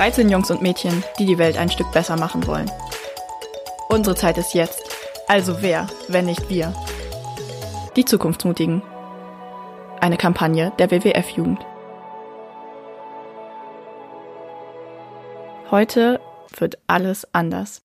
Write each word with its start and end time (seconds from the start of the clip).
13 0.00 0.30
Jungs 0.30 0.50
und 0.50 0.62
Mädchen, 0.62 1.04
die 1.18 1.26
die 1.26 1.36
Welt 1.36 1.58
ein 1.58 1.68
Stück 1.68 1.92
besser 1.92 2.16
machen 2.16 2.46
wollen. 2.46 2.70
Unsere 3.90 4.16
Zeit 4.16 4.38
ist 4.38 4.54
jetzt. 4.54 4.82
Also 5.28 5.60
wer, 5.60 5.88
wenn 6.08 6.24
nicht 6.24 6.48
wir? 6.48 6.72
Die 7.96 8.06
Zukunftsmutigen. 8.06 8.80
Eine 10.00 10.16
Kampagne 10.16 10.72
der 10.78 10.90
WWF-Jugend. 10.90 11.66
Heute 15.70 16.18
wird 16.56 16.78
alles 16.86 17.28
anders. 17.34 17.82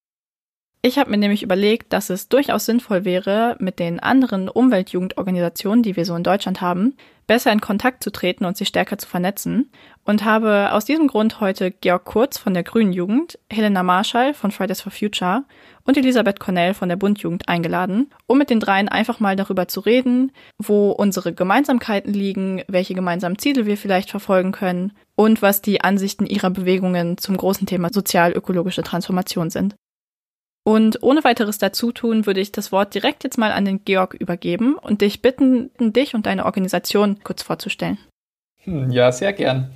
Ich 0.87 0.99
habe 0.99 1.09
mir 1.09 1.17
nämlich 1.17 1.41
überlegt, 1.41 1.93
dass 1.93 2.11
es 2.11 2.29
durchaus 2.29 2.67
sinnvoll 2.67 3.05
wäre, 3.05 3.55
mit 3.57 3.79
den 3.79 3.99
anderen 3.99 4.47
Umweltjugendorganisationen, 4.47 5.81
die 5.81 5.95
wir 5.95 6.05
so 6.05 6.15
in 6.15 6.21
Deutschland 6.21 6.61
haben, 6.61 6.93
besser 7.25 7.51
in 7.51 7.59
Kontakt 7.59 8.03
zu 8.03 8.11
treten 8.11 8.45
und 8.45 8.55
sich 8.55 8.67
stärker 8.67 8.99
zu 8.99 9.07
vernetzen 9.07 9.71
und 10.03 10.23
habe 10.25 10.73
aus 10.73 10.85
diesem 10.85 11.07
Grund 11.07 11.41
heute 11.41 11.71
Georg 11.71 12.05
Kurz 12.05 12.37
von 12.37 12.53
der 12.53 12.61
Grünen 12.61 12.93
Jugend, 12.93 13.39
Helena 13.51 13.81
Marschall 13.81 14.35
von 14.35 14.51
Fridays 14.51 14.81
for 14.81 14.91
Future 14.91 15.45
und 15.85 15.97
Elisabeth 15.97 16.39
Cornell 16.39 16.75
von 16.75 16.87
der 16.87 16.97
Bundjugend 16.97 17.49
eingeladen, 17.49 18.11
um 18.27 18.37
mit 18.37 18.51
den 18.51 18.59
dreien 18.59 18.87
einfach 18.87 19.19
mal 19.19 19.35
darüber 19.35 19.67
zu 19.67 19.79
reden, 19.79 20.33
wo 20.59 20.91
unsere 20.91 21.33
Gemeinsamkeiten 21.33 22.13
liegen, 22.13 22.61
welche 22.67 22.93
gemeinsamen 22.93 23.39
Ziele 23.39 23.65
wir 23.65 23.77
vielleicht 23.77 24.11
verfolgen 24.11 24.51
können 24.51 24.93
und 25.15 25.41
was 25.41 25.63
die 25.63 25.81
Ansichten 25.81 26.27
ihrer 26.27 26.51
Bewegungen 26.51 27.17
zum 27.17 27.37
großen 27.37 27.65
Thema 27.65 27.89
sozial-ökologische 27.91 28.83
Transformation 28.83 29.49
sind. 29.49 29.75
Und 30.67 31.03
ohne 31.03 31.23
weiteres 31.23 31.59
Dazutun 31.59 32.25
würde 32.25 32.39
ich 32.39 32.51
das 32.51 32.71
Wort 32.71 32.95
direkt 32.95 33.23
jetzt 33.23 33.37
mal 33.37 33.51
an 33.51 33.65
den 33.65 33.85
Georg 33.85 34.15
übergeben 34.15 34.75
und 34.75 35.01
dich 35.01 35.21
bitten, 35.21 35.69
dich 35.79 36.15
und 36.15 36.25
deine 36.25 36.45
Organisation 36.45 37.19
kurz 37.23 37.43
vorzustellen. 37.43 37.99
Hm, 38.63 38.89
ja, 38.89 39.11
sehr 39.11 39.31
gern. 39.31 39.69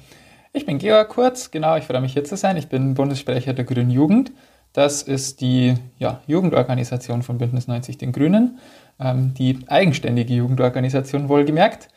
Ich 0.52 0.66
bin 0.66 0.80
Georg 0.80 1.10
Kurz, 1.10 1.52
genau, 1.52 1.78
ich 1.78 1.84
freue 1.84 2.02
mich 2.02 2.14
hier 2.14 2.24
zu 2.24 2.36
sein. 2.36 2.58
Ich 2.58 2.70
bin 2.70 2.96
Bundessprecher 2.96 3.54
der 3.54 3.66
Grünen 3.66 3.92
Jugend. 3.92 4.32
Das 4.74 5.04
ist 5.04 5.42
die 5.42 5.76
ja, 6.00 6.22
Jugendorganisation 6.26 7.22
von 7.22 7.38
Bündnis 7.38 7.68
90 7.68 8.00
den 8.00 8.12
Grünen, 8.12 8.58
ähm, 9.00 9.36
die 9.36 9.60
eigenständige 9.68 10.34
Jugendorganisation 10.34 11.30
wohlgemerkt. 11.30 11.90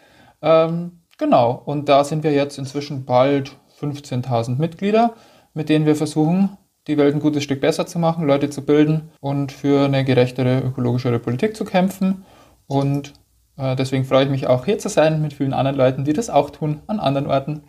Ähm, 0.43 1.01
genau, 1.17 1.63
und 1.65 1.89
da 1.89 2.05
sind 2.05 2.25
wir 2.25 2.33
jetzt 2.33 2.59
inzwischen 2.59 3.07
bald 3.07 3.57
15.000 3.81 4.59
Mitglieder, 4.59 5.15
mit 5.55 5.70
denen 5.70 5.87
wir 5.87 5.97
versuchen, 5.97 6.59
die 6.87 6.99
Welt 6.99 7.15
ein 7.15 7.21
gutes 7.21 7.45
Stück 7.45 7.61
besser 7.61 7.87
zu 7.87 7.99
machen, 7.99 8.27
Leute 8.27 8.51
zu 8.51 8.65
bilden 8.65 9.11
und 9.21 9.53
für 9.53 9.85
eine 9.85 10.05
gerechtere, 10.05 10.61
ökologischere 10.61 11.19
Politik 11.19 11.57
zu 11.57 11.65
kämpfen. 11.65 12.25
Und 12.67 13.13
äh, 13.57 13.77
deswegen 13.77 14.05
freue 14.05 14.25
ich 14.25 14.31
mich 14.31 14.47
auch 14.47 14.65
hier 14.65 14.79
zu 14.79 14.89
sein 14.89 15.23
mit 15.23 15.33
vielen 15.33 15.53
anderen 15.53 15.77
Leuten, 15.77 16.05
die 16.05 16.13
das 16.13 16.31
auch 16.31 16.51
tun 16.51 16.81
an 16.87 16.98
anderen 16.98 17.27
Orten. 17.27 17.63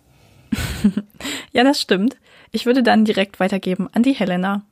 ja, 1.51 1.63
das 1.63 1.81
stimmt. 1.81 2.17
Ich 2.51 2.65
würde 2.65 2.83
dann 2.83 3.05
direkt 3.05 3.39
weitergeben 3.39 3.87
an 3.93 4.03
die 4.03 4.13
Helena. 4.13 4.63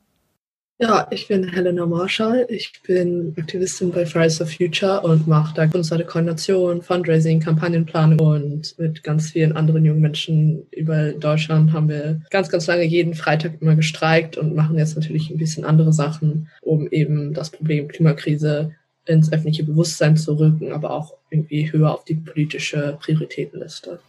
Ja, 0.81 1.07
ich 1.11 1.27
bin 1.27 1.47
Helena 1.47 1.85
Marshall. 1.85 2.47
Ich 2.49 2.73
bin 2.81 3.35
Aktivistin 3.37 3.91
bei 3.91 4.03
Fridays 4.03 4.39
for 4.39 4.47
Future 4.47 5.01
und 5.01 5.27
mache 5.27 5.53
da 5.53 5.69
unsere 5.71 6.03
Koordination, 6.03 6.81
Fundraising, 6.81 7.39
Kampagnenplanung 7.39 8.19
und 8.19 8.79
mit 8.79 9.03
ganz 9.03 9.29
vielen 9.29 9.55
anderen 9.55 9.85
jungen 9.85 10.01
Menschen 10.01 10.65
über 10.71 11.11
Deutschland 11.11 11.71
haben 11.71 11.87
wir 11.87 12.21
ganz, 12.31 12.49
ganz 12.49 12.65
lange 12.65 12.83
jeden 12.83 13.13
Freitag 13.13 13.61
immer 13.61 13.75
gestreikt 13.75 14.37
und 14.37 14.55
machen 14.55 14.75
jetzt 14.75 14.95
natürlich 14.95 15.29
ein 15.29 15.37
bisschen 15.37 15.65
andere 15.65 15.93
Sachen, 15.93 16.49
um 16.61 16.87
eben 16.87 17.35
das 17.35 17.51
Problem 17.51 17.87
Klimakrise 17.87 18.71
ins 19.05 19.31
öffentliche 19.31 19.63
Bewusstsein 19.63 20.17
zu 20.17 20.33
rücken, 20.33 20.71
aber 20.71 20.89
auch 20.89 21.13
irgendwie 21.29 21.71
höher 21.71 21.93
auf 21.93 22.05
die 22.05 22.15
politische 22.15 22.97
Prioritätenliste. 22.99 23.99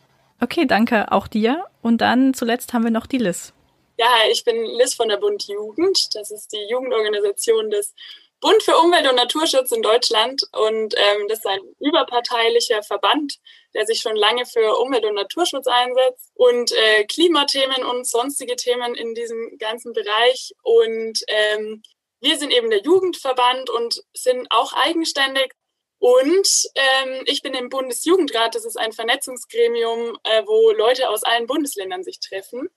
Okay, 0.40 0.64
danke 0.66 1.12
auch 1.12 1.28
dir. 1.28 1.64
Und 1.82 2.00
dann 2.00 2.32
zuletzt 2.32 2.72
haben 2.72 2.84
wir 2.84 2.90
noch 2.90 3.06
die 3.06 3.18
Liz. 3.18 3.52
Ja, 3.96 4.08
ich 4.30 4.44
bin 4.44 4.64
Liz 4.64 4.94
von 4.94 5.08
der 5.08 5.18
Bund 5.18 5.46
Jugend. 5.46 6.14
Das 6.14 6.30
ist 6.30 6.52
die 6.52 6.66
Jugendorganisation 6.68 7.70
des 7.70 7.94
Bund 8.40 8.62
für 8.62 8.76
Umwelt 8.76 9.08
und 9.08 9.16
Naturschutz 9.16 9.70
in 9.70 9.82
Deutschland. 9.82 10.42
Und 10.52 10.94
ähm, 10.96 11.28
das 11.28 11.38
ist 11.38 11.46
ein 11.46 11.60
überparteilicher 11.78 12.82
Verband, 12.82 13.38
der 13.74 13.86
sich 13.86 14.00
schon 14.00 14.16
lange 14.16 14.46
für 14.46 14.78
Umwelt- 14.78 15.04
und 15.04 15.14
Naturschutz 15.14 15.66
einsetzt 15.66 16.30
und 16.34 16.72
äh, 16.72 17.04
Klimathemen 17.04 17.84
und 17.84 18.06
sonstige 18.06 18.56
Themen 18.56 18.94
in 18.94 19.14
diesem 19.14 19.58
ganzen 19.58 19.92
Bereich. 19.92 20.52
Und 20.62 21.20
ähm, 21.28 21.82
wir 22.20 22.36
sind 22.38 22.52
eben 22.52 22.70
der 22.70 22.82
Jugendverband 22.82 23.70
und 23.70 24.02
sind 24.14 24.46
auch 24.50 24.72
eigenständig. 24.72 25.52
Und 25.98 26.68
ähm, 26.74 27.22
ich 27.26 27.42
bin 27.42 27.54
im 27.54 27.68
Bundesjugendrat, 27.68 28.56
das 28.56 28.64
ist 28.64 28.76
ein 28.76 28.92
Vernetzungsgremium, 28.92 30.18
äh, 30.24 30.42
wo 30.46 30.72
Leute 30.72 31.08
aus 31.10 31.22
allen 31.22 31.46
Bundesländern 31.46 32.02
sich 32.02 32.18
treffen. 32.18 32.68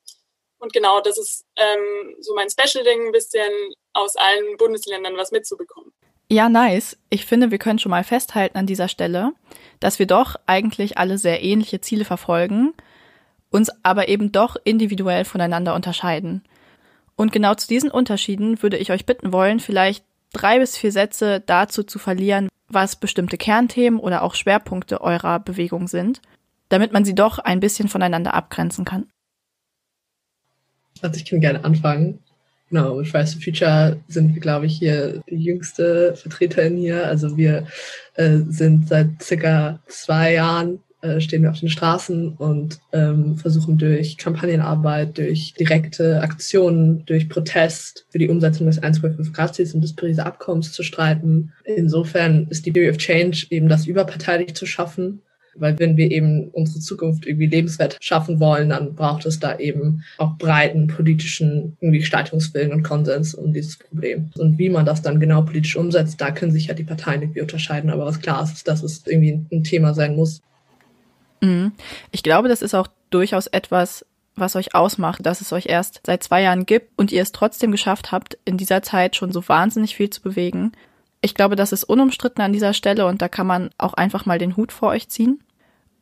Und 0.59 0.73
genau, 0.73 1.01
das 1.01 1.17
ist 1.17 1.45
ähm, 1.57 2.15
so 2.19 2.33
mein 2.35 2.47
Special-Ding, 2.49 3.07
ein 3.07 3.11
bisschen 3.11 3.51
aus 3.93 4.15
allen 4.15 4.57
Bundesländern 4.57 5.17
was 5.17 5.31
mitzubekommen. 5.31 5.91
Ja, 6.31 6.49
nice. 6.49 6.97
Ich 7.09 7.25
finde, 7.25 7.51
wir 7.51 7.59
können 7.59 7.79
schon 7.79 7.91
mal 7.91 8.03
festhalten 8.03 8.57
an 8.57 8.65
dieser 8.65 8.87
Stelle, 8.87 9.33
dass 9.79 9.99
wir 9.99 10.07
doch 10.07 10.35
eigentlich 10.47 10.97
alle 10.97 11.17
sehr 11.17 11.43
ähnliche 11.43 11.81
Ziele 11.81 12.05
verfolgen, 12.05 12.73
uns 13.51 13.69
aber 13.83 14.07
eben 14.07 14.31
doch 14.31 14.55
individuell 14.63 15.23
voneinander 15.23 15.75
unterscheiden. 15.75 16.43
Und 17.15 17.31
genau 17.31 17.53
zu 17.53 17.67
diesen 17.67 17.91
Unterschieden 17.91 18.61
würde 18.61 18.77
ich 18.77 18.91
euch 18.91 19.05
bitten 19.05 19.31
wollen, 19.31 19.59
vielleicht 19.59 20.03
drei 20.33 20.59
bis 20.59 20.77
vier 20.77 20.91
Sätze 20.91 21.41
dazu 21.45 21.83
zu 21.83 21.99
verlieren, 21.99 22.49
was 22.67 22.95
bestimmte 22.97 23.37
Kernthemen 23.37 23.99
oder 23.99 24.23
auch 24.23 24.35
Schwerpunkte 24.35 25.01
eurer 25.01 25.39
Bewegung 25.39 25.87
sind, 25.87 26.21
damit 26.69 26.91
man 26.91 27.05
sie 27.05 27.15
doch 27.15 27.39
ein 27.39 27.59
bisschen 27.59 27.87
voneinander 27.87 28.33
abgrenzen 28.33 28.83
kann. 28.83 29.07
Also 31.01 31.17
ich 31.17 31.25
kann 31.25 31.41
gerne 31.41 31.63
anfangen. 31.63 32.19
Genau, 32.69 32.95
mit 32.95 33.07
Fridays 33.07 33.33
for 33.33 33.41
Future 33.41 33.97
sind 34.07 34.33
wir, 34.33 34.41
glaube 34.41 34.65
ich, 34.65 34.77
hier 34.77 35.21
die 35.29 35.35
jüngste 35.35 36.15
Vertreterin 36.15 36.77
hier. 36.77 37.05
Also 37.05 37.37
wir 37.37 37.67
äh, 38.15 38.39
sind 38.49 38.87
seit 38.87 39.21
circa 39.21 39.79
zwei 39.87 40.33
Jahren 40.33 40.79
äh, 41.05 41.21
stehen 41.21 41.43
wir 41.43 41.51
auf 41.51 41.59
den 41.59 41.69
Straßen 41.69 42.29
und 42.29 42.79
ähm, 42.91 43.37
versuchen 43.37 43.77
durch 43.77 44.17
Kampagnenarbeit, 44.17 45.17
durch 45.17 45.53
direkte 45.53 46.21
Aktionen, 46.21 47.05
durch 47.05 47.29
Protest 47.29 48.07
für 48.09 48.17
die 48.17 48.29
Umsetzung 48.29 48.65
des 48.65 48.81
1,5 48.81 49.31
Grad 49.31 49.53
Ziels 49.53 49.75
und 49.75 49.81
des 49.81 49.93
Pariser 49.93 50.25
Abkommens 50.25 50.71
zu 50.71 50.81
streiten. 50.81 51.53
Insofern 51.63 52.47
ist 52.49 52.65
die 52.65 52.73
Theory 52.73 52.89
of 52.89 52.97
Change 52.97 53.45
eben 53.51 53.69
das 53.69 53.85
überparteilich 53.85 54.55
zu 54.55 54.65
schaffen 54.65 55.21
weil 55.55 55.77
wenn 55.79 55.97
wir 55.97 56.11
eben 56.11 56.49
unsere 56.49 56.79
Zukunft 56.79 57.25
irgendwie 57.25 57.47
lebenswert 57.47 57.97
schaffen 58.01 58.39
wollen, 58.39 58.69
dann 58.69 58.95
braucht 58.95 59.25
es 59.25 59.39
da 59.39 59.57
eben 59.57 60.03
auch 60.17 60.37
breiten 60.37 60.87
politischen 60.87 61.77
irgendwie 61.79 61.99
Gestaltungswillen 61.99 62.71
und 62.71 62.83
Konsens 62.83 63.33
um 63.33 63.53
dieses 63.53 63.77
Problem. 63.77 64.29
Und 64.37 64.57
wie 64.57 64.69
man 64.69 64.85
das 64.85 65.01
dann 65.01 65.19
genau 65.19 65.41
politisch 65.41 65.75
umsetzt, 65.75 66.19
da 66.21 66.31
können 66.31 66.51
sich 66.51 66.67
ja 66.67 66.73
die 66.73 66.83
Parteien 66.83 67.21
irgendwie 67.21 67.41
unterscheiden. 67.41 67.89
Aber 67.89 68.05
was 68.05 68.19
klar 68.19 68.43
ist, 68.43 68.53
ist, 68.53 68.67
dass 68.67 68.83
es 68.83 69.03
irgendwie 69.05 69.45
ein 69.51 69.63
Thema 69.63 69.93
sein 69.93 70.15
muss. 70.15 70.41
Mhm. 71.41 71.71
Ich 72.11 72.23
glaube, 72.23 72.49
das 72.49 72.61
ist 72.61 72.73
auch 72.73 72.87
durchaus 73.09 73.47
etwas, 73.47 74.05
was 74.35 74.55
euch 74.55 74.75
ausmacht, 74.75 75.25
dass 75.25 75.41
es 75.41 75.53
euch 75.53 75.67
erst 75.67 76.01
seit 76.05 76.23
zwei 76.23 76.41
Jahren 76.41 76.65
gibt 76.65 76.91
und 76.97 77.11
ihr 77.11 77.21
es 77.21 77.31
trotzdem 77.31 77.71
geschafft 77.71 78.11
habt, 78.11 78.37
in 78.45 78.57
dieser 78.57 78.81
Zeit 78.81 79.15
schon 79.15 79.31
so 79.31 79.47
wahnsinnig 79.47 79.95
viel 79.95 80.09
zu 80.09 80.21
bewegen. 80.21 80.73
Ich 81.21 81.33
glaube, 81.33 81.55
das 81.55 81.71
ist 81.71 81.85
unumstritten 81.85 82.43
an 82.43 82.53
dieser 82.53 82.73
Stelle 82.73 83.05
und 83.05 83.21
da 83.21 83.29
kann 83.29 83.47
man 83.47 83.69
auch 83.77 83.93
einfach 83.93 84.25
mal 84.25 84.37
den 84.37 84.57
Hut 84.57 84.71
vor 84.71 84.89
euch 84.89 85.09
ziehen. 85.09 85.39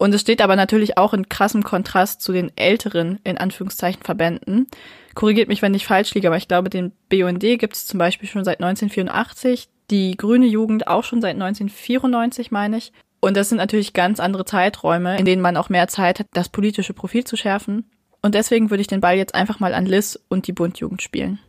Und 0.03 0.13
es 0.13 0.19
steht 0.19 0.41
aber 0.41 0.57
natürlich 0.57 0.97
auch 0.97 1.13
in 1.13 1.29
krassem 1.29 1.63
Kontrast 1.63 2.21
zu 2.21 2.33
den 2.33 2.51
älteren, 2.57 3.19
in 3.23 3.37
Anführungszeichen, 3.37 4.03
Verbänden. 4.03 4.67
Korrigiert 5.15 5.47
mich, 5.47 5.61
wenn 5.61 5.73
ich 5.73 5.85
falsch 5.85 6.13
liege, 6.13 6.27
aber 6.27 6.35
ich 6.35 6.49
glaube, 6.49 6.69
den 6.69 6.91
BUND 7.07 7.39
gibt 7.39 7.73
es 7.73 7.85
zum 7.85 7.99
Beispiel 7.99 8.27
schon 8.27 8.43
seit 8.43 8.59
1984, 8.59 9.69
die 9.89 10.17
Grüne 10.17 10.45
Jugend 10.45 10.87
auch 10.87 11.05
schon 11.05 11.21
seit 11.21 11.35
1994, 11.35 12.51
meine 12.51 12.75
ich. 12.75 12.91
Und 13.21 13.37
das 13.37 13.47
sind 13.47 13.59
natürlich 13.59 13.93
ganz 13.93 14.19
andere 14.19 14.43
Zeiträume, 14.43 15.17
in 15.17 15.23
denen 15.23 15.41
man 15.41 15.55
auch 15.55 15.69
mehr 15.69 15.87
Zeit 15.87 16.19
hat, 16.19 16.27
das 16.33 16.49
politische 16.49 16.93
Profil 16.93 17.23
zu 17.23 17.37
schärfen. 17.37 17.89
Und 18.21 18.35
deswegen 18.35 18.71
würde 18.71 18.81
ich 18.81 18.87
den 18.87 18.99
Ball 18.99 19.15
jetzt 19.15 19.35
einfach 19.35 19.61
mal 19.61 19.73
an 19.73 19.85
Liz 19.85 20.19
und 20.27 20.47
die 20.47 20.53
Bundjugend 20.53 21.01
spielen. 21.01 21.39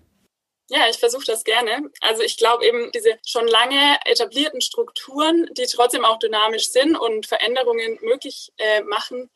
Ja, 0.70 0.88
ich 0.88 0.96
versuche 0.99 1.25
das 1.26 1.44
gerne. 1.44 1.90
Also 2.00 2.22
ich 2.22 2.38
glaube 2.38 2.64
eben 2.66 2.90
diese 2.93 3.19
schon 3.26 3.46
lange 3.46 3.99
etablierten 4.06 4.62
Strukturen, 4.62 5.46
die 5.52 5.66
trotzdem 5.66 6.05
auch 6.06 6.19
dynamisch 6.19 6.70
sind 6.70 6.96
und 6.96 7.26
Veränderungen 7.26 7.99
möglich 8.00 8.50
äh, 8.56 8.82
machen, 8.82 9.31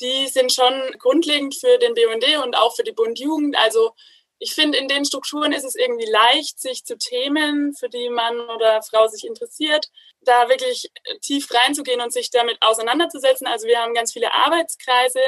die 0.00 0.26
sind 0.26 0.52
schon 0.52 0.74
grundlegend 0.98 1.54
für 1.54 1.78
den 1.78 1.94
BUND 1.94 2.24
und 2.44 2.56
auch 2.56 2.74
für 2.74 2.82
die 2.82 2.92
Bund 2.92 3.20
Jugend. 3.20 3.56
Also 3.56 3.92
ich 4.40 4.54
finde, 4.54 4.76
in 4.78 4.88
den 4.88 5.04
Strukturen 5.04 5.52
ist 5.52 5.64
es 5.64 5.76
irgendwie 5.76 6.10
leicht, 6.10 6.60
sich 6.60 6.84
zu 6.84 6.98
Themen, 6.98 7.72
für 7.74 7.88
die 7.88 8.08
Mann 8.10 8.40
oder 8.50 8.82
Frau 8.82 9.06
sich 9.06 9.24
interessiert, 9.24 9.86
da 10.22 10.48
wirklich 10.48 10.90
tief 11.22 11.48
reinzugehen 11.54 12.00
und 12.00 12.12
sich 12.12 12.30
damit 12.30 12.58
auseinanderzusetzen. 12.60 13.46
Also 13.46 13.68
wir 13.68 13.78
haben 13.78 13.94
ganz 13.94 14.12
viele 14.12 14.32
Arbeitskreise 14.34 15.20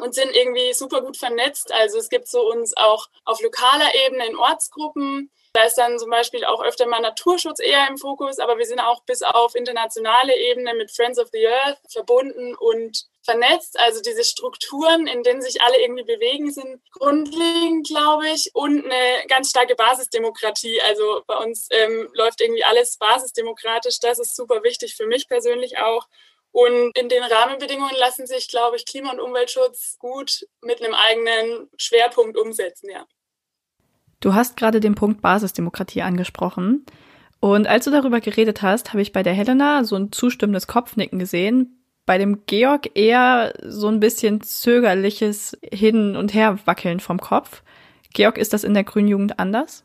und 0.00 0.14
sind 0.14 0.34
irgendwie 0.34 0.72
super 0.72 1.00
gut 1.02 1.16
vernetzt. 1.16 1.72
Also 1.72 1.98
es 1.98 2.08
gibt 2.08 2.28
so 2.28 2.50
uns 2.50 2.76
auch 2.76 3.08
auf 3.24 3.40
lokaler 3.40 3.94
Ebene 4.06 4.26
in 4.26 4.36
Ortsgruppen. 4.36 5.30
Da 5.54 5.64
ist 5.64 5.76
dann 5.76 5.98
zum 5.98 6.08
Beispiel 6.08 6.46
auch 6.46 6.62
öfter 6.62 6.86
mal 6.86 7.00
Naturschutz 7.00 7.60
eher 7.60 7.86
im 7.88 7.98
Fokus, 7.98 8.38
aber 8.38 8.56
wir 8.56 8.64
sind 8.64 8.80
auch 8.80 9.02
bis 9.04 9.22
auf 9.22 9.54
internationale 9.54 10.34
Ebene 10.34 10.74
mit 10.74 10.90
Friends 10.90 11.18
of 11.18 11.28
the 11.30 11.46
Earth 11.46 11.78
verbunden 11.90 12.54
und 12.54 13.04
vernetzt. 13.22 13.78
Also 13.78 14.00
diese 14.00 14.24
Strukturen, 14.24 15.06
in 15.06 15.22
denen 15.22 15.42
sich 15.42 15.60
alle 15.60 15.78
irgendwie 15.80 16.04
bewegen, 16.04 16.50
sind 16.50 16.80
grundlegend, 16.92 17.86
glaube 17.86 18.28
ich, 18.30 18.50
und 18.54 18.84
eine 18.84 19.26
ganz 19.28 19.50
starke 19.50 19.74
Basisdemokratie. 19.74 20.80
Also 20.82 21.22
bei 21.26 21.36
uns 21.36 21.68
ähm, 21.70 22.08
läuft 22.14 22.40
irgendwie 22.40 22.64
alles 22.64 22.96
basisdemokratisch. 22.96 24.00
Das 24.00 24.18
ist 24.18 24.34
super 24.34 24.62
wichtig 24.62 24.96
für 24.96 25.06
mich 25.06 25.28
persönlich 25.28 25.78
auch. 25.78 26.06
Und 26.52 26.96
in 26.98 27.08
den 27.08 27.22
Rahmenbedingungen 27.22 27.96
lassen 27.98 28.26
sich, 28.26 28.48
glaube 28.48 28.76
ich, 28.76 28.84
Klima- 28.84 29.10
und 29.10 29.20
Umweltschutz 29.20 29.96
gut 29.98 30.46
mit 30.60 30.82
einem 30.82 30.94
eigenen 30.94 31.70
Schwerpunkt 31.78 32.36
umsetzen, 32.36 32.90
ja. 32.90 33.06
Du 34.20 34.34
hast 34.34 34.56
gerade 34.56 34.78
den 34.78 34.94
Punkt 34.94 35.20
Basisdemokratie 35.20 36.02
angesprochen. 36.02 36.86
Und 37.40 37.66
als 37.66 37.86
du 37.86 37.90
darüber 37.90 38.20
geredet 38.20 38.62
hast, 38.62 38.90
habe 38.90 39.02
ich 39.02 39.12
bei 39.12 39.24
der 39.24 39.32
Helena 39.32 39.82
so 39.82 39.96
ein 39.96 40.12
zustimmendes 40.12 40.68
Kopfnicken 40.68 41.18
gesehen. 41.18 41.84
Bei 42.06 42.18
dem 42.18 42.46
Georg 42.46 42.90
eher 42.94 43.54
so 43.64 43.88
ein 43.88 43.98
bisschen 43.98 44.42
zögerliches 44.42 45.58
Hin- 45.72 46.16
und 46.16 46.34
Herwackeln 46.34 47.00
vom 47.00 47.18
Kopf. 47.18 47.62
Georg, 48.12 48.38
ist 48.38 48.52
das 48.52 48.62
in 48.62 48.74
der 48.74 48.84
Grünen 48.84 49.08
Jugend 49.08 49.40
anders? 49.40 49.84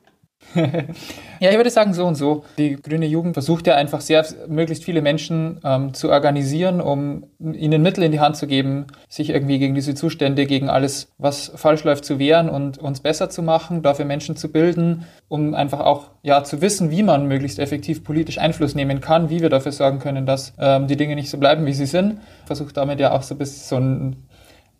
ja, 1.40 1.50
ich 1.50 1.56
würde 1.56 1.70
sagen 1.70 1.94
so 1.94 2.06
und 2.06 2.16
so. 2.16 2.44
Die 2.58 2.76
Grüne 2.76 3.06
Jugend 3.06 3.34
versucht 3.34 3.68
ja 3.68 3.76
einfach 3.76 4.02
sehr, 4.02 4.26
möglichst 4.48 4.84
viele 4.84 5.02
Menschen 5.02 5.60
ähm, 5.64 5.94
zu 5.94 6.10
organisieren, 6.10 6.82
um 6.82 7.26
ihnen 7.40 7.82
Mittel 7.82 8.04
in 8.04 8.12
die 8.12 8.20
Hand 8.20 8.38
zu 8.38 8.48
geben, 8.48 8.88
sich 9.10 9.30
irgendwie 9.30 9.60
gegen 9.60 9.76
diese 9.76 9.96
Zustände, 9.96 10.46
gegen 10.46 10.70
alles, 10.70 11.10
was 11.18 11.52
falsch 11.56 11.84
läuft, 11.84 12.06
zu 12.06 12.20
wehren 12.20 12.50
und 12.50 12.78
uns 12.78 13.02
besser 13.02 13.30
zu 13.30 13.44
machen, 13.44 13.82
dafür 13.82 14.06
Menschen 14.06 14.36
zu 14.36 14.52
bilden, 14.52 15.06
um 15.28 15.54
einfach 15.54 15.82
auch 15.82 16.12
ja 16.24 16.44
zu 16.44 16.62
wissen, 16.62 16.92
wie 16.92 17.04
man 17.04 17.28
möglichst 17.28 17.60
effektiv 17.60 18.04
politisch 18.04 18.38
Einfluss 18.38 18.76
nehmen 18.76 19.02
kann, 19.02 19.30
wie 19.30 19.42
wir 19.42 19.50
dafür 19.50 19.72
sorgen 19.72 20.00
können, 20.00 20.26
dass 20.26 20.54
ähm, 20.60 20.88
die 20.88 20.98
Dinge 20.98 21.16
nicht 21.16 21.30
so 21.30 21.38
bleiben, 21.38 21.66
wie 21.66 21.74
sie 21.74 21.86
sind. 21.86 22.20
Versucht 22.46 22.78
damit 22.78 23.00
ja 23.00 23.12
auch 23.12 23.24
so 23.24 23.36
ein 23.36 23.38
bisschen 23.38 23.64
so 23.68 23.76
ein 23.76 24.27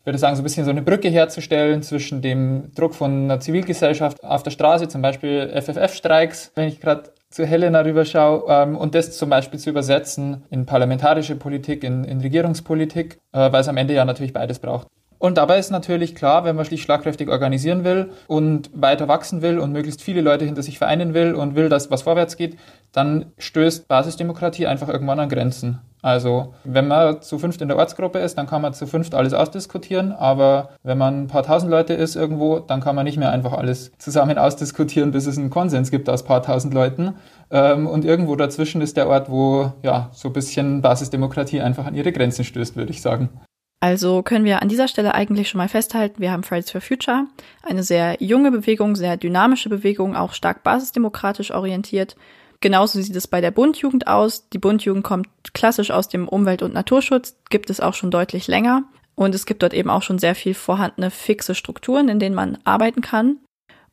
würde 0.08 0.18
sagen, 0.18 0.36
so 0.36 0.42
ein 0.42 0.44
bisschen 0.44 0.66
so 0.66 0.72
eine 0.72 0.82
Brücke 0.82 1.10
herzustellen 1.10 1.84
zwischen 1.84 2.22
dem 2.22 2.74
Druck 2.74 2.96
von 2.96 3.26
einer 3.26 3.40
Zivilgesellschaft 3.40 4.24
auf 4.24 4.42
der 4.42 4.52
Straße, 4.52 4.88
zum 4.88 5.02
Beispiel 5.02 5.52
FFF-Streiks, 5.54 6.54
wenn 6.56 6.70
ich 6.70 6.80
gerade 6.80 7.12
zu 7.30 7.46
Helena 7.46 7.82
rüberschaue, 7.82 8.46
ähm, 8.48 8.78
und 8.78 8.96
das 8.96 9.18
zum 9.18 9.30
Beispiel 9.30 9.60
zu 9.60 9.70
übersetzen 9.70 10.46
in 10.50 10.66
parlamentarische 10.66 11.36
Politik, 11.36 11.84
in, 11.84 12.06
in 12.06 12.22
Regierungspolitik, 12.22 13.20
äh, 13.34 13.52
weil 13.52 13.62
es 13.62 13.68
am 13.68 13.76
Ende 13.76 13.94
ja 13.94 14.06
natürlich 14.06 14.34
beides 14.34 14.60
braucht. 14.60 14.88
Und 15.20 15.38
dabei 15.38 15.58
ist 15.58 15.72
natürlich 15.72 16.16
klar, 16.16 16.46
wenn 16.46 16.56
man 16.56 16.66
sich 16.66 16.82
schlagkräftig 16.82 17.30
organisieren 17.30 17.84
will 17.84 18.12
und 18.28 18.70
weiter 18.74 19.08
wachsen 19.08 19.42
will 19.42 19.60
und 19.60 19.72
möglichst 19.72 20.02
viele 20.02 20.22
Leute 20.22 20.46
hinter 20.46 20.62
sich 20.62 20.78
vereinen 20.78 21.14
will 21.14 21.34
und 21.34 21.56
will, 21.56 21.70
dass 21.70 21.90
was 21.90 22.04
vorwärts 22.04 22.38
geht, 22.38 22.58
dann 22.92 23.32
stößt 23.38 23.88
Basisdemokratie 23.88 24.68
einfach 24.68 24.90
irgendwann 24.90 25.20
an 25.20 25.30
Grenzen. 25.30 25.82
Also 26.02 26.54
wenn 26.64 26.88
man 26.88 27.22
zu 27.22 27.40
fünft 27.40 27.62
in 27.62 27.68
der 27.68 27.78
Ortsgruppe 27.78 28.20
ist, 28.20 28.38
dann 28.38 28.46
kann 28.46 28.62
man 28.62 28.74
zu 28.74 28.86
fünft 28.86 29.16
alles 29.16 29.34
ausdiskutieren, 29.34 30.12
aber 30.12 30.70
wenn 30.84 30.98
man 30.98 31.24
ein 31.24 31.28
paar 31.28 31.44
tausend 31.44 31.72
Leute 31.72 31.94
ist 31.94 32.16
irgendwo, 32.16 32.60
dann 32.60 32.82
kann 32.82 32.96
man 32.96 33.04
nicht 33.04 33.18
mehr 33.18 33.32
einfach 33.32 33.54
alles 33.54 33.92
zusammen 33.98 34.38
ausdiskutieren, 34.38 35.12
bis 35.12 35.26
es 35.26 35.38
einen 35.38 35.50
Konsens 35.50 35.92
gibt 35.92 36.10
aus 36.10 36.24
paar 36.24 36.44
tausend 36.44 36.74
Leuten. 36.74 37.16
Ähm, 37.50 37.88
und 37.88 38.06
irgendwo 38.06 38.36
dazwischen 38.36 38.82
ist 38.82 38.96
der 38.96 39.10
Ort, 39.10 39.30
wo 39.30 39.74
ja 39.82 40.10
so 40.14 40.30
ein 40.30 40.34
bisschen 40.34 40.82
Basisdemokratie 40.82 41.62
einfach 41.62 41.86
an 41.86 41.96
ihre 41.96 42.12
Grenzen 42.12 42.46
stößt, 42.46 42.76
würde 42.76 42.92
ich 42.92 43.02
sagen. 43.02 43.30
Also 43.80 44.24
können 44.24 44.46
wir 44.46 44.62
an 44.62 44.70
dieser 44.70 44.88
Stelle 44.88 45.14
eigentlich 45.14 45.50
schon 45.50 45.60
mal 45.60 45.70
festhalten, 45.70 46.20
wir 46.20 46.32
haben 46.32 46.44
Fridays 46.44 46.72
for 46.72 46.82
Future, 46.82 47.28
eine 47.62 47.84
sehr 47.84 48.18
junge 48.20 48.52
Bewegung, 48.52 48.96
sehr 48.96 49.18
dynamische 49.18 49.70
Bewegung, 49.70 50.16
auch 50.16 50.34
stark 50.34 50.64
basisdemokratisch 50.64 51.52
orientiert. 51.52 52.16
Genauso 52.60 53.00
sieht 53.00 53.16
es 53.16 53.28
bei 53.28 53.40
der 53.40 53.52
Bundjugend 53.52 54.08
aus. 54.08 54.50
Die 54.50 54.58
Bundjugend 54.58 55.04
kommt 55.04 55.28
klassisch 55.54 55.92
aus 55.92 56.10
dem 56.10 56.28
Umwelt- 56.28 56.64
und 56.64 56.74
Naturschutz, 56.74 57.38
gibt 57.52 57.70
es 57.70 57.80
auch 57.80 57.94
schon 57.94 58.10
deutlich 58.10 58.48
länger. 58.48 58.84
Und 59.14 59.36
es 59.36 59.46
gibt 59.46 59.62
dort 59.62 59.74
eben 59.74 59.92
auch 59.92 60.02
schon 60.02 60.20
sehr 60.20 60.36
viel 60.36 60.56
vorhandene 60.56 61.12
fixe 61.12 61.54
Strukturen, 61.54 62.10
in 62.10 62.20
denen 62.20 62.36
man 62.36 62.58
arbeiten 62.64 63.02
kann. 63.02 63.38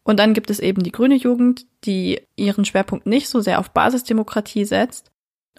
Und 0.02 0.18
dann 0.18 0.34
gibt 0.34 0.50
es 0.50 0.60
eben 0.60 0.82
die 0.82 0.92
Grüne 0.92 1.14
Jugend, 1.14 1.66
die 1.84 2.20
ihren 2.36 2.64
Schwerpunkt 2.64 3.06
nicht 3.06 3.28
so 3.28 3.40
sehr 3.40 3.58
auf 3.58 3.70
Basisdemokratie 3.70 4.64
setzt 4.64 5.10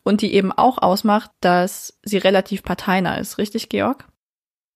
und 0.04 0.22
die 0.22 0.34
eben 0.34 0.52
auch 0.52 0.80
ausmacht, 0.80 1.32
dass 1.42 1.98
sie 2.04 2.18
relativ 2.18 2.64
parteinah 2.64 3.18
ist. 3.18 3.38
Richtig, 3.40 3.70
Georg? 3.70 4.08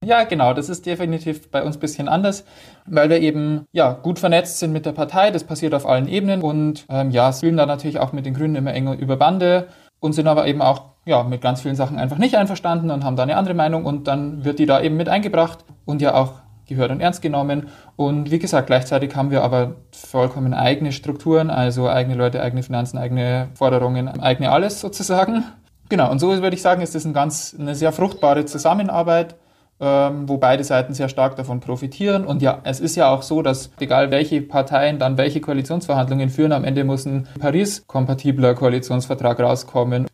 Ja, 0.02 0.24
genau, 0.24 0.54
das 0.54 0.70
ist 0.70 0.86
definitiv 0.86 1.52
bei 1.52 1.62
uns 1.62 1.76
ein 1.76 1.82
bisschen 1.82 2.08
anders, 2.08 2.46
weil 2.86 3.10
wir 3.10 3.20
eben 3.20 3.66
ja 3.74 3.92
gut 3.92 4.18
vernetzt 4.18 4.60
sind 4.60 4.72
mit 4.72 4.86
der 4.86 4.94
Partei. 4.94 5.30
Das 5.30 5.44
passiert 5.44 5.74
auf 5.74 5.86
allen 5.86 6.08
Ebenen 6.08 6.42
und 6.42 6.86
ähm, 6.90 7.12
ja, 7.12 7.34
spielen 7.34 7.58
da 7.58 7.66
natürlich 7.66 8.00
auch 8.00 8.14
mit 8.14 8.26
den 8.26 8.34
Grünen 8.34 8.56
immer 8.56 8.74
eng 8.74 8.94
über 8.94 9.18
Bande 9.18 9.68
und 10.00 10.14
sind 10.14 10.28
aber 10.28 10.48
eben 10.48 10.62
auch 10.62 10.84
ja 11.06 11.24
mit 11.24 11.42
ganz 11.42 11.62
vielen 11.62 11.76
Sachen 11.76 12.00
einfach 12.00 12.18
nicht 12.18 12.36
einverstanden 12.36 12.92
und 12.92 13.04
haben 13.04 13.18
da 13.18 13.24
eine 13.24 13.36
andere 13.36 13.56
Meinung 13.56 13.84
und 13.84 14.08
dann 14.08 14.46
wird 14.46 14.60
die 14.60 14.66
da 14.66 14.80
eben 14.80 14.96
mit 14.96 15.10
eingebracht 15.10 15.66
und 15.84 16.02
ja 16.02 16.14
auch 16.14 16.36
gehört 16.66 16.92
und 16.92 17.02
ernst 17.02 17.22
genommen. 17.22 17.68
Und 17.98 18.32
wie 18.32 18.40
gesagt, 18.40 18.68
gleichzeitig 18.68 19.18
haben 19.18 19.32
wir 19.32 19.44
aber 19.44 19.76
vollkommen 19.92 20.54
eigene 20.54 20.94
Strukturen, 20.94 21.50
also 21.50 21.90
eigene 21.90 22.16
Leute, 22.16 22.42
eigene 22.42 22.64
Finanzen, 22.64 22.98
eigene 22.98 23.50
Forderungen, 23.54 24.08
eigene 24.08 24.50
alles 24.50 24.80
sozusagen. 24.80 25.44
Genau, 25.90 26.10
und 26.10 26.20
so 26.20 26.30
würde 26.30 26.56
ich 26.56 26.62
sagen, 26.62 26.82
ist 26.82 26.96
das 26.96 27.04
ein 27.04 27.14
ganz, 27.14 27.54
eine 27.60 27.76
sehr 27.76 27.92
fruchtbare 27.92 28.46
Zusammenarbeit 28.46 29.36
ähm, 29.80 30.28
wo 30.28 30.38
beide 30.38 30.64
Seiten 30.64 30.94
sehr 30.94 31.10
stark 31.10 31.36
davon 31.36 31.60
profitieren. 31.60 32.26
Und 32.26 32.42
ja, 32.42 32.60
es 32.64 32.80
ist 32.80 32.96
ja 32.96 33.10
auch 33.10 33.22
so, 33.22 33.42
dass 33.42 33.72
egal 33.80 34.12
welche 34.12 34.42
Parteien 34.42 35.00
dann 35.00 35.18
welche 35.18 35.42
Koalitionsverhandlungen 35.42 36.30
führen, 36.30 36.52
am 36.52 36.64
Ende 36.64 36.84
muss 36.84 37.06
ein 37.06 37.28
Paris-kompatibler 37.40 38.56
Koalitionsvertrag 38.56 39.40
rauskommen. 39.40 40.08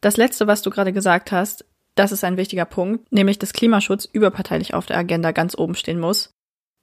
Das 0.00 0.16
Letzte, 0.16 0.46
was 0.46 0.62
du 0.62 0.70
gerade 0.70 0.92
gesagt 0.92 1.32
hast, 1.32 1.64
das 1.94 2.12
ist 2.12 2.24
ein 2.24 2.36
wichtiger 2.36 2.64
Punkt, 2.64 3.12
nämlich 3.12 3.38
dass 3.38 3.52
Klimaschutz 3.52 4.04
überparteilich 4.04 4.74
auf 4.74 4.86
der 4.86 4.98
Agenda 4.98 5.32
ganz 5.32 5.56
oben 5.56 5.74
stehen 5.74 6.00
muss. 6.00 6.30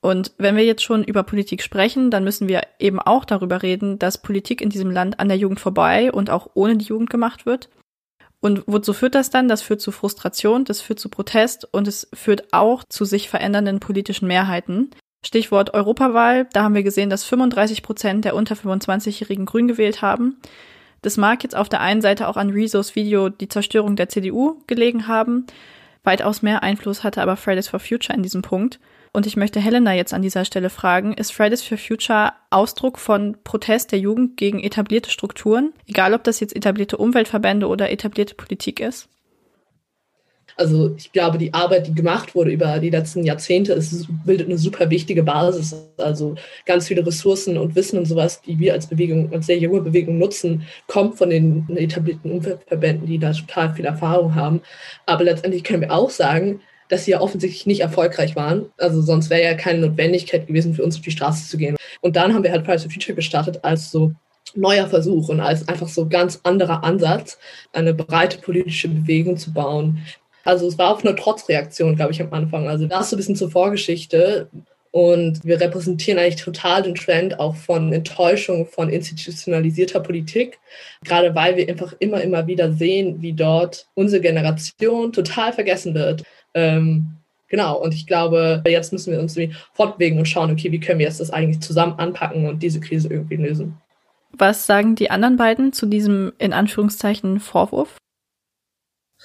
Und 0.03 0.31
wenn 0.37 0.55
wir 0.55 0.65
jetzt 0.65 0.83
schon 0.83 1.03
über 1.03 1.21
Politik 1.23 1.61
sprechen, 1.61 2.09
dann 2.09 2.23
müssen 2.23 2.47
wir 2.47 2.61
eben 2.79 2.99
auch 2.99 3.23
darüber 3.23 3.61
reden, 3.61 3.99
dass 3.99 4.21
Politik 4.21 4.61
in 4.61 4.69
diesem 4.69 4.89
Land 4.89 5.19
an 5.19 5.27
der 5.27 5.37
Jugend 5.37 5.59
vorbei 5.59 6.11
und 6.11 6.29
auch 6.29 6.49
ohne 6.55 6.77
die 6.77 6.85
Jugend 6.85 7.09
gemacht 7.11 7.45
wird. 7.45 7.69
Und 8.41 8.63
wozu 8.65 8.93
führt 8.93 9.15
das 9.15 9.29
dann? 9.29 9.47
Das 9.47 9.61
führt 9.61 9.81
zu 9.81 9.91
Frustration, 9.91 10.65
das 10.65 10.81
führt 10.81 10.99
zu 10.99 11.09
Protest 11.09 11.67
und 11.71 11.87
es 11.87 12.09
führt 12.13 12.51
auch 12.53 12.83
zu 12.83 13.05
sich 13.05 13.29
verändernden 13.29 13.79
politischen 13.79 14.27
Mehrheiten. 14.27 14.89
Stichwort 15.23 15.75
Europawahl, 15.75 16.47
da 16.51 16.63
haben 16.63 16.73
wir 16.73 16.81
gesehen, 16.81 17.11
dass 17.11 17.23
35 17.23 17.83
Prozent 17.83 18.25
der 18.25 18.35
unter 18.35 18.55
25-Jährigen 18.55 19.45
Grün 19.45 19.67
gewählt 19.67 20.01
haben. 20.01 20.37
Das 21.03 21.17
mag 21.17 21.43
jetzt 21.43 21.55
auf 21.55 21.69
der 21.69 21.81
einen 21.81 22.01
Seite 22.01 22.27
auch 22.27 22.37
an 22.37 22.49
Rezos 22.49 22.95
Video 22.95 23.29
die 23.29 23.47
Zerstörung 23.47 23.95
der 23.95 24.09
CDU 24.09 24.61
gelegen 24.65 25.07
haben. 25.07 25.45
Weitaus 26.03 26.41
mehr 26.41 26.63
Einfluss 26.63 27.03
hatte 27.03 27.21
aber 27.21 27.37
Fridays 27.37 27.67
for 27.67 27.79
Future 27.79 28.15
in 28.15 28.23
diesem 28.23 28.41
Punkt. 28.41 28.79
Und 29.13 29.25
ich 29.25 29.35
möchte 29.35 29.59
Helena 29.59 29.93
jetzt 29.93 30.13
an 30.13 30.21
dieser 30.21 30.45
Stelle 30.45 30.69
fragen, 30.69 31.13
ist 31.13 31.33
Fridays 31.33 31.61
for 31.61 31.77
Future 31.77 32.31
Ausdruck 32.49 32.97
von 32.97 33.37
Protest 33.43 33.91
der 33.91 33.99
Jugend 33.99 34.37
gegen 34.37 34.61
etablierte 34.61 35.09
Strukturen, 35.09 35.73
egal 35.85 36.13
ob 36.13 36.23
das 36.23 36.39
jetzt 36.39 36.55
etablierte 36.55 36.95
Umweltverbände 36.95 37.67
oder 37.67 37.91
etablierte 37.91 38.35
Politik 38.35 38.79
ist? 38.79 39.09
Also 40.57 40.93
ich 40.95 41.11
glaube, 41.11 41.37
die 41.37 41.53
Arbeit, 41.53 41.87
die 41.87 41.95
gemacht 41.95 42.35
wurde 42.35 42.51
über 42.51 42.79
die 42.79 42.89
letzten 42.89 43.23
Jahrzehnte, 43.23 43.73
ist, 43.73 44.07
bildet 44.25 44.47
eine 44.47 44.57
super 44.57 44.89
wichtige 44.89 45.23
Basis. 45.23 45.75
Also 45.97 46.35
ganz 46.65 46.87
viele 46.87 47.05
Ressourcen 47.05 47.57
und 47.57 47.75
Wissen 47.75 47.97
und 47.97 48.05
sowas, 48.05 48.41
die 48.41 48.59
wir 48.59 48.73
als 48.73 48.87
Bewegung, 48.87 49.31
als 49.33 49.47
sehr 49.47 49.57
junge 49.57 49.81
Bewegung 49.81 50.17
nutzen, 50.17 50.63
kommt 50.87 51.17
von 51.17 51.29
den 51.29 51.65
etablierten 51.75 52.31
Umweltverbänden, 52.31 53.07
die 53.07 53.17
da 53.17 53.31
total 53.31 53.73
viel 53.73 53.85
Erfahrung 53.85 54.35
haben. 54.35 54.61
Aber 55.05 55.23
letztendlich 55.23 55.63
können 55.63 55.81
wir 55.81 55.91
auch 55.91 56.09
sagen, 56.09 56.61
dass 56.91 57.05
sie 57.05 57.11
ja 57.11 57.21
offensichtlich 57.21 57.65
nicht 57.65 57.79
erfolgreich 57.79 58.35
waren. 58.35 58.65
Also 58.77 59.01
sonst 59.01 59.29
wäre 59.29 59.43
ja 59.43 59.53
keine 59.53 59.87
Notwendigkeit 59.87 60.45
gewesen, 60.45 60.73
für 60.73 60.83
uns 60.83 60.97
auf 60.97 61.01
die 61.01 61.11
Straße 61.11 61.47
zu 61.49 61.57
gehen. 61.57 61.77
Und 62.01 62.17
dann 62.17 62.33
haben 62.33 62.43
wir 62.43 62.51
halt 62.51 62.65
Fridays 62.65 62.83
for 62.83 62.91
Future 62.91 63.15
gestartet 63.15 63.59
als 63.63 63.91
so 63.91 64.11
neuer 64.55 64.87
Versuch 64.87 65.29
und 65.29 65.39
als 65.39 65.65
einfach 65.69 65.87
so 65.87 66.09
ganz 66.09 66.41
anderer 66.43 66.83
Ansatz, 66.83 67.39
eine 67.71 67.93
breite 67.93 68.39
politische 68.39 68.89
Bewegung 68.89 69.37
zu 69.37 69.53
bauen. 69.53 69.99
Also 70.43 70.67
es 70.67 70.77
war 70.77 70.93
auch 70.93 71.01
eine 71.01 71.15
Trotzreaktion, 71.15 71.95
glaube 71.95 72.11
ich, 72.11 72.21
am 72.21 72.33
Anfang. 72.33 72.67
Also 72.67 72.87
das 72.87 73.09
so 73.09 73.15
ein 73.15 73.17
bisschen 73.17 73.37
zur 73.37 73.51
Vorgeschichte. 73.51 74.49
Und 74.93 75.45
wir 75.45 75.61
repräsentieren 75.61 76.19
eigentlich 76.19 76.43
total 76.43 76.83
den 76.83 76.95
Trend 76.95 77.39
auch 77.39 77.55
von 77.55 77.93
Enttäuschung 77.93 78.65
von 78.65 78.89
institutionalisierter 78.89 80.01
Politik, 80.01 80.59
gerade 81.05 81.33
weil 81.33 81.55
wir 81.55 81.69
einfach 81.69 81.93
immer, 81.99 82.19
immer 82.19 82.45
wieder 82.45 82.73
sehen, 82.73 83.21
wie 83.21 83.31
dort 83.31 83.87
unsere 83.93 84.21
Generation 84.21 85.13
total 85.13 85.53
vergessen 85.53 85.95
wird 85.95 86.23
ähm, 86.53 87.17
Genau, 87.51 87.77
und 87.77 87.93
ich 87.93 88.07
glaube, 88.07 88.63
jetzt 88.65 88.93
müssen 88.93 89.11
wir 89.11 89.19
uns 89.19 89.37
fortbewegen 89.73 90.17
und 90.17 90.25
schauen, 90.25 90.51
okay, 90.51 90.71
wie 90.71 90.79
können 90.79 90.99
wir 90.99 91.05
jetzt 91.05 91.19
das 91.19 91.31
eigentlich 91.31 91.59
zusammen 91.59 91.99
anpacken 91.99 92.47
und 92.47 92.63
diese 92.63 92.79
Krise 92.79 93.09
irgendwie 93.09 93.35
lösen. 93.35 93.75
Was 94.31 94.65
sagen 94.65 94.95
die 94.95 95.11
anderen 95.11 95.35
beiden 95.35 95.73
zu 95.73 95.85
diesem 95.85 96.31
in 96.37 96.53
Anführungszeichen 96.53 97.41
Vorwurf? 97.41 97.97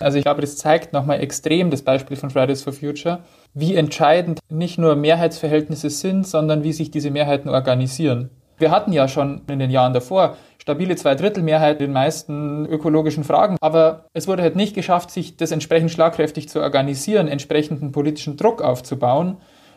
Also 0.01 0.19
ich 0.19 0.25
glaube, 0.25 0.41
das 0.41 0.57
zeigt 0.57 0.93
nochmal 0.93 1.21
extrem 1.21 1.71
das 1.71 1.83
Beispiel 1.83 2.17
von 2.17 2.31
Fridays 2.31 2.65
for 2.65 2.73
Future, 2.73 3.23
wie 3.55 3.77
entscheidend 3.77 4.41
nicht 4.49 4.77
nur 4.77 4.97
Mehrheitsverhältnisse 4.97 5.89
sind, 5.89 6.27
sondern 6.27 6.65
wie 6.65 6.73
sich 6.73 6.91
diese 6.91 7.13
Mehrheiten 7.13 7.49
organisieren. 7.49 8.31
Wir 8.59 8.71
hatten 8.71 8.93
ja 8.93 9.09
schon 9.09 9.43
in 9.49 9.59
den 9.59 9.71
Jahren 9.71 9.93
davor 9.93 10.37
stabile 10.61 10.97
Zweidrittelmehrheit 10.97 11.81
in 11.81 11.87
den 11.87 11.93
meisten 11.93 12.67
ökologischen 12.67 13.23
Fragen, 13.23 13.57
aber 13.61 14.07
es 14.15 14.27
wurde 14.27 14.43
halt 14.43 14.57
nicht 14.57 14.75
geschafft, 14.75 15.13
sich 15.13 15.37
das 15.37 15.53
entsprechend 15.53 15.93
schlagkräftig 15.93 16.49
zu 16.49 16.61
organisieren, 16.61 17.29
entsprechenden 17.29 17.93
politischen 17.93 18.37
Druck 18.37 18.63
aufzubauen. 18.63 19.37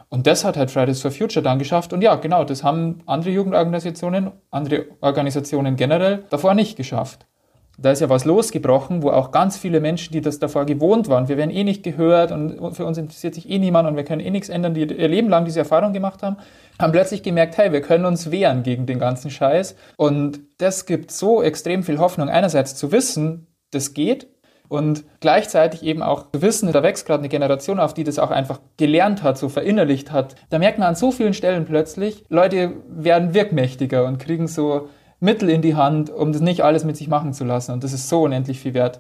Und 0.10 0.26
das 0.26 0.44
hat 0.44 0.58
halt 0.58 0.72
Fridays 0.72 1.02
for 1.02 1.12
Future 1.12 1.44
dann 1.44 1.60
geschafft. 1.60 1.94
Und 1.94 2.02
ja, 2.02 2.16
genau, 2.16 2.44
das 2.44 2.64
haben 2.64 3.04
andere 3.06 3.30
Jugendorganisationen, 3.30 4.32
andere 4.50 4.88
Organisationen 5.02 5.76
generell 5.76 6.24
davor 6.32 6.56
nicht 6.56 6.76
geschafft 6.76 7.29
da 7.82 7.92
ist 7.92 8.02
ja 8.02 8.10
was 8.10 8.26
losgebrochen, 8.26 9.04
wo 9.04 9.12
auch 9.12 9.32
ganz 9.32 9.58
viele 9.58 9.80
Menschen, 9.80 10.12
die 10.12 10.22
das 10.22 10.40
davor 10.40 10.66
gewohnt 10.66 11.08
waren, 11.08 11.28
wir 11.28 11.38
werden 11.38 11.52
eh 11.52 11.64
nicht 11.64 11.84
gehört 11.84 12.32
und 12.32 12.76
für 12.76 12.86
uns 12.86 12.98
interessiert 12.98 13.36
sich 13.36 13.50
eh 13.50 13.58
niemand 13.58 13.88
und 13.88 13.96
wir 13.96 14.04
können 14.04 14.22
eh 14.22 14.30
nichts 14.30 14.50
ändern, 14.50 14.74
die 14.74 14.82
ihr 14.82 15.08
Leben 15.08 15.30
lang 15.30 15.46
diese 15.46 15.60
Erfahrung 15.60 15.94
gemacht 15.94 16.22
haben, 16.22 16.38
haben 16.80 16.92
plötzlich 16.92 17.24
gemerkt, 17.24 17.58
hey, 17.58 17.72
wir 17.72 17.82
können 17.82 18.06
uns 18.06 18.32
wehren 18.32 18.64
gegen 18.64 18.86
den 18.86 19.00
ganzen 19.00 19.32
Scheiß. 19.32 19.76
Und 19.98 20.42
das 20.58 20.86
gibt 20.86 21.12
so 21.12 21.42
extrem 21.42 21.84
viel 21.84 22.00
Hoffnung, 22.00 22.30
einerseits 22.30 22.76
zu 22.76 22.92
wissen, 22.92 23.48
das 23.72 23.94
geht, 23.94 24.28
und 24.70 25.04
gleichzeitig 25.20 25.84
eben 25.84 26.02
auch 26.04 26.32
zu 26.32 26.42
wissen, 26.44 26.72
da 26.72 26.84
wächst 26.84 27.08
gerade 27.08 27.22
eine 27.22 27.30
Generation 27.30 27.80
auf, 27.80 27.96
die 27.96 28.04
das 28.04 28.20
auch 28.20 28.30
einfach 28.30 28.62
gelernt 28.78 29.24
hat, 29.24 29.38
so 29.38 29.50
verinnerlicht 29.50 30.12
hat. 30.12 30.36
Da 30.52 30.60
merkt 30.60 30.78
man 30.78 30.90
an 30.90 30.96
so 30.96 31.12
vielen 31.12 31.34
Stellen 31.34 31.66
plötzlich, 31.66 32.24
Leute 32.30 32.74
werden 32.88 33.34
wirkmächtiger 33.34 34.06
und 34.06 34.20
kriegen 34.20 34.48
so 34.48 34.88
Mittel 35.20 35.50
in 35.50 35.62
die 35.62 35.76
Hand, 35.76 36.10
um 36.10 36.32
das 36.32 36.42
nicht 36.42 36.64
alles 36.64 36.84
mit 36.84 36.98
sich 36.98 37.08
machen 37.08 37.34
zu 37.34 37.44
lassen. 37.44 37.74
Und 37.74 37.84
das 37.84 37.94
ist 37.94 38.10
so 38.10 38.24
unendlich 38.24 38.60
viel 38.60 38.74
wert. 38.74 39.00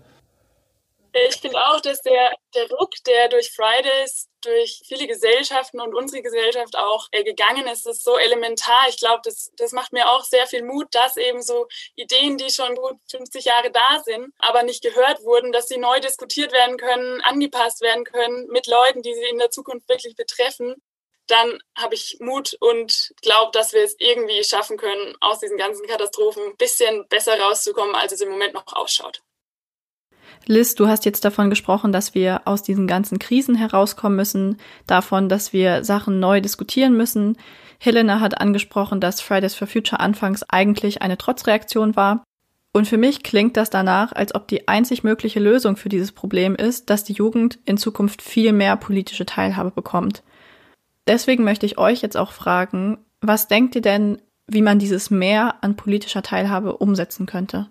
Ich 1.11 1.37
finde 1.37 1.57
auch, 1.57 1.81
dass 1.81 2.01
der, 2.01 2.33
der 2.53 2.69
Ruck, 2.69 2.91
der 3.07 3.29
durch 3.29 3.51
Fridays, 3.51 4.29
durch 4.41 4.81
viele 4.85 5.07
Gesellschaften 5.07 5.81
und 5.81 5.95
unsere 5.95 6.21
Gesellschaft 6.21 6.77
auch 6.77 7.07
äh, 7.11 7.23
gegangen 7.23 7.67
ist, 7.67 7.87
ist 7.87 8.03
so 8.03 8.17
elementar. 8.17 8.87
Ich 8.89 8.97
glaube, 8.97 9.21
das, 9.23 9.51
das 9.57 9.71
macht 9.71 9.91
mir 9.91 10.07
auch 10.09 10.23
sehr 10.23 10.45
viel 10.45 10.63
Mut, 10.63 10.87
dass 10.91 11.17
eben 11.17 11.41
so 11.41 11.67
Ideen, 11.95 12.37
die 12.37 12.51
schon 12.51 12.75
gut 12.75 12.97
50 13.09 13.45
Jahre 13.45 13.71
da 13.71 14.01
sind, 14.03 14.33
aber 14.37 14.63
nicht 14.63 14.83
gehört 14.83 15.23
wurden, 15.23 15.51
dass 15.51 15.67
sie 15.67 15.77
neu 15.77 15.99
diskutiert 15.99 16.53
werden 16.53 16.77
können, 16.77 17.21
angepasst 17.21 17.81
werden 17.81 18.03
können 18.03 18.47
mit 18.47 18.67
Leuten, 18.67 19.01
die 19.01 19.13
sie 19.13 19.29
in 19.31 19.39
der 19.39 19.49
Zukunft 19.49 19.89
wirklich 19.89 20.15
betreffen 20.15 20.75
dann 21.29 21.59
habe 21.77 21.95
ich 21.95 22.17
Mut 22.19 22.57
und 22.59 23.13
glaube, 23.21 23.51
dass 23.53 23.73
wir 23.73 23.83
es 23.83 23.95
irgendwie 23.99 24.43
schaffen 24.43 24.77
können, 24.77 25.15
aus 25.19 25.39
diesen 25.39 25.57
ganzen 25.57 25.85
Katastrophen 25.87 26.43
ein 26.43 26.57
bisschen 26.57 27.07
besser 27.07 27.39
rauszukommen, 27.39 27.95
als 27.95 28.11
es 28.11 28.21
im 28.21 28.29
Moment 28.29 28.53
noch 28.53 28.65
ausschaut. 28.73 29.21
Liz, 30.45 30.73
du 30.73 30.87
hast 30.87 31.05
jetzt 31.05 31.23
davon 31.25 31.49
gesprochen, 31.49 31.91
dass 31.91 32.15
wir 32.15 32.41
aus 32.45 32.63
diesen 32.63 32.87
ganzen 32.87 33.19
Krisen 33.19 33.55
herauskommen 33.55 34.15
müssen, 34.15 34.57
davon, 34.87 35.29
dass 35.29 35.53
wir 35.53 35.83
Sachen 35.83 36.19
neu 36.19 36.41
diskutieren 36.41 36.97
müssen. 36.97 37.37
Helena 37.77 38.19
hat 38.19 38.41
angesprochen, 38.41 38.99
dass 38.99 39.21
Fridays 39.21 39.53
for 39.53 39.67
Future 39.67 39.99
anfangs 39.99 40.43
eigentlich 40.43 41.01
eine 41.01 41.17
Trotzreaktion 41.17 41.95
war. 41.95 42.23
Und 42.73 42.87
für 42.87 42.97
mich 42.97 43.23
klingt 43.23 43.57
das 43.57 43.69
danach, 43.69 44.11
als 44.11 44.33
ob 44.33 44.47
die 44.47 44.67
einzig 44.67 45.03
mögliche 45.03 45.39
Lösung 45.39 45.75
für 45.75 45.89
dieses 45.89 46.11
Problem 46.11 46.55
ist, 46.55 46.89
dass 46.89 47.03
die 47.03 47.13
Jugend 47.13 47.59
in 47.65 47.77
Zukunft 47.77 48.21
viel 48.21 48.53
mehr 48.53 48.75
politische 48.75 49.25
Teilhabe 49.25 49.71
bekommt. 49.71 50.23
Deswegen 51.09 51.43
möchte 51.43 51.65
ich 51.65 51.79
euch 51.79 52.03
jetzt 52.03 52.17
auch 52.17 52.31
fragen, 52.31 52.99
was 53.19 53.47
denkt 53.47 53.73
ihr 53.73 53.81
denn, 53.81 54.21
wie 54.45 54.61
man 54.61 54.77
dieses 54.77 55.09
Mehr 55.09 55.55
an 55.61 55.75
politischer 55.75 56.21
Teilhabe 56.21 56.77
umsetzen 56.77 57.25
könnte? 57.25 57.67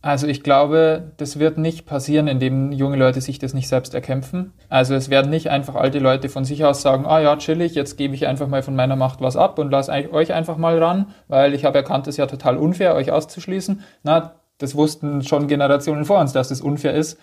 Also 0.00 0.28
ich 0.28 0.44
glaube, 0.44 1.12
das 1.16 1.40
wird 1.40 1.58
nicht 1.58 1.84
passieren, 1.84 2.28
indem 2.28 2.70
junge 2.70 2.96
Leute 2.96 3.20
sich 3.20 3.40
das 3.40 3.52
nicht 3.52 3.66
selbst 3.66 3.94
erkämpfen. 3.94 4.52
Also 4.68 4.94
es 4.94 5.10
werden 5.10 5.30
nicht 5.30 5.50
einfach 5.50 5.74
alte 5.74 5.98
Leute 5.98 6.28
von 6.28 6.44
sich 6.44 6.64
aus 6.64 6.82
sagen, 6.82 7.04
ah 7.04 7.20
ja, 7.20 7.36
chillig, 7.36 7.74
jetzt 7.74 7.96
gebe 7.96 8.14
ich 8.14 8.28
einfach 8.28 8.46
mal 8.46 8.62
von 8.62 8.76
meiner 8.76 8.96
Macht 8.96 9.20
was 9.20 9.36
ab 9.36 9.58
und 9.58 9.72
lasse 9.72 9.92
euch 10.12 10.32
einfach 10.32 10.56
mal 10.56 10.80
ran, 10.80 11.12
weil 11.26 11.52
ich 11.52 11.64
habe 11.64 11.78
erkannt, 11.78 12.06
es 12.06 12.14
ist 12.14 12.18
ja 12.18 12.26
total 12.26 12.58
unfair, 12.58 12.94
euch 12.94 13.10
auszuschließen. 13.10 13.80
Na, 14.04 14.36
das 14.58 14.76
wussten 14.76 15.22
schon 15.22 15.48
Generationen 15.48 16.04
vor 16.04 16.20
uns, 16.20 16.32
dass 16.32 16.48
das 16.48 16.60
unfair 16.60 16.94
ist. 16.94 17.18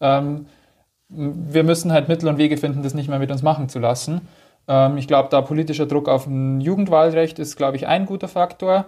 Ähm, 0.00 0.46
wir 1.08 1.64
müssen 1.64 1.92
halt 1.92 2.08
Mittel 2.08 2.28
und 2.28 2.38
Wege 2.38 2.56
finden, 2.56 2.82
das 2.82 2.94
nicht 2.94 3.08
mehr 3.08 3.18
mit 3.18 3.30
uns 3.30 3.42
machen 3.42 3.68
zu 3.68 3.78
lassen. 3.78 4.22
Ähm, 4.68 4.96
ich 4.96 5.06
glaube, 5.06 5.28
da 5.30 5.42
politischer 5.42 5.86
Druck 5.86 6.08
auf 6.08 6.26
ein 6.26 6.60
Jugendwahlrecht 6.60 7.38
ist, 7.38 7.56
glaube 7.56 7.76
ich, 7.76 7.86
ein 7.86 8.06
guter 8.06 8.28
Faktor. 8.28 8.86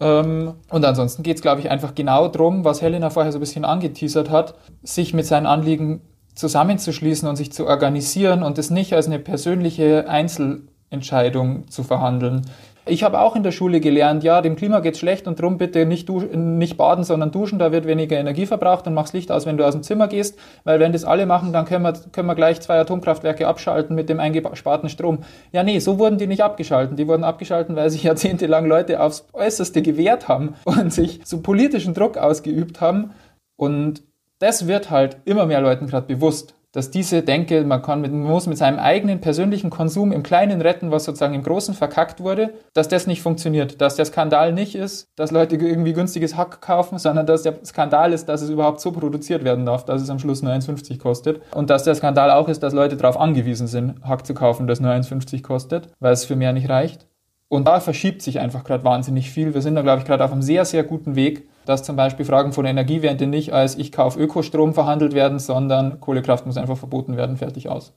Ähm, 0.00 0.54
und 0.70 0.84
ansonsten 0.84 1.22
geht 1.22 1.36
es, 1.36 1.42
glaube 1.42 1.60
ich, 1.60 1.70
einfach 1.70 1.94
genau 1.94 2.28
darum, 2.28 2.64
was 2.64 2.80
Helena 2.80 3.10
vorher 3.10 3.32
so 3.32 3.38
ein 3.38 3.40
bisschen 3.40 3.64
angeteasert 3.64 4.30
hat, 4.30 4.54
sich 4.82 5.12
mit 5.12 5.26
seinen 5.26 5.46
Anliegen 5.46 6.00
zusammenzuschließen 6.34 7.28
und 7.28 7.36
sich 7.36 7.52
zu 7.52 7.66
organisieren 7.66 8.42
und 8.42 8.56
es 8.56 8.70
nicht 8.70 8.94
als 8.94 9.06
eine 9.06 9.18
persönliche 9.18 10.08
Einzelentscheidung 10.08 11.68
zu 11.68 11.82
verhandeln. 11.82 12.42
Ich 12.90 13.04
habe 13.04 13.20
auch 13.20 13.36
in 13.36 13.44
der 13.44 13.52
Schule 13.52 13.78
gelernt, 13.78 14.24
ja, 14.24 14.42
dem 14.42 14.56
Klima 14.56 14.80
geht 14.80 14.96
schlecht 14.96 15.28
und 15.28 15.40
drum 15.40 15.58
bitte 15.58 15.86
nicht, 15.86 16.08
nicht 16.08 16.76
baden, 16.76 17.04
sondern 17.04 17.30
duschen, 17.30 17.60
da 17.60 17.70
wird 17.70 17.86
weniger 17.86 18.18
Energie 18.18 18.46
verbraucht 18.46 18.84
und 18.88 18.94
mach's 18.94 19.12
Licht 19.12 19.30
aus, 19.30 19.46
wenn 19.46 19.56
du 19.56 19.64
aus 19.64 19.74
dem 19.74 19.84
Zimmer 19.84 20.08
gehst, 20.08 20.36
weil 20.64 20.80
wenn 20.80 20.92
das 20.92 21.04
alle 21.04 21.24
machen, 21.24 21.52
dann 21.52 21.66
können 21.66 21.84
wir, 21.84 21.92
können 22.10 22.26
wir 22.26 22.34
gleich 22.34 22.60
zwei 22.60 22.80
Atomkraftwerke 22.80 23.46
abschalten 23.46 23.94
mit 23.94 24.08
dem 24.08 24.18
eingesparten 24.18 24.88
Strom. 24.88 25.20
Ja, 25.52 25.62
nee, 25.62 25.78
so 25.78 26.00
wurden 26.00 26.18
die 26.18 26.26
nicht 26.26 26.42
abgeschalten. 26.42 26.96
Die 26.96 27.06
wurden 27.06 27.22
abgeschalten, 27.22 27.76
weil 27.76 27.90
sich 27.90 28.02
jahrzehntelang 28.10 28.66
Leute 28.66 29.00
aufs 29.00 29.24
Äußerste 29.32 29.82
gewehrt 29.82 30.26
haben 30.26 30.56
und 30.64 30.92
sich 30.92 31.20
so 31.24 31.42
politischen 31.42 31.94
Druck 31.94 32.18
ausgeübt 32.18 32.80
haben 32.80 33.12
und 33.56 34.02
das 34.40 34.66
wird 34.66 34.90
halt 34.90 35.18
immer 35.26 35.46
mehr 35.46 35.60
Leuten 35.60 35.86
gerade 35.86 36.06
bewusst 36.06 36.54
dass 36.72 36.90
diese 36.90 37.22
Denke, 37.22 37.64
man, 37.64 37.82
kann 37.82 38.00
mit, 38.00 38.12
man 38.12 38.22
muss 38.22 38.46
mit 38.46 38.58
seinem 38.58 38.78
eigenen 38.78 39.20
persönlichen 39.20 39.70
Konsum 39.70 40.12
im 40.12 40.22
Kleinen 40.22 40.60
retten, 40.60 40.90
was 40.90 41.04
sozusagen 41.04 41.34
im 41.34 41.42
Großen 41.42 41.74
verkackt 41.74 42.20
wurde, 42.20 42.54
dass 42.74 42.88
das 42.88 43.06
nicht 43.06 43.22
funktioniert, 43.22 43.80
dass 43.80 43.96
der 43.96 44.04
Skandal 44.04 44.52
nicht 44.52 44.74
ist, 44.74 45.08
dass 45.16 45.32
Leute 45.32 45.56
irgendwie 45.56 45.92
günstiges 45.92 46.36
Hack 46.36 46.60
kaufen, 46.60 46.98
sondern 46.98 47.26
dass 47.26 47.42
der 47.42 47.54
Skandal 47.64 48.12
ist, 48.12 48.28
dass 48.28 48.42
es 48.42 48.50
überhaupt 48.50 48.80
so 48.80 48.92
produziert 48.92 49.42
werden 49.42 49.66
darf, 49.66 49.84
dass 49.84 50.00
es 50.00 50.10
am 50.10 50.18
Schluss 50.18 50.42
nur 50.42 50.52
1,50 50.52 50.98
kostet 50.98 51.40
und 51.54 51.70
dass 51.70 51.84
der 51.84 51.94
Skandal 51.94 52.30
auch 52.30 52.48
ist, 52.48 52.62
dass 52.62 52.72
Leute 52.72 52.96
darauf 52.96 53.18
angewiesen 53.18 53.66
sind, 53.66 54.02
Hack 54.02 54.24
zu 54.24 54.34
kaufen, 54.34 54.66
das 54.66 54.80
nur 54.80 54.92
1,50 54.92 55.42
kostet, 55.42 55.88
weil 55.98 56.12
es 56.12 56.24
für 56.24 56.36
mehr 56.36 56.52
nicht 56.52 56.68
reicht. 56.68 57.06
Und 57.48 57.66
da 57.66 57.80
verschiebt 57.80 58.22
sich 58.22 58.38
einfach 58.38 58.62
gerade 58.62 58.84
wahnsinnig 58.84 59.28
viel. 59.28 59.54
Wir 59.54 59.60
sind 59.60 59.74
da, 59.74 59.82
glaube 59.82 59.98
ich, 59.98 60.06
gerade 60.06 60.24
auf 60.24 60.30
einem 60.30 60.40
sehr, 60.40 60.64
sehr 60.64 60.84
guten 60.84 61.16
Weg, 61.16 61.48
dass 61.70 61.82
zum 61.82 61.96
Beispiel 61.96 62.26
Fragen 62.26 62.52
von 62.52 62.66
Energiewende 62.66 63.26
nicht 63.26 63.52
als 63.52 63.76
ich 63.76 63.92
kaufe 63.92 64.18
Ökostrom 64.18 64.74
verhandelt 64.74 65.14
werden, 65.14 65.38
sondern 65.38 66.00
Kohlekraft 66.00 66.44
muss 66.44 66.56
einfach 66.56 66.76
verboten 66.76 67.16
werden, 67.16 67.36
fertig 67.36 67.68
aus. 67.68 67.92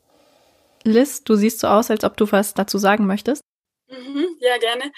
Liz, 0.83 1.23
du 1.23 1.35
siehst 1.35 1.59
so 1.59 1.67
aus, 1.67 1.89
als 1.89 2.03
ob 2.03 2.15
du 2.17 2.31
was 2.31 2.53
dazu 2.53 2.77
sagen 2.77 3.05
möchtest. 3.05 3.41
Mhm, 3.87 4.37
ja, 4.39 4.57
gerne. 4.57 4.91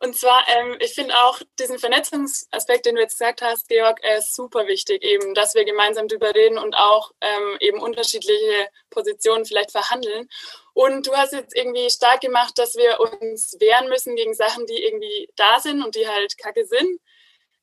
Und 0.00 0.16
zwar, 0.16 0.44
ähm, 0.48 0.76
ich 0.80 0.94
finde 0.94 1.14
auch 1.14 1.40
diesen 1.58 1.78
Vernetzungsaspekt, 1.78 2.86
den 2.86 2.96
du 2.96 3.00
jetzt 3.00 3.18
gesagt 3.18 3.40
hast, 3.40 3.68
Georg, 3.68 3.98
äh, 4.02 4.20
super 4.20 4.66
wichtig, 4.66 5.02
eben, 5.02 5.34
dass 5.34 5.54
wir 5.54 5.64
gemeinsam 5.64 6.08
darüber 6.08 6.34
reden 6.34 6.58
und 6.58 6.74
auch 6.76 7.12
ähm, 7.20 7.56
eben 7.60 7.80
unterschiedliche 7.80 8.68
Positionen 8.90 9.44
vielleicht 9.44 9.70
verhandeln. 9.70 10.28
Und 10.74 11.06
du 11.06 11.12
hast 11.14 11.32
jetzt 11.32 11.56
irgendwie 11.56 11.88
stark 11.88 12.20
gemacht, 12.20 12.58
dass 12.58 12.74
wir 12.74 13.00
uns 13.00 13.56
wehren 13.60 13.88
müssen 13.88 14.16
gegen 14.16 14.34
Sachen, 14.34 14.66
die 14.66 14.82
irgendwie 14.82 15.28
da 15.36 15.60
sind 15.60 15.82
und 15.84 15.94
die 15.94 16.08
halt 16.08 16.36
kacke 16.36 16.66
sind. 16.66 17.00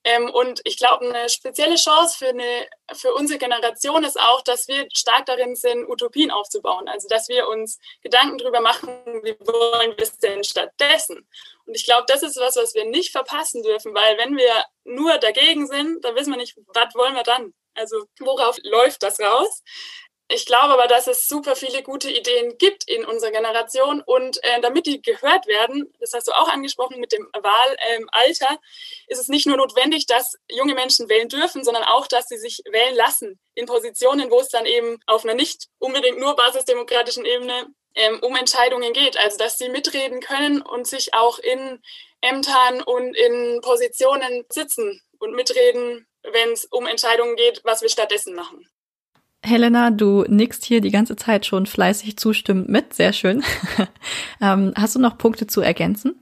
Ähm, 0.02 0.30
und 0.30 0.60
ich 0.64 0.78
glaube, 0.78 1.06
eine 1.06 1.28
spezielle 1.28 1.76
Chance 1.76 2.16
für, 2.18 2.28
eine, 2.28 2.66
für 2.94 3.12
unsere 3.14 3.38
Generation 3.38 4.02
ist 4.02 4.18
auch, 4.18 4.40
dass 4.42 4.66
wir 4.66 4.86
stark 4.92 5.26
darin 5.26 5.54
sind, 5.56 5.88
Utopien 5.88 6.30
aufzubauen. 6.30 6.88
Also, 6.88 7.06
dass 7.08 7.28
wir 7.28 7.48
uns 7.48 7.78
Gedanken 8.02 8.38
darüber 8.38 8.60
machen, 8.60 8.88
wie 9.22 9.36
wollen 9.40 9.96
wir 9.96 10.02
es 10.02 10.16
denn 10.18 10.42
stattdessen? 10.42 11.28
Und 11.66 11.74
ich 11.74 11.84
glaube, 11.84 12.04
das 12.06 12.22
ist 12.22 12.38
was, 12.38 12.56
was 12.56 12.74
wir 12.74 12.86
nicht 12.86 13.12
verpassen 13.12 13.62
dürfen, 13.62 13.94
weil 13.94 14.16
wenn 14.16 14.36
wir 14.36 14.64
nur 14.84 15.18
dagegen 15.18 15.66
sind, 15.66 16.02
dann 16.04 16.14
wissen 16.14 16.32
wir 16.32 16.38
nicht, 16.38 16.56
was 16.68 16.94
wollen 16.94 17.14
wir 17.14 17.22
dann? 17.22 17.52
Also, 17.74 18.04
worauf 18.18 18.56
läuft 18.62 19.02
das 19.02 19.20
raus? 19.20 19.62
Ich 20.32 20.46
glaube 20.46 20.74
aber, 20.74 20.86
dass 20.86 21.08
es 21.08 21.26
super 21.26 21.56
viele 21.56 21.82
gute 21.82 22.08
Ideen 22.08 22.56
gibt 22.56 22.88
in 22.88 23.04
unserer 23.04 23.32
Generation 23.32 24.00
und 24.00 24.40
äh, 24.44 24.60
damit 24.60 24.86
die 24.86 25.02
gehört 25.02 25.48
werden, 25.48 25.92
das 25.98 26.12
hast 26.12 26.28
du 26.28 26.32
auch 26.32 26.46
angesprochen 26.46 27.00
mit 27.00 27.10
dem 27.10 27.28
Wahlalter, 27.32 28.50
ähm, 28.50 28.58
ist 29.08 29.18
es 29.18 29.26
nicht 29.26 29.48
nur 29.48 29.56
notwendig, 29.56 30.06
dass 30.06 30.36
junge 30.48 30.74
Menschen 30.74 31.08
wählen 31.08 31.28
dürfen, 31.28 31.64
sondern 31.64 31.82
auch, 31.82 32.06
dass 32.06 32.28
sie 32.28 32.38
sich 32.38 32.62
wählen 32.70 32.94
lassen 32.94 33.40
in 33.56 33.66
Positionen, 33.66 34.30
wo 34.30 34.38
es 34.38 34.50
dann 34.50 34.66
eben 34.66 34.98
auf 35.06 35.24
einer 35.24 35.34
nicht 35.34 35.66
unbedingt 35.80 36.20
nur 36.20 36.36
basisdemokratischen 36.36 37.24
Ebene 37.24 37.66
ähm, 37.96 38.20
um 38.22 38.36
Entscheidungen 38.36 38.92
geht. 38.92 39.16
Also 39.16 39.36
dass 39.36 39.58
sie 39.58 39.68
mitreden 39.68 40.20
können 40.20 40.62
und 40.62 40.86
sich 40.86 41.12
auch 41.12 41.40
in 41.40 41.82
Ämtern 42.20 42.82
und 42.82 43.16
in 43.16 43.60
Positionen 43.62 44.44
sitzen 44.48 45.02
und 45.18 45.34
mitreden, 45.34 46.06
wenn 46.22 46.52
es 46.52 46.66
um 46.66 46.86
Entscheidungen 46.86 47.34
geht, 47.34 47.62
was 47.64 47.82
wir 47.82 47.88
stattdessen 47.88 48.36
machen. 48.36 48.70
Helena, 49.42 49.90
du 49.90 50.24
nickst 50.28 50.64
hier 50.64 50.80
die 50.80 50.90
ganze 50.90 51.16
Zeit 51.16 51.46
schon 51.46 51.66
fleißig 51.66 52.18
zustimmend 52.18 52.68
mit. 52.68 52.92
Sehr 52.92 53.12
schön. 53.12 53.42
ähm, 54.40 54.72
hast 54.76 54.94
du 54.94 54.98
noch 54.98 55.16
Punkte 55.16 55.46
zu 55.46 55.62
ergänzen? 55.62 56.19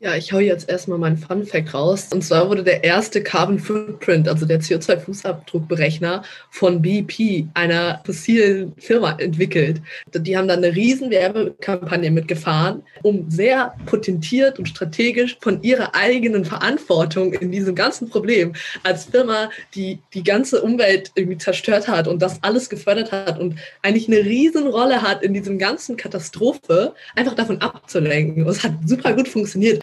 Ja, 0.00 0.14
ich 0.14 0.32
hau 0.32 0.38
jetzt 0.38 0.68
erstmal 0.68 0.96
meinen 0.96 1.16
Fun 1.16 1.44
Fact 1.44 1.74
raus. 1.74 2.10
Und 2.12 2.22
zwar 2.22 2.48
wurde 2.48 2.62
der 2.62 2.84
erste 2.84 3.20
Carbon 3.20 3.58
Footprint, 3.58 4.28
also 4.28 4.46
der 4.46 4.60
CO2-Fußabdruckberechner 4.60 6.22
von 6.50 6.80
BP, 6.80 7.48
einer 7.54 8.00
fossilen 8.06 8.74
Firma, 8.78 9.16
entwickelt. 9.18 9.82
Die 10.14 10.36
haben 10.36 10.46
dann 10.46 10.62
eine 10.62 10.76
riesen 10.76 11.10
Werbekampagne 11.10 12.12
mitgefahren, 12.12 12.84
um 13.02 13.28
sehr 13.28 13.74
potentiert 13.86 14.60
und 14.60 14.68
strategisch 14.68 15.36
von 15.40 15.64
ihrer 15.64 15.92
eigenen 15.96 16.44
Verantwortung 16.44 17.32
in 17.32 17.50
diesem 17.50 17.74
ganzen 17.74 18.08
Problem 18.08 18.52
als 18.84 19.06
Firma, 19.06 19.50
die 19.74 19.98
die 20.14 20.22
ganze 20.22 20.62
Umwelt 20.62 21.10
irgendwie 21.16 21.38
zerstört 21.38 21.88
hat 21.88 22.06
und 22.06 22.22
das 22.22 22.40
alles 22.44 22.70
gefördert 22.70 23.10
hat 23.10 23.40
und 23.40 23.56
eigentlich 23.82 24.06
eine 24.06 24.18
riesen 24.18 24.68
Rolle 24.68 25.02
hat 25.02 25.24
in 25.24 25.34
diesem 25.34 25.58
ganzen 25.58 25.96
Katastrophe, 25.96 26.94
einfach 27.16 27.34
davon 27.34 27.60
abzulenken. 27.60 28.44
Und 28.44 28.50
es 28.50 28.62
hat 28.62 28.74
super 28.86 29.12
gut 29.14 29.26
funktioniert. 29.26 29.82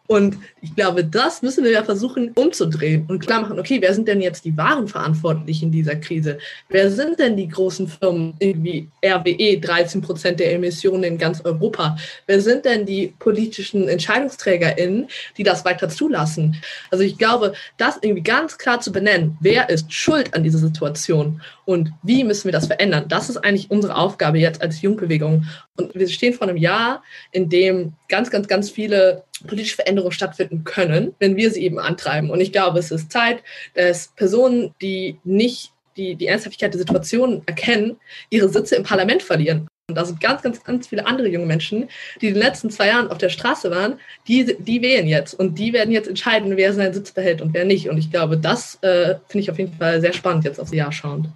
Und 0.11 0.39
ich 0.61 0.75
glaube, 0.75 1.05
das 1.05 1.41
müssen 1.41 1.63
wir 1.63 1.71
ja 1.71 1.85
versuchen 1.85 2.31
umzudrehen 2.35 3.05
und 3.07 3.19
klar 3.19 3.43
machen, 3.43 3.57
okay, 3.57 3.77
wer 3.79 3.93
sind 3.93 4.09
denn 4.09 4.19
jetzt 4.19 4.43
die 4.43 4.57
wahren 4.57 4.89
Verantwortlichen 4.89 5.67
in 5.67 5.71
dieser 5.71 5.95
Krise? 5.95 6.37
Wer 6.67 6.91
sind 6.91 7.17
denn 7.17 7.37
die 7.37 7.47
großen 7.47 7.87
Firmen, 7.87 8.33
irgendwie 8.39 8.89
RWE, 9.05 9.57
13 9.57 10.01
Prozent 10.01 10.41
der 10.41 10.51
Emissionen 10.53 11.05
in 11.05 11.17
ganz 11.17 11.39
Europa? 11.45 11.95
Wer 12.27 12.41
sind 12.41 12.65
denn 12.65 12.85
die 12.85 13.13
politischen 13.19 13.87
EntscheidungsträgerInnen, 13.87 15.07
die 15.37 15.43
das 15.43 15.63
weiter 15.63 15.87
zulassen? 15.87 16.57
Also 16.89 17.05
ich 17.05 17.17
glaube, 17.17 17.53
das 17.77 17.97
irgendwie 18.01 18.23
ganz 18.23 18.57
klar 18.57 18.81
zu 18.81 18.91
benennen, 18.91 19.37
wer 19.39 19.69
ist 19.69 19.93
schuld 19.93 20.33
an 20.33 20.43
dieser 20.43 20.59
Situation 20.59 21.41
und 21.63 21.93
wie 22.03 22.25
müssen 22.25 22.49
wir 22.49 22.51
das 22.51 22.67
verändern? 22.67 23.05
Das 23.07 23.29
ist 23.29 23.37
eigentlich 23.37 23.71
unsere 23.71 23.95
Aufgabe 23.95 24.39
jetzt 24.39 24.61
als 24.61 24.81
Jungbewegung. 24.81 25.45
Und 25.77 25.95
wir 25.95 26.09
stehen 26.09 26.33
vor 26.33 26.49
einem 26.49 26.57
Jahr, 26.57 27.01
in 27.31 27.47
dem 27.47 27.93
ganz, 28.09 28.29
ganz, 28.29 28.49
ganz 28.49 28.69
viele 28.69 29.23
politische 29.47 29.77
Veränderungen 30.01 30.11
stattfinden 30.11 30.63
können, 30.63 31.13
wenn 31.19 31.35
wir 31.35 31.51
sie 31.51 31.63
eben 31.63 31.79
antreiben. 31.79 32.29
Und 32.29 32.41
ich 32.41 32.51
glaube, 32.51 32.79
es 32.79 32.91
ist 32.91 33.11
Zeit, 33.11 33.43
dass 33.73 34.09
Personen, 34.15 34.73
die 34.81 35.17
nicht 35.23 35.71
die, 35.97 36.15
die 36.15 36.27
Ernsthaftigkeit 36.27 36.73
der 36.73 36.79
Situation 36.79 37.41
erkennen, 37.45 37.97
ihre 38.29 38.49
Sitze 38.49 38.75
im 38.75 38.83
Parlament 38.83 39.23
verlieren. 39.23 39.67
Und 39.89 39.95
da 39.95 40.05
sind 40.05 40.21
ganz, 40.21 40.41
ganz, 40.41 40.63
ganz 40.63 40.87
viele 40.87 41.05
andere 41.05 41.27
junge 41.27 41.45
Menschen, 41.45 41.89
die 42.21 42.27
in 42.27 42.33
den 42.35 42.43
letzten 42.43 42.69
zwei 42.69 42.87
Jahren 42.87 43.09
auf 43.09 43.17
der 43.17 43.29
Straße 43.29 43.69
waren, 43.71 43.99
die, 44.27 44.55
die 44.57 44.81
wählen 44.81 45.05
jetzt. 45.05 45.33
Und 45.33 45.59
die 45.59 45.73
werden 45.73 45.91
jetzt 45.91 46.07
entscheiden, 46.07 46.55
wer 46.55 46.73
seinen 46.73 46.93
Sitz 46.93 47.11
behält 47.11 47.41
und 47.41 47.53
wer 47.53 47.65
nicht. 47.65 47.89
Und 47.89 47.97
ich 47.97 48.09
glaube, 48.09 48.37
das 48.37 48.75
äh, 48.83 49.15
finde 49.27 49.43
ich 49.43 49.51
auf 49.51 49.59
jeden 49.59 49.73
Fall 49.73 49.99
sehr 49.99 50.13
spannend 50.13 50.45
jetzt 50.45 50.59
aufs 50.59 50.71
Jahr 50.71 50.93
schauend. 50.93 51.27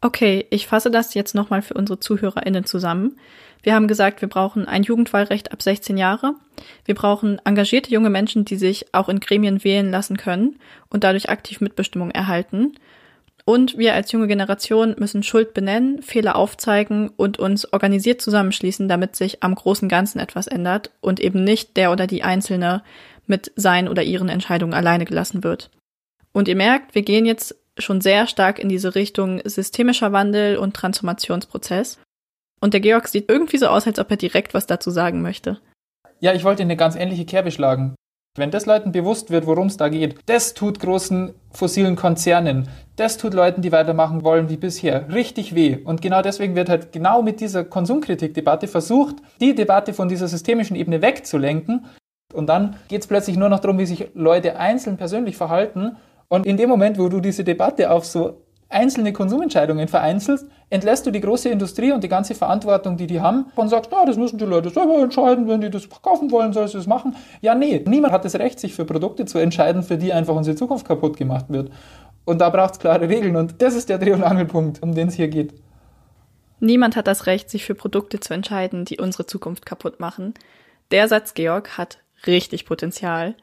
Okay, 0.00 0.46
ich 0.50 0.66
fasse 0.66 0.90
das 0.90 1.14
jetzt 1.14 1.34
nochmal 1.34 1.60
für 1.60 1.74
unsere 1.74 1.98
ZuhörerInnen 1.98 2.64
zusammen. 2.64 3.18
Wir 3.62 3.74
haben 3.74 3.88
gesagt, 3.88 4.20
wir 4.22 4.28
brauchen 4.28 4.66
ein 4.66 4.82
Jugendwahlrecht 4.82 5.52
ab 5.52 5.62
16 5.62 5.96
Jahre. 5.98 6.34
Wir 6.84 6.94
brauchen 6.94 7.40
engagierte 7.44 7.90
junge 7.90 8.10
Menschen, 8.10 8.44
die 8.44 8.56
sich 8.56 8.86
auch 8.92 9.08
in 9.08 9.20
Gremien 9.20 9.64
wählen 9.64 9.90
lassen 9.90 10.16
können 10.16 10.58
und 10.88 11.04
dadurch 11.04 11.28
aktiv 11.28 11.60
Mitbestimmung 11.60 12.10
erhalten. 12.10 12.74
Und 13.44 13.78
wir 13.78 13.94
als 13.94 14.12
junge 14.12 14.28
Generation 14.28 14.94
müssen 14.98 15.22
Schuld 15.22 15.54
benennen, 15.54 16.02
Fehler 16.02 16.36
aufzeigen 16.36 17.10
und 17.16 17.38
uns 17.38 17.70
organisiert 17.72 18.20
zusammenschließen, 18.20 18.88
damit 18.88 19.16
sich 19.16 19.42
am 19.42 19.54
großen 19.54 19.88
Ganzen 19.88 20.20
etwas 20.20 20.46
ändert 20.46 20.90
und 21.00 21.20
eben 21.20 21.42
nicht 21.42 21.76
der 21.76 21.90
oder 21.90 22.06
die 22.06 22.22
Einzelne 22.22 22.82
mit 23.26 23.52
seinen 23.56 23.88
oder 23.88 24.02
ihren 24.02 24.28
Entscheidungen 24.28 24.74
alleine 24.74 25.04
gelassen 25.04 25.42
wird. 25.42 25.70
Und 26.32 26.48
ihr 26.48 26.56
merkt, 26.56 26.94
wir 26.94 27.02
gehen 27.02 27.26
jetzt 27.26 27.56
schon 27.78 28.00
sehr 28.00 28.26
stark 28.26 28.58
in 28.58 28.68
diese 28.68 28.94
Richtung 28.94 29.40
systemischer 29.44 30.12
Wandel 30.12 30.56
und 30.56 30.74
Transformationsprozess. 30.74 31.98
Und 32.60 32.74
der 32.74 32.80
Georg 32.80 33.08
sieht 33.08 33.30
irgendwie 33.30 33.58
so 33.58 33.66
aus, 33.66 33.86
als 33.86 33.98
ob 33.98 34.10
er 34.10 34.16
direkt 34.16 34.54
was 34.54 34.66
dazu 34.66 34.90
sagen 34.90 35.22
möchte. 35.22 35.58
Ja, 36.20 36.34
ich 36.34 36.44
wollte 36.44 36.62
eine 36.62 36.76
ganz 36.76 36.96
ähnliche 36.96 37.24
Kerbe 37.24 37.50
schlagen. 37.50 37.94
Wenn 38.36 38.52
das 38.52 38.66
Leuten 38.66 38.92
bewusst 38.92 39.30
wird, 39.30 39.46
worum 39.46 39.66
es 39.66 39.76
da 39.76 39.88
geht, 39.88 40.16
das 40.26 40.54
tut 40.54 40.78
großen 40.78 41.34
fossilen 41.50 41.96
Konzernen, 41.96 42.68
das 42.94 43.16
tut 43.16 43.34
Leuten, 43.34 43.60
die 43.60 43.72
weitermachen 43.72 44.22
wollen 44.22 44.48
wie 44.48 44.56
bisher, 44.56 45.12
richtig 45.12 45.54
weh. 45.54 45.78
Und 45.82 46.00
genau 46.00 46.22
deswegen 46.22 46.54
wird 46.54 46.68
halt 46.68 46.92
genau 46.92 47.22
mit 47.22 47.40
dieser 47.40 47.64
Konsumkritikdebatte 47.64 48.68
versucht, 48.68 49.16
die 49.40 49.54
Debatte 49.54 49.94
von 49.94 50.08
dieser 50.08 50.28
systemischen 50.28 50.76
Ebene 50.76 51.02
wegzulenken. 51.02 51.86
Und 52.32 52.46
dann 52.46 52.76
geht 52.86 53.00
es 53.00 53.08
plötzlich 53.08 53.36
nur 53.36 53.48
noch 53.48 53.58
darum, 53.58 53.78
wie 53.78 53.86
sich 53.86 54.10
Leute 54.14 54.60
einzeln 54.60 54.96
persönlich 54.96 55.36
verhalten 55.36 55.96
und 56.28 56.46
in 56.46 56.56
dem 56.56 56.68
Moment, 56.68 56.98
wo 56.98 57.08
du 57.08 57.20
diese 57.20 57.42
Debatte 57.42 57.90
auf 57.90 58.06
so 58.06 58.42
einzelne 58.70 59.12
Konsumentscheidungen 59.12 59.88
vereinzelst, 59.88 60.46
entlässt 60.70 61.04
du 61.04 61.10
die 61.10 61.20
große 61.20 61.48
Industrie 61.48 61.92
und 61.92 62.02
die 62.02 62.08
ganze 62.08 62.34
Verantwortung, 62.34 62.96
die 62.96 63.06
die 63.06 63.20
haben, 63.20 63.46
und 63.56 63.68
sagst, 63.68 63.92
ah, 63.92 64.04
das 64.06 64.16
müssen 64.16 64.38
die 64.38 64.44
Leute 64.44 64.70
selber 64.70 65.02
entscheiden, 65.02 65.48
wenn 65.48 65.60
die 65.60 65.70
das 65.70 65.84
verkaufen 65.84 66.30
wollen, 66.30 66.52
sollen 66.52 66.68
sie 66.68 66.78
das 66.78 66.86
machen. 66.86 67.16
Ja, 67.40 67.54
nee, 67.54 67.84
niemand 67.86 68.12
hat 68.12 68.24
das 68.24 68.36
Recht, 68.36 68.60
sich 68.60 68.74
für 68.74 68.84
Produkte 68.84 69.26
zu 69.26 69.38
entscheiden, 69.38 69.82
für 69.82 69.98
die 69.98 70.12
einfach 70.12 70.34
unsere 70.34 70.56
Zukunft 70.56 70.86
kaputt 70.86 71.16
gemacht 71.16 71.46
wird. 71.48 71.70
Und 72.24 72.40
da 72.40 72.48
braucht 72.48 72.74
es 72.74 72.78
klare 72.78 73.08
Regeln 73.08 73.36
und 73.36 73.60
das 73.60 73.74
ist 73.74 73.88
der 73.88 73.98
Dreh- 73.98 74.12
und 74.12 74.22
Angelpunkt, 74.22 74.82
um 74.82 74.94
den 74.94 75.08
es 75.08 75.14
hier 75.14 75.28
geht. 75.28 75.52
Niemand 76.60 76.94
hat 76.94 77.06
das 77.06 77.26
Recht, 77.26 77.50
sich 77.50 77.64
für 77.64 77.74
Produkte 77.74 78.20
zu 78.20 78.34
entscheiden, 78.34 78.84
die 78.84 78.98
unsere 78.98 79.26
Zukunft 79.26 79.66
kaputt 79.66 79.98
machen. 79.98 80.34
Der 80.90 81.08
Satz, 81.08 81.34
Georg, 81.34 81.78
hat 81.78 81.98
richtig 82.26 82.66
Potenzial. 82.66 83.34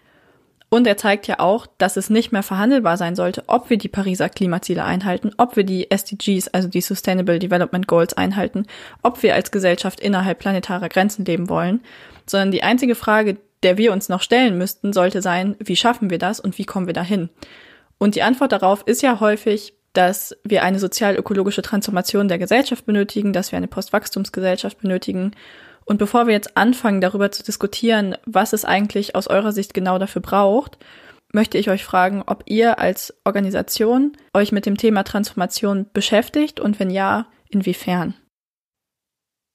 Und 0.69 0.85
er 0.85 0.97
zeigt 0.97 1.27
ja 1.27 1.39
auch, 1.39 1.65
dass 1.77 1.95
es 1.95 2.09
nicht 2.09 2.33
mehr 2.33 2.43
verhandelbar 2.43 2.97
sein 2.97 3.15
sollte, 3.15 3.43
ob 3.47 3.69
wir 3.69 3.77
die 3.77 3.87
Pariser 3.87 4.27
Klimaziele 4.27 4.83
einhalten, 4.83 5.31
ob 5.37 5.55
wir 5.55 5.63
die 5.63 5.89
SDGs, 5.89 6.49
also 6.49 6.67
die 6.67 6.81
Sustainable 6.81 7.39
Development 7.39 7.87
Goals 7.87 8.15
einhalten, 8.15 8.65
ob 9.01 9.23
wir 9.23 9.33
als 9.33 9.51
Gesellschaft 9.51 9.99
innerhalb 10.01 10.39
planetarer 10.39 10.89
Grenzen 10.89 11.23
leben 11.23 11.47
wollen, 11.47 11.81
sondern 12.25 12.51
die 12.51 12.63
einzige 12.63 12.95
Frage, 12.95 13.37
der 13.63 13.77
wir 13.77 13.93
uns 13.93 14.09
noch 14.09 14.21
stellen 14.21 14.57
müssten, 14.57 14.91
sollte 14.91 15.21
sein, 15.21 15.55
wie 15.59 15.77
schaffen 15.77 16.09
wir 16.09 16.19
das 16.19 16.39
und 16.39 16.57
wie 16.57 16.65
kommen 16.65 16.87
wir 16.87 16.93
dahin? 16.93 17.29
Und 17.97 18.15
die 18.15 18.21
Antwort 18.21 18.51
darauf 18.51 18.83
ist 18.85 19.01
ja 19.01 19.19
häufig, 19.21 19.73
dass 19.93 20.37
wir 20.43 20.63
eine 20.63 20.79
sozial-ökologische 20.79 21.63
Transformation 21.63 22.27
der 22.27 22.37
Gesellschaft 22.37 22.85
benötigen, 22.85 23.33
dass 23.33 23.51
wir 23.51 23.57
eine 23.57 23.67
Postwachstumsgesellschaft 23.67 24.79
benötigen 24.79 25.31
und 25.87 25.97
bevor 25.97 26.27
wir 26.27 26.33
jetzt 26.33 26.57
anfangen, 26.57 26.99
darüber 26.99 27.31
zu 27.31 27.43
diskutieren, 27.43 28.17
was 28.25 28.51
es 28.51 28.65
eigentlich 28.65 29.15
aus 29.15 29.27
eurer 29.27 29.53
Sicht 29.53 29.73
genau 29.73 29.97
dafür 29.97 30.21
braucht, 30.21 30.77
möchte 31.31 31.57
ich 31.57 31.69
euch 31.69 31.83
fragen, 31.85 32.23
ob 32.27 32.43
ihr 32.45 32.77
als 32.77 33.13
Organisation 33.23 34.17
euch 34.33 34.51
mit 34.51 34.65
dem 34.65 34.77
Thema 34.77 35.03
Transformation 35.03 35.89
beschäftigt 35.93 36.59
und 36.59 36.79
wenn 36.79 36.89
ja, 36.89 37.31
inwiefern? 37.49 38.15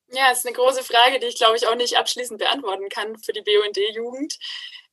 Ja, 0.09 0.31
ist 0.31 0.47
eine 0.47 0.55
große 0.55 0.83
Frage, 0.85 1.21
die 1.21 1.27
ich 1.27 1.37
glaube 1.37 1.57
ich 1.57 1.67
auch 1.67 1.75
nicht 1.75 1.97
abschließend 1.99 2.39
beantworten 2.39 2.89
kann 2.89 3.19
für 3.19 3.33
die 3.33 3.43
BUND-Jugend. 3.43 4.39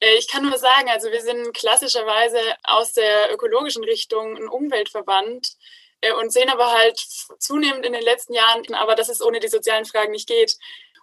Äh, 0.02 0.16
ich 0.16 0.28
kann 0.28 0.44
nur 0.44 0.58
sagen, 0.58 0.90
also 0.90 1.10
wir 1.10 1.22
sind 1.22 1.54
klassischerweise 1.54 2.40
aus 2.64 2.94
der 2.94 3.34
ökologischen 3.34 3.84
Richtung 3.84 4.36
ein 4.36 4.48
Umweltverband 4.50 5.56
äh, 6.02 6.14
und 6.14 6.32
sehen 6.32 6.50
aber 6.50 6.72
halt 6.72 7.00
zunehmend 7.40 7.86
in 7.86 7.94
den 7.94 8.02
letzten 8.02 8.34
Jahren, 8.34 8.74
aber 8.74 8.96
dass 8.96 9.10
es 9.10 9.22
ohne 9.22 9.40
die 9.40 9.48
sozialen 9.48 9.86
Fragen 9.86 10.12
nicht 10.12 10.28
geht. 10.28 10.58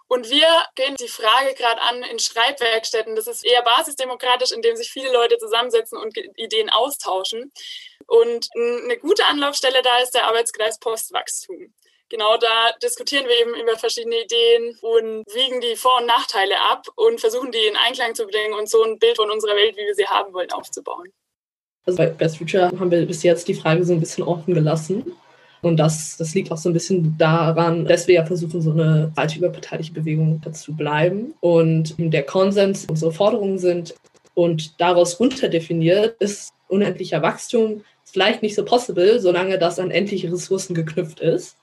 Und 0.07 0.29
wir 0.29 0.47
gehen 0.75 0.95
die 0.95 1.09
Frage 1.09 1.53
gerade 1.55 1.81
an 1.81 2.01
in 2.03 2.19
Schreibwerkstätten. 2.19 3.15
Das 3.15 3.27
ist 3.27 3.45
eher 3.45 3.61
basisdemokratisch, 3.61 4.51
indem 4.51 4.75
sich 4.75 4.89
viele 4.89 5.11
Leute 5.11 5.37
zusammensetzen 5.37 5.97
und 5.97 6.15
Ideen 6.35 6.69
austauschen. 6.69 7.51
Und 8.05 8.47
eine 8.55 8.97
gute 8.97 9.25
Anlaufstelle 9.25 9.81
da 9.81 9.99
ist 9.99 10.11
der 10.11 10.25
Arbeitskreis 10.25 10.79
Postwachstum. 10.79 11.73
Genau 12.09 12.37
da 12.37 12.71
diskutieren 12.81 13.25
wir 13.25 13.37
eben 13.37 13.61
über 13.61 13.77
verschiedene 13.77 14.23
Ideen 14.23 14.77
und 14.79 15.25
wiegen 15.33 15.59
die 15.59 15.75
Vor- 15.75 15.99
und 15.99 16.05
Nachteile 16.05 16.57
ab 16.57 16.87
und 16.95 17.19
versuchen 17.19 17.51
die 17.51 17.65
in 17.65 17.75
Einklang 17.75 18.15
zu 18.15 18.25
bringen 18.25 18.53
und 18.53 18.69
so 18.69 18.81
ein 18.83 18.97
Bild 18.97 19.17
von 19.17 19.29
unserer 19.29 19.57
Welt, 19.57 19.75
wie 19.75 19.85
wir 19.85 19.93
sie 19.93 20.07
haben 20.07 20.33
wollen, 20.33 20.51
aufzubauen. 20.51 21.11
Also 21.85 21.97
bei 21.97 22.05
Best 22.05 22.37
Future 22.37 22.67
haben 22.79 22.91
wir 22.91 23.05
bis 23.05 23.23
jetzt 23.23 23.49
die 23.49 23.53
Frage 23.53 23.83
so 23.83 23.91
ein 23.91 23.99
bisschen 23.99 24.23
offen 24.23 24.53
gelassen 24.53 25.17
und 25.61 25.77
das, 25.77 26.17
das 26.17 26.33
liegt 26.35 26.51
auch 26.51 26.57
so 26.57 26.69
ein 26.69 26.73
bisschen 26.73 27.17
daran, 27.17 27.85
dass 27.85 28.07
wir 28.07 28.15
ja 28.15 28.25
versuchen, 28.25 28.61
so 28.61 28.71
eine 28.71 29.11
breite 29.15 29.39
überparteiliche 29.39 29.93
Bewegung 29.93 30.41
zu 30.53 30.75
bleiben. 30.75 31.33
Und 31.39 31.95
der 31.97 32.23
Konsens 32.23 32.85
unsere 32.89 33.11
Forderungen 33.11 33.57
sind 33.57 33.95
und 34.33 34.79
daraus 34.79 35.19
runterdefiniert 35.19 36.15
ist 36.19 36.53
unendlicher 36.67 37.21
Wachstum 37.21 37.81
vielleicht 38.03 38.41
nicht 38.41 38.55
so 38.55 38.63
possible, 38.63 39.19
solange 39.19 39.57
das 39.57 39.79
an 39.79 39.91
endliche 39.91 40.31
Ressourcen 40.31 40.73
geknüpft 40.73 41.19
ist. 41.19 41.57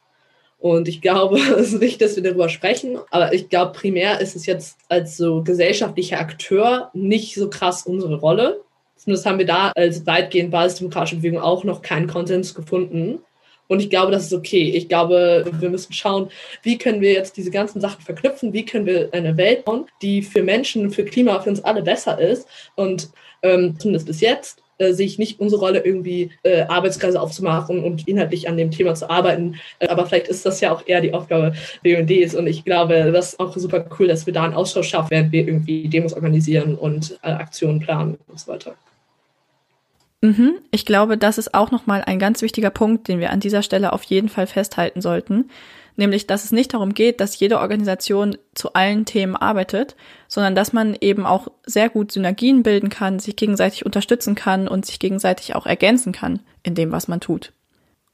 Und 0.59 0.88
ich 0.88 1.00
glaube, 1.00 1.38
es 1.59 1.74
ist 1.74 1.80
wichtig, 1.80 1.98
dass 1.98 2.16
wir 2.16 2.22
darüber 2.22 2.48
sprechen. 2.48 2.98
Aber 3.11 3.33
ich 3.33 3.48
glaube, 3.48 3.72
primär 3.72 4.20
ist 4.20 4.37
es 4.37 4.46
jetzt 4.46 4.78
als 4.88 5.16
so 5.16 5.42
gesellschaftlicher 5.42 6.18
Akteur 6.18 6.90
nicht 6.94 7.35
so 7.35 7.50
krass 7.50 7.85
unsere 7.85 8.16
Rolle. 8.16 8.61
Zumindest 8.96 9.26
haben 9.26 9.38
wir 9.38 9.46
da 9.46 9.72
als 9.74 10.07
weitgehend 10.07 10.50
basisdemokratische 10.50 11.16
Bewegung 11.16 11.40
auch 11.40 11.64
noch 11.64 11.83
keinen 11.83 12.07
Konsens 12.07 12.54
gefunden. 12.54 13.18
Und 13.68 13.81
ich 13.81 13.90
glaube, 13.90 14.12
das 14.12 14.27
ist 14.27 14.33
okay. 14.33 14.70
Ich 14.70 14.88
glaube, 14.88 15.44
wir 15.59 15.70
müssen 15.70 15.92
schauen, 15.92 16.31
wie 16.62 16.79
können 16.79 17.00
wir 17.00 17.12
jetzt 17.12 17.37
diese 17.37 17.50
ganzen 17.50 17.81
Sachen 17.81 18.03
verknüpfen, 18.03 18.53
wie 18.53 18.64
können 18.64 18.87
wir 18.87 19.09
eine 19.12 19.37
Welt 19.37 19.64
bauen, 19.64 19.87
die 20.03 20.22
für 20.22 20.42
Menschen, 20.42 20.90
für 20.90 21.05
Klima, 21.05 21.40
für 21.40 21.50
uns 21.50 21.64
alle 21.64 21.83
besser 21.83 22.18
ist. 22.18 22.46
Und 22.77 23.11
ähm, 23.42 23.79
zumindest 23.79 24.07
bis 24.07 24.20
jetzt 24.20 24.62
äh, 24.79 24.92
sehe 24.92 25.07
ich 25.07 25.18
nicht 25.18 25.40
unsere 25.40 25.61
Rolle, 25.61 25.85
irgendwie 25.85 26.31
äh, 26.42 26.62
Arbeitskreise 26.62 27.20
aufzumachen 27.20 27.83
und 27.85 28.09
inhaltlich 28.09 28.48
an 28.48 28.57
dem 28.57 28.70
Thema 28.70 28.94
zu 28.94 29.09
arbeiten. 29.09 29.57
Äh, 29.79 29.88
aber 29.88 30.07
vielleicht 30.07 30.29
ist 30.29 30.44
das 30.44 30.61
ja 30.61 30.72
auch 30.72 30.83
eher 30.87 31.00
die 31.00 31.14
Aufgabe 31.14 31.55
der 31.85 31.96
BUNDs. 31.96 32.35
Und 32.35 32.46
ich 32.46 32.64
glaube, 32.64 33.12
das 33.12 33.35
ist 33.35 33.40
auch 33.40 33.57
super 33.57 33.85
cool, 33.98 34.09
dass 34.09 34.27
wir 34.27 34.33
da 34.33 34.44
einen 34.44 34.55
Austausch 34.55 34.88
schaffen, 34.88 35.11
während 35.11 35.33
wir 35.33 35.46
irgendwie 35.46 35.88
Demos 35.88 36.12
organisieren 36.12 36.74
und 36.74 37.18
äh, 37.22 37.29
Aktionen 37.29 37.81
planen 37.81 38.18
und 38.27 38.40
so 38.40 38.53
weiter. 38.53 38.74
Mhm. 40.24 40.54
Ich 40.70 40.87
glaube, 40.87 41.18
das 41.18 41.37
ist 41.37 41.52
auch 41.52 41.70
nochmal 41.70 42.02
ein 42.06 42.18
ganz 42.18 42.40
wichtiger 42.40 42.70
Punkt, 42.70 43.08
den 43.08 43.20
wir 43.20 43.30
an 43.30 43.40
dieser 43.40 43.62
Stelle 43.62 43.92
auf 43.92 44.02
jeden 44.04 44.30
Fall 44.30 44.46
festhalten 44.46 45.02
sollten. 45.02 45.50
Nämlich, 45.96 46.26
dass 46.26 46.46
es 46.46 46.50
nicht 46.50 46.72
darum 46.72 46.94
geht, 46.94 47.20
dass 47.20 47.38
jede 47.38 47.58
Organisation 47.58 48.38
zu 48.54 48.72
allen 48.72 49.04
Themen 49.04 49.37
arbeitet, 49.37 49.96
sondern 50.26 50.54
dass 50.54 50.72
man 50.72 50.96
eben 50.98 51.26
auch 51.26 51.48
sehr 51.66 51.90
gut 51.90 52.10
Synergien 52.10 52.62
bilden 52.62 52.88
kann, 52.88 53.20
sich 53.20 53.37
gegenseitig 53.37 53.84
unterstützen 53.84 54.34
kann 54.34 54.66
und 54.66 54.87
sich 54.87 54.98
gegenseitig 54.98 55.54
auch 55.54 55.66
ergänzen 55.66 56.12
kann 56.12 56.40
in 56.62 56.74
dem, 56.74 56.90
was 56.90 57.06
man 57.06 57.20
tut. 57.20 57.52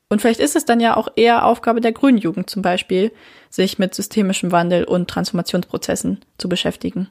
Und 0.08 0.20
vielleicht 0.20 0.40
ist 0.40 0.56
es 0.56 0.64
dann 0.64 0.80
ja 0.80 0.96
auch 0.96 1.08
eher 1.14 1.46
Aufgabe 1.46 1.80
der 1.80 1.92
Grünen 1.92 2.18
Jugend 2.18 2.50
zum 2.50 2.60
Beispiel, 2.60 3.12
sich 3.50 3.78
mit 3.78 3.94
systemischem 3.94 4.50
Wandel 4.50 4.82
und 4.82 5.08
Transformationsprozessen 5.08 6.18
zu 6.38 6.48
beschäftigen 6.48 7.08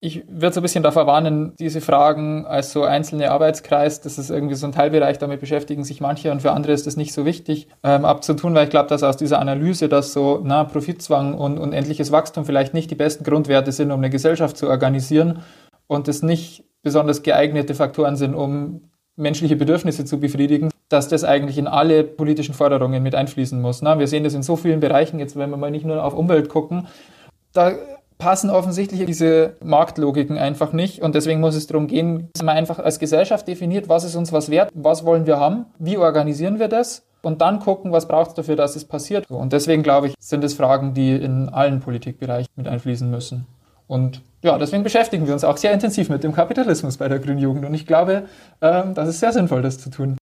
ich 0.00 0.24
würde 0.28 0.52
so 0.52 0.60
ein 0.60 0.62
bisschen 0.62 0.82
davor 0.82 1.06
warnen, 1.06 1.54
diese 1.58 1.80
Fragen 1.80 2.44
als 2.44 2.72
so 2.72 2.82
einzelne 2.82 3.30
Arbeitskreis, 3.30 4.02
das 4.02 4.18
ist 4.18 4.28
irgendwie 4.28 4.54
so 4.54 4.66
ein 4.66 4.72
Teilbereich, 4.72 5.18
damit 5.18 5.40
beschäftigen 5.40 5.82
sich 5.82 6.00
manche 6.00 6.30
und 6.30 6.42
für 6.42 6.52
andere 6.52 6.72
ist 6.72 6.86
das 6.86 6.96
nicht 6.96 7.14
so 7.14 7.24
wichtig 7.24 7.68
ähm, 7.82 8.04
abzutun, 8.04 8.54
weil 8.54 8.64
ich 8.64 8.70
glaube, 8.70 8.88
dass 8.88 9.02
aus 9.02 9.16
dieser 9.16 9.38
Analyse, 9.38 9.88
dass 9.88 10.12
so 10.12 10.40
na, 10.44 10.64
Profitzwang 10.64 11.34
und 11.34 11.58
unendliches 11.58 12.12
Wachstum 12.12 12.44
vielleicht 12.44 12.74
nicht 12.74 12.90
die 12.90 12.96
besten 12.96 13.24
Grundwerte 13.24 13.72
sind, 13.72 13.90
um 13.90 14.00
eine 14.00 14.10
Gesellschaft 14.10 14.58
zu 14.58 14.68
organisieren 14.68 15.40
und 15.86 16.06
es 16.06 16.22
nicht 16.22 16.64
besonders 16.82 17.22
geeignete 17.22 17.74
Faktoren 17.74 18.16
sind, 18.16 18.34
um 18.34 18.90
menschliche 19.16 19.56
Bedürfnisse 19.56 20.04
zu 20.04 20.20
befriedigen, 20.20 20.70
dass 20.88 21.08
das 21.08 21.24
eigentlich 21.24 21.56
in 21.56 21.66
alle 21.66 22.04
politischen 22.04 22.54
Forderungen 22.54 23.02
mit 23.02 23.14
einfließen 23.14 23.60
muss. 23.60 23.80
Na, 23.80 23.98
wir 23.98 24.08
sehen 24.08 24.24
das 24.24 24.34
in 24.34 24.42
so 24.42 24.56
vielen 24.56 24.80
Bereichen, 24.80 25.18
jetzt 25.18 25.36
wenn 25.36 25.50
wir 25.50 25.56
mal 25.56 25.70
nicht 25.70 25.86
nur 25.86 26.04
auf 26.04 26.14
Umwelt 26.14 26.48
gucken, 26.48 26.88
da 27.52 27.72
passen 28.18 28.50
offensichtlich 28.50 29.04
diese 29.06 29.56
Marktlogiken 29.62 30.38
einfach 30.38 30.72
nicht. 30.72 31.02
Und 31.02 31.14
deswegen 31.14 31.40
muss 31.40 31.54
es 31.54 31.66
darum 31.66 31.86
gehen, 31.86 32.30
dass 32.32 32.42
man 32.42 32.56
einfach 32.56 32.78
als 32.78 32.98
Gesellschaft 32.98 33.46
definiert, 33.48 33.88
was 33.88 34.04
ist 34.04 34.16
uns 34.16 34.32
was 34.32 34.50
wert, 34.50 34.70
was 34.74 35.04
wollen 35.04 35.26
wir 35.26 35.38
haben, 35.38 35.66
wie 35.78 35.96
organisieren 35.96 36.58
wir 36.58 36.68
das 36.68 37.04
und 37.22 37.40
dann 37.40 37.58
gucken, 37.58 37.92
was 37.92 38.06
braucht 38.06 38.30
es 38.30 38.34
dafür, 38.34 38.56
dass 38.56 38.76
es 38.76 38.84
passiert. 38.84 39.30
Und 39.30 39.52
deswegen 39.52 39.82
glaube 39.82 40.08
ich, 40.08 40.14
sind 40.18 40.44
es 40.44 40.54
Fragen, 40.54 40.94
die 40.94 41.12
in 41.12 41.48
allen 41.48 41.80
Politikbereichen 41.80 42.50
mit 42.56 42.68
einfließen 42.68 43.10
müssen. 43.10 43.46
Und 43.86 44.22
ja, 44.42 44.58
deswegen 44.58 44.82
beschäftigen 44.82 45.26
wir 45.26 45.34
uns 45.34 45.44
auch 45.44 45.56
sehr 45.56 45.72
intensiv 45.72 46.08
mit 46.08 46.24
dem 46.24 46.32
Kapitalismus 46.32 46.96
bei 46.96 47.08
der 47.08 47.18
Grünen 47.18 47.38
Jugend. 47.38 47.64
Und 47.64 47.74
ich 47.74 47.86
glaube, 47.86 48.24
ähm, 48.60 48.94
das 48.94 49.08
ist 49.08 49.20
sehr 49.20 49.32
sinnvoll, 49.32 49.62
das 49.62 49.78
zu 49.78 49.90
tun. 49.90 50.16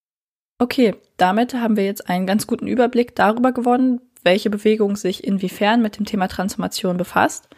Okay, 0.59 0.95
damit 1.17 1.55
haben 1.55 1.77
wir 1.77 1.85
jetzt 1.85 2.09
einen 2.09 2.27
ganz 2.27 2.47
guten 2.47 2.67
Überblick 2.67 3.17
darüber 3.17 3.53
gewonnen, 3.53 4.01
welche 4.23 4.51
Bewegung 4.51 4.97
sich 4.97 5.25
inwiefern 5.25 5.83
mit 5.83 5.99
dem 5.99 6.07
Thema 6.07 6.29
Transformation 6.29 6.97
befasst. 6.97 7.49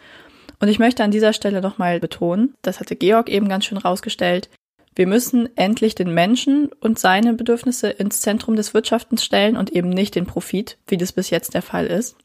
Und 0.59 0.69
ich 0.69 0.79
möchte 0.79 1.05
an 1.05 1.11
dieser 1.11 1.33
Stelle 1.33 1.61
nochmal 1.61 2.01
betonen, 2.01 2.55
das 2.63 2.81
hatte 2.81 2.97
Georg 2.97 3.29
eben 3.29 3.49
ganz 3.49 3.65
schön 3.65 3.79
rausgestellt, 3.79 4.49
wir 4.97 5.07
müssen 5.09 5.49
endlich 5.57 5.97
den 5.97 6.15
Menschen 6.15 6.71
und 6.81 6.99
seine 6.99 7.35
Bedürfnisse 7.35 7.91
ins 7.91 8.21
Zentrum 8.21 8.55
des 8.55 8.75
Wirtschaftens 8.75 9.25
stellen 9.25 9.57
und 9.57 9.71
eben 9.71 9.91
nicht 9.91 10.15
den 10.15 10.27
Profit, 10.27 10.79
wie 10.87 10.97
das 10.97 11.13
bis 11.13 11.31
jetzt 11.31 11.55
der 11.55 11.63
Fall 11.63 11.87
ist. 11.87 12.17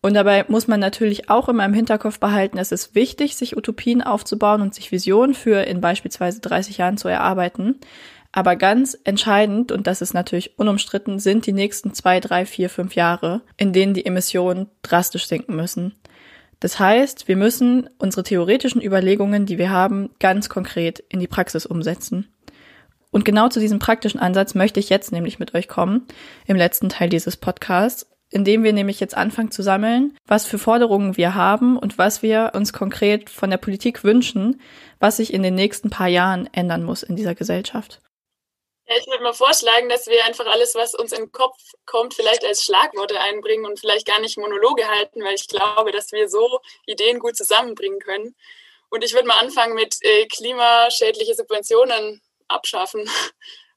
Und 0.00 0.14
dabei 0.14 0.44
muss 0.46 0.68
man 0.68 0.78
natürlich 0.78 1.28
auch 1.28 1.48
immer 1.48 1.64
im 1.64 1.74
Hinterkopf 1.74 2.20
behalten, 2.20 2.58
es 2.58 2.70
ist 2.70 2.94
wichtig, 2.94 3.36
sich 3.36 3.56
Utopien 3.56 4.00
aufzubauen 4.00 4.62
und 4.62 4.74
sich 4.74 4.92
Visionen 4.92 5.34
für 5.34 5.62
in 5.62 5.80
beispielsweise 5.80 6.40
30 6.40 6.78
Jahren 6.78 6.98
zu 6.98 7.08
erarbeiten. 7.08 7.80
Aber 8.30 8.54
ganz 8.54 8.96
entscheidend, 9.04 9.72
und 9.72 9.88
das 9.88 10.00
ist 10.00 10.14
natürlich 10.14 10.56
unumstritten, 10.56 11.18
sind 11.18 11.46
die 11.46 11.52
nächsten 11.52 11.94
zwei, 11.94 12.20
drei, 12.20 12.46
vier, 12.46 12.70
fünf 12.70 12.94
Jahre, 12.94 13.40
in 13.56 13.72
denen 13.72 13.94
die 13.94 14.06
Emissionen 14.06 14.68
drastisch 14.82 15.26
sinken 15.26 15.56
müssen. 15.56 15.96
Das 16.60 16.78
heißt, 16.78 17.28
wir 17.28 17.36
müssen 17.36 17.88
unsere 17.98 18.24
theoretischen 18.24 18.82
Überlegungen, 18.82 19.46
die 19.46 19.58
wir 19.58 19.70
haben, 19.70 20.10
ganz 20.18 20.48
konkret 20.48 20.98
in 21.08 21.20
die 21.20 21.28
Praxis 21.28 21.66
umsetzen. 21.66 22.28
Und 23.10 23.24
genau 23.24 23.48
zu 23.48 23.60
diesem 23.60 23.78
praktischen 23.78 24.20
Ansatz 24.20 24.54
möchte 24.54 24.80
ich 24.80 24.90
jetzt 24.90 25.12
nämlich 25.12 25.38
mit 25.38 25.54
euch 25.54 25.68
kommen, 25.68 26.06
im 26.46 26.56
letzten 26.56 26.88
Teil 26.88 27.08
dieses 27.08 27.36
Podcasts, 27.36 28.06
indem 28.30 28.62
wir 28.62 28.72
nämlich 28.72 29.00
jetzt 29.00 29.16
anfangen 29.16 29.50
zu 29.50 29.62
sammeln, 29.62 30.14
was 30.26 30.44
für 30.44 30.58
Forderungen 30.58 31.16
wir 31.16 31.34
haben 31.34 31.78
und 31.78 31.96
was 31.96 32.22
wir 32.22 32.52
uns 32.54 32.72
konkret 32.72 33.30
von 33.30 33.50
der 33.50 33.56
Politik 33.56 34.04
wünschen, 34.04 34.60
was 34.98 35.16
sich 35.16 35.32
in 35.32 35.42
den 35.42 35.54
nächsten 35.54 35.88
paar 35.88 36.08
Jahren 36.08 36.48
ändern 36.52 36.82
muss 36.82 37.02
in 37.02 37.16
dieser 37.16 37.34
Gesellschaft. 37.34 38.02
Ich 38.96 39.06
würde 39.06 39.22
mal 39.22 39.34
vorschlagen, 39.34 39.90
dass 39.90 40.06
wir 40.06 40.24
einfach 40.24 40.46
alles, 40.46 40.74
was 40.74 40.94
uns 40.94 41.12
in 41.12 41.24
den 41.24 41.32
Kopf 41.32 41.58
kommt, 41.84 42.14
vielleicht 42.14 42.42
als 42.42 42.64
Schlagworte 42.64 43.20
einbringen 43.20 43.66
und 43.66 43.78
vielleicht 43.78 44.06
gar 44.06 44.18
nicht 44.18 44.38
Monologe 44.38 44.88
halten, 44.88 45.22
weil 45.22 45.34
ich 45.34 45.46
glaube, 45.46 45.92
dass 45.92 46.10
wir 46.12 46.28
so 46.30 46.60
Ideen 46.86 47.18
gut 47.18 47.36
zusammenbringen 47.36 48.00
können. 48.00 48.34
Und 48.88 49.04
ich 49.04 49.12
würde 49.12 49.28
mal 49.28 49.40
anfangen 49.40 49.74
mit 49.74 49.96
äh, 50.00 50.26
klimaschädliche 50.26 51.34
Subventionen 51.34 52.22
abschaffen. 52.48 53.08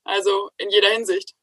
Also 0.03 0.49
in 0.57 0.71
jeder 0.71 0.89
Hinsicht. 0.89 1.35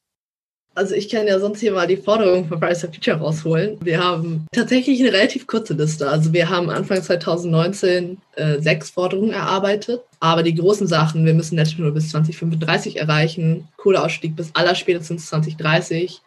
Also 0.75 0.95
ich 0.95 1.09
kann 1.09 1.27
ja 1.27 1.39
sonst 1.39 1.59
hier 1.59 1.73
mal 1.73 1.87
die 1.87 1.97
Forderung 1.97 2.47
von 2.47 2.59
Fridays 2.59 2.81
for 2.81 2.93
Future 2.93 3.17
rausholen. 3.17 3.77
Wir 3.81 4.01
haben 4.01 4.45
tatsächlich 4.51 5.01
eine 5.01 5.11
relativ 5.11 5.45
kurze 5.45 5.73
Liste. 5.73 6.09
Also 6.09 6.31
wir 6.31 6.49
haben 6.49 6.69
Anfang 6.69 7.01
2019 7.01 8.17
äh, 8.35 8.59
sechs 8.59 8.89
Forderungen 8.89 9.31
erarbeitet. 9.31 10.01
Aber 10.19 10.43
die 10.43 10.55
großen 10.55 10.87
Sachen, 10.87 11.25
wir 11.25 11.33
müssen 11.33 11.55
Netto 11.55 11.91
bis 11.91 12.09
2035 12.09 12.97
erreichen, 12.97 13.67
Kohleausstieg 13.77 14.35
bis 14.35 14.53
allerspätestens 14.53 15.27
2030, 15.27 16.21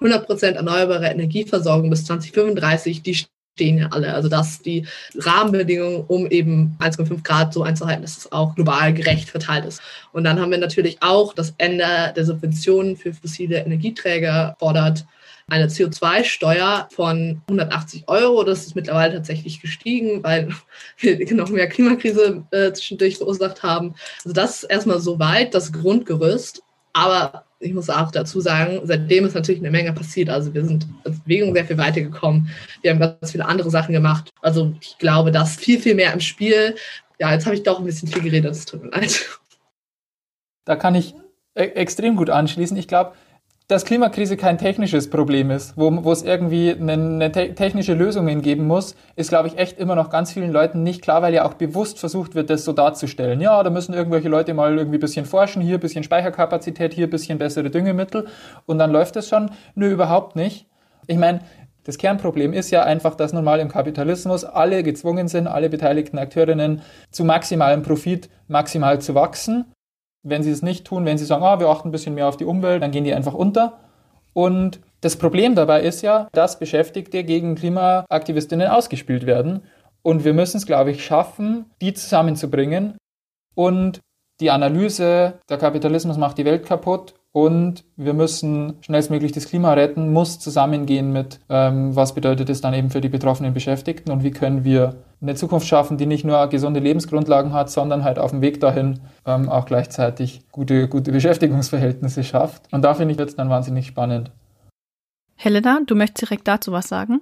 100% 0.00 0.46
erneuerbare 0.52 1.06
Energieversorgung 1.06 1.90
bis 1.90 2.04
2035, 2.04 3.02
die 3.02 3.24
stehen 3.56 3.78
ja 3.78 3.88
alle. 3.90 4.12
Also 4.12 4.28
das 4.28 4.60
die 4.60 4.86
Rahmenbedingungen, 5.16 6.04
um 6.06 6.26
eben 6.26 6.76
1,5 6.78 7.22
Grad 7.22 7.54
so 7.54 7.62
einzuhalten, 7.62 8.02
dass 8.02 8.18
es 8.18 8.32
auch 8.32 8.54
global 8.54 8.92
gerecht 8.92 9.30
verteilt 9.30 9.64
ist. 9.64 9.80
Und 10.12 10.24
dann 10.24 10.38
haben 10.38 10.50
wir 10.50 10.58
natürlich 10.58 10.98
auch 11.00 11.32
das 11.32 11.54
Ende 11.56 12.12
der 12.14 12.24
Subventionen 12.26 12.96
für 12.96 13.14
fossile 13.14 13.58
Energieträger 13.64 14.54
fordert 14.58 15.06
eine 15.48 15.68
CO2-Steuer 15.68 16.88
von 16.90 17.40
180 17.48 18.04
Euro. 18.08 18.44
Das 18.44 18.66
ist 18.66 18.76
mittlerweile 18.76 19.14
tatsächlich 19.14 19.62
gestiegen, 19.62 20.22
weil 20.22 20.50
wir 20.98 21.34
noch 21.34 21.48
mehr 21.48 21.68
Klimakrise 21.68 22.44
äh, 22.50 22.72
zwischendurch 22.72 23.16
verursacht 23.16 23.62
haben. 23.62 23.94
Also 24.24 24.34
das 24.34 24.62
ist 24.62 24.64
erstmal 24.64 25.00
soweit 25.00 25.54
das 25.54 25.72
Grundgerüst. 25.72 26.62
Aber 26.92 27.44
ich 27.58 27.72
muss 27.72 27.88
auch 27.88 28.10
dazu 28.10 28.40
sagen, 28.40 28.80
seitdem 28.84 29.24
ist 29.24 29.34
natürlich 29.34 29.60
eine 29.60 29.70
Menge 29.70 29.92
passiert. 29.92 30.28
Also 30.28 30.52
wir 30.52 30.64
sind 30.64 30.86
als 31.04 31.20
Bewegung 31.20 31.54
sehr 31.54 31.64
viel 31.64 31.78
weitergekommen. 31.78 32.50
Wir 32.82 32.90
haben 32.90 33.00
ganz 33.00 33.32
viele 33.32 33.46
andere 33.46 33.70
Sachen 33.70 33.92
gemacht. 33.92 34.30
Also 34.42 34.74
ich 34.80 34.98
glaube, 34.98 35.30
da 35.30 35.42
ist 35.42 35.60
viel, 35.60 35.80
viel 35.80 35.94
mehr 35.94 36.12
im 36.12 36.20
Spiel. 36.20 36.76
Ja, 37.18 37.32
jetzt 37.32 37.46
habe 37.46 37.56
ich 37.56 37.62
doch 37.62 37.78
ein 37.78 37.86
bisschen 37.86 38.08
viel 38.08 38.22
geredet, 38.22 38.52
es 38.52 38.66
tut 38.66 38.82
mir 38.82 38.90
leid. 38.90 39.38
Da 40.66 40.76
kann 40.76 40.94
ich 40.94 41.14
e 41.54 41.62
extrem 41.62 42.16
gut 42.16 42.28
anschließen. 42.28 42.76
Ich 42.76 42.88
glaube, 42.88 43.14
dass 43.68 43.84
Klimakrise 43.84 44.36
kein 44.36 44.58
technisches 44.58 45.10
Problem 45.10 45.50
ist, 45.50 45.76
wo, 45.76 46.04
wo 46.04 46.12
es 46.12 46.22
irgendwie 46.22 46.70
eine, 46.70 46.92
eine 46.92 47.32
te 47.32 47.52
technische 47.54 47.94
Lösungen 47.94 48.40
geben 48.40 48.66
muss, 48.66 48.94
ist, 49.16 49.30
glaube 49.30 49.48
ich, 49.48 49.58
echt 49.58 49.78
immer 49.78 49.96
noch 49.96 50.08
ganz 50.08 50.30
vielen 50.32 50.52
Leuten 50.52 50.84
nicht 50.84 51.02
klar, 51.02 51.20
weil 51.22 51.34
ja 51.34 51.44
auch 51.44 51.54
bewusst 51.54 51.98
versucht 51.98 52.36
wird, 52.36 52.48
das 52.48 52.64
so 52.64 52.72
darzustellen. 52.72 53.40
Ja, 53.40 53.60
da 53.64 53.70
müssen 53.70 53.92
irgendwelche 53.92 54.28
Leute 54.28 54.54
mal 54.54 54.76
irgendwie 54.76 54.98
ein 54.98 55.00
bisschen 55.00 55.26
forschen, 55.26 55.62
hier 55.62 55.78
ein 55.78 55.80
bisschen 55.80 56.04
Speicherkapazität, 56.04 56.94
hier 56.94 57.08
ein 57.08 57.10
bisschen 57.10 57.38
bessere 57.38 57.68
Düngemittel 57.68 58.28
und 58.66 58.78
dann 58.78 58.92
läuft 58.92 59.16
es 59.16 59.28
schon. 59.28 59.50
Nö, 59.74 59.90
überhaupt 59.90 60.36
nicht. 60.36 60.66
Ich 61.08 61.18
meine, 61.18 61.40
das 61.82 61.98
Kernproblem 61.98 62.52
ist 62.52 62.70
ja 62.70 62.84
einfach, 62.84 63.16
dass 63.16 63.32
nun 63.32 63.44
mal 63.44 63.58
im 63.58 63.68
Kapitalismus 63.68 64.44
alle 64.44 64.84
gezwungen 64.84 65.26
sind, 65.26 65.48
alle 65.48 65.68
beteiligten 65.68 66.18
Akteurinnen 66.18 66.82
zu 67.10 67.24
maximalem 67.24 67.82
Profit 67.82 68.28
maximal 68.46 69.00
zu 69.00 69.16
wachsen 69.16 69.64
wenn 70.28 70.42
sie 70.42 70.50
es 70.50 70.62
nicht 70.62 70.84
tun, 70.84 71.04
wenn 71.04 71.18
sie 71.18 71.24
sagen, 71.24 71.44
ah, 71.44 71.60
wir 71.60 71.68
achten 71.68 71.88
ein 71.88 71.92
bisschen 71.92 72.14
mehr 72.14 72.28
auf 72.28 72.36
die 72.36 72.44
Umwelt, 72.44 72.82
dann 72.82 72.90
gehen 72.90 73.04
die 73.04 73.14
einfach 73.14 73.34
unter. 73.34 73.78
Und 74.32 74.80
das 75.00 75.16
Problem 75.16 75.54
dabei 75.54 75.82
ist 75.82 76.02
ja, 76.02 76.28
dass 76.32 76.58
Beschäftigte 76.58 77.24
gegen 77.24 77.54
Klimaaktivistinnen 77.54 78.68
ausgespielt 78.68 79.26
werden. 79.26 79.62
Und 80.02 80.24
wir 80.24 80.34
müssen 80.34 80.58
es, 80.58 80.66
glaube 80.66 80.90
ich, 80.90 81.04
schaffen, 81.04 81.66
die 81.80 81.94
zusammenzubringen 81.94 82.96
und 83.54 84.00
die 84.40 84.50
Analyse, 84.50 85.40
der 85.48 85.58
Kapitalismus 85.58 86.18
macht 86.18 86.38
die 86.38 86.44
Welt 86.44 86.66
kaputt 86.66 87.14
und 87.36 87.84
wir 87.96 88.14
müssen 88.14 88.78
schnellstmöglich 88.80 89.30
das 89.30 89.46
Klima 89.46 89.74
retten, 89.74 90.10
muss 90.10 90.38
zusammengehen 90.38 91.12
mit, 91.12 91.38
ähm, 91.50 91.94
was 91.94 92.14
bedeutet 92.14 92.48
es 92.48 92.62
dann 92.62 92.72
eben 92.72 92.88
für 92.88 93.02
die 93.02 93.10
betroffenen 93.10 93.52
Beschäftigten 93.52 94.10
und 94.10 94.24
wie 94.24 94.30
können 94.30 94.64
wir 94.64 95.02
eine 95.20 95.34
Zukunft 95.34 95.66
schaffen, 95.66 95.98
die 95.98 96.06
nicht 96.06 96.24
nur 96.24 96.46
gesunde 96.46 96.80
Lebensgrundlagen 96.80 97.52
hat, 97.52 97.70
sondern 97.70 98.04
halt 98.04 98.18
auf 98.18 98.30
dem 98.30 98.40
Weg 98.40 98.58
dahin 98.60 99.00
ähm, 99.26 99.50
auch 99.50 99.66
gleichzeitig 99.66 100.48
gute, 100.50 100.88
gute 100.88 101.12
Beschäftigungsverhältnisse 101.12 102.24
schafft. 102.24 102.72
Und 102.72 102.80
da 102.80 102.94
finde 102.94 103.12
ich 103.12 103.20
jetzt 103.20 103.38
dann 103.38 103.50
wahnsinnig 103.50 103.86
spannend. 103.86 104.30
Helena, 105.34 105.80
du 105.86 105.94
möchtest 105.94 106.30
direkt 106.30 106.48
dazu 106.48 106.72
was 106.72 106.88
sagen? 106.88 107.20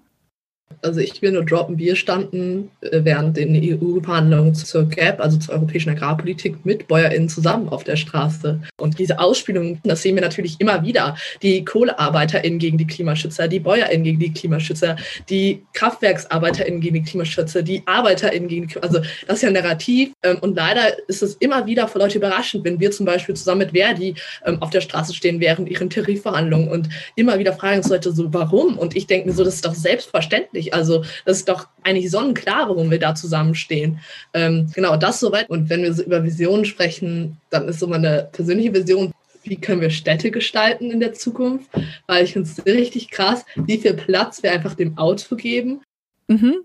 Also 0.85 1.01
ich 1.01 1.23
will 1.23 1.33
nur 1.33 1.45
droppen, 1.45 1.79
wir 1.79 1.97
standen 1.97 2.71
äh, 2.83 3.01
während 3.03 3.37
den 3.37 3.55
EU-Verhandlungen 3.55 4.55
zur 4.55 4.89
GAP, 4.89 5.21
also 5.21 5.39
zur 5.39 5.55
europäischen 5.55 5.91
Agrarpolitik, 5.91 6.65
mit 6.65 6.89
BäuerInnen 6.89 7.29
zusammen 7.29 7.69
auf 7.71 7.85
der 7.85 7.97
Straße. 7.97 8.61
Und 8.77 8.99
diese 8.99 9.19
Ausspielung, 9.19 9.81
das 9.85 10.03
sehen 10.03 10.15
wir 10.15 10.23
natürlich 10.23 10.61
immer 10.61 10.83
wieder. 10.83 11.17
Die 11.43 11.65
KohlearbeiterInnen 11.65 12.59
gegen 12.59 12.77
die 12.77 12.87
Klimaschützer, 12.87 13.49
die 13.49 13.61
BäuerInnen 13.61 14.05
gegen 14.05 14.19
die 14.19 14.33
Klimaschützer, 14.33 14.97
die 15.31 15.63
KraftwerksarbeiterInnen 15.73 16.81
gegen 16.81 16.95
die 16.97 17.03
Klimaschützer, 17.03 17.63
die 17.63 17.83
ArbeiterInnen 17.87 18.49
gegen 18.49 18.69
die 18.69 18.83
Also 18.83 19.01
das 19.27 19.37
ist 19.37 19.43
ja 19.43 19.49
ein 19.49 19.55
Narrativ. 19.55 20.13
Ähm, 20.23 20.39
und 20.41 20.55
leider 20.55 20.97
ist 21.09 21.23
es 21.23 21.37
immer 21.37 21.67
wieder 21.67 21.89
für 21.89 21.99
Leute 21.99 22.19
überraschend, 22.19 22.65
wenn 22.65 22.79
wir 22.79 22.91
zum 22.91 23.07
Beispiel 23.07 23.35
zusammen 23.35 23.61
mit 23.61 23.71
Verdi 23.71 24.15
ähm, 24.45 24.61
auf 24.61 24.71
der 24.71 24.83
Straße 24.83 25.15
stehen 25.15 25.41
während 25.41 25.69
ihren 25.69 25.89
Tarifverhandlungen 25.89 26.69
und 26.69 26.89
immer 27.17 27.39
wieder 27.39 27.55
fragen 27.55 27.79
uns 27.79 27.89
Leute 27.89 28.13
so, 28.13 28.33
warum? 28.35 28.77
Und 28.79 28.97
ich 28.97 29.07
denke 29.07 29.29
mir 29.29 29.35
so, 29.35 29.45
das 29.45 29.57
ist 29.57 29.65
doch 29.65 29.75
selbstverständlich. 29.75 30.54
Also 30.73 31.05
das 31.25 31.39
ist 31.39 31.49
doch 31.49 31.67
eigentlich 31.83 32.11
sonnenklar, 32.11 32.69
warum 32.69 32.91
wir 32.91 32.99
da 32.99 33.15
zusammenstehen. 33.15 34.01
Ähm, 34.33 34.71
genau, 34.75 34.97
das 34.97 35.21
soweit. 35.21 35.51
Und 35.51 35.69
wenn 35.71 35.83
wir 35.83 35.93
so 35.93 36.03
über 36.03 36.25
Visionen 36.25 36.65
sprechen, 36.65 37.39
dann 37.51 37.69
ist 37.69 37.81
so 37.81 37.87
meine 37.87 38.29
persönliche 38.33 38.75
Vision, 38.75 39.13
wie 39.43 39.57
können 39.57 39.81
wir 39.81 39.91
Städte 39.91 40.31
gestalten 40.31 40.91
in 40.91 41.01
der 41.01 41.13
Zukunft? 41.13 41.69
Weil 42.07 42.25
ich 42.25 42.33
finde 42.33 42.49
es 42.49 42.65
richtig 42.65 43.11
krass, 43.11 43.45
wie 43.57 43.79
viel 43.79 43.95
Platz 43.95 44.43
wir 44.43 44.53
einfach 44.53 44.75
dem 44.75 44.97
Auto 44.97 45.37
geben. 45.37 45.83
Mhm. 46.27 46.57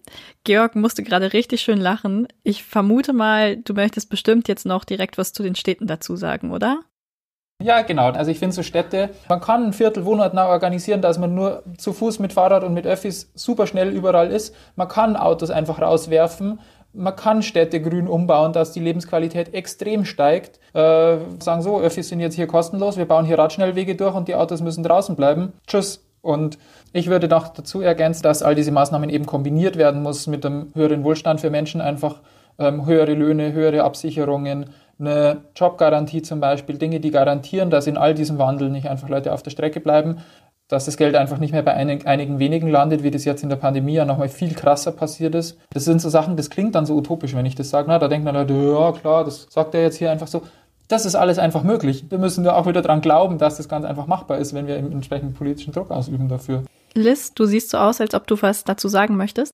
Georg 0.46 0.76
musste 0.76 1.04
gerade 1.04 1.34
richtig 1.34 1.62
schön 1.62 1.80
lachen. 1.80 2.28
Ich 2.44 2.64
vermute 2.64 3.12
mal, 3.12 3.58
du 3.58 3.74
möchtest 3.74 4.10
bestimmt 4.10 4.48
jetzt 4.48 4.66
noch 4.66 4.86
direkt 4.86 5.18
was 5.18 5.34
zu 5.34 5.44
den 5.44 5.56
Städten 5.56 5.88
dazu 5.88 6.16
sagen, 6.16 6.52
oder? 6.52 6.80
Ja, 7.62 7.82
genau. 7.82 8.10
Also 8.12 8.32
ich 8.32 8.40
finde 8.40 8.56
so 8.56 8.64
Städte, 8.64 9.10
man 9.28 9.42
kann 9.42 9.66
ein 9.66 9.74
Viertel 9.74 10.06
wohnortnah 10.06 10.48
organisieren, 10.48 11.02
dass 11.02 11.18
man 11.18 11.36
nur 11.36 11.64
zu 11.78 11.92
Fuß 11.92 12.20
mit 12.20 12.32
Fahrrad 12.32 12.64
und 12.64 12.74
mit 12.74 12.88
Öffis 12.88 13.32
super 13.36 13.68
schnell 13.68 13.90
überall 13.90 14.32
ist. 14.32 14.56
Man 14.78 14.88
kann 14.88 15.18
Autos 15.18 15.50
einfach 15.50 15.82
rauswerfen. 15.82 16.62
Man 16.94 17.16
kann 17.18 17.44
Städte 17.44 17.82
grün 17.82 18.08
umbauen, 18.08 18.54
dass 18.54 18.72
die 18.72 18.80
Lebensqualität 18.80 19.54
extrem 19.54 20.06
steigt. 20.06 20.60
Äh, 20.74 21.18
sagen 21.40 21.62
so, 21.62 21.82
Öffis 21.82 22.08
sind 22.08 22.22
jetzt 22.22 22.36
hier 22.36 22.48
kostenlos, 22.48 22.96
wir 22.96 23.06
bauen 23.06 23.26
hier 23.26 23.38
Radschnellwege 23.38 23.96
durch 23.96 24.16
und 24.16 24.30
die 24.30 24.36
Autos 24.36 24.62
müssen 24.62 24.84
draußen 24.84 25.18
bleiben. 25.18 25.52
Tschüss. 25.68 26.06
Und 26.22 26.58
ich 26.94 27.10
würde 27.10 27.28
noch 27.28 27.50
dazu 27.50 27.82
ergänzen, 27.82 28.24
dass 28.24 28.42
all 28.42 28.56
diese 28.56 28.72
Maßnahmen 28.72 29.10
eben 29.10 29.26
kombiniert 29.26 29.78
werden 29.78 30.02
muss 30.02 30.28
mit 30.28 30.46
einem 30.46 30.72
höheren 30.76 31.04
Wohlstand 31.04 31.42
für 31.42 31.50
Menschen, 31.50 31.82
einfach 31.82 32.22
ähm, 32.58 32.86
höhere 32.86 33.14
Löhne, 33.14 33.52
höhere 33.52 33.84
Absicherungen, 33.84 34.70
eine 35.00 35.46
Jobgarantie 35.56 36.22
zum 36.22 36.40
Beispiel, 36.40 36.78
Dinge, 36.78 37.00
die 37.00 37.12
garantieren, 37.12 37.70
dass 37.70 37.88
in 37.88 37.98
all 37.98 38.14
diesem 38.14 38.38
Wandel 38.38 38.70
nicht 38.70 38.90
einfach 38.90 39.10
Leute 39.10 39.34
auf 39.34 39.44
der 39.44 39.52
Strecke 39.52 39.80
bleiben, 39.80 40.22
dass 40.68 40.86
das 40.86 40.98
Geld 40.98 41.16
einfach 41.16 41.40
nicht 41.40 41.52
mehr 41.52 41.64
bei 41.64 41.74
einig, 41.74 42.06
einigen 42.06 42.38
wenigen 42.38 42.70
landet, 42.70 43.02
wie 43.02 43.10
das 43.12 43.26
jetzt 43.26 43.42
in 43.42 43.50
der 43.50 43.56
Pandemie 43.56 43.94
ja 43.96 44.06
nochmal 44.06 44.30
viel 44.30 44.54
krasser 44.54 44.92
passiert 44.92 45.34
ist. 45.34 45.58
Das 45.72 45.84
sind 45.84 46.00
so 46.00 46.10
Sachen, 46.10 46.38
das 46.38 46.50
klingt 46.50 46.76
dann 46.76 46.86
so 46.86 46.96
utopisch, 46.96 47.36
wenn 47.36 47.46
ich 47.46 47.56
das 47.56 47.70
sage. 47.72 47.88
Na, 47.90 47.98
da 47.98 48.08
denkt 48.08 48.24
man 48.24 48.36
Leute, 48.36 48.54
ja 48.54 48.92
klar, 48.92 49.26
das 49.26 49.48
sagt 49.50 49.74
er 49.74 49.82
jetzt 49.82 49.98
hier 49.98 50.12
einfach 50.12 50.28
so. 50.28 50.44
Das 50.88 51.06
ist 51.06 51.16
alles 51.16 51.40
einfach 51.40 51.64
möglich. 51.64 52.06
Wir 52.10 52.18
müssen 52.18 52.44
da 52.44 52.56
auch 52.56 52.68
wieder 52.68 52.82
dran 52.82 53.02
glauben, 53.02 53.38
dass 53.38 53.58
das 53.58 53.68
ganz 53.68 53.86
einfach 53.86 54.08
machbar 54.08 54.38
ist, 54.38 54.54
wenn 54.54 54.68
wir 54.68 54.78
entsprechend 54.78 55.38
politischen 55.38 55.74
Druck 55.74 55.92
ausüben 55.92 56.30
dafür. 56.30 56.64
Liz, 56.94 57.34
du 57.34 57.46
siehst 57.46 57.70
so 57.70 57.78
aus, 57.78 58.02
als 58.02 58.14
ob 58.14 58.28
du 58.28 58.42
was 58.42 58.64
dazu 58.64 58.88
sagen 58.88 59.16
möchtest. 59.16 59.52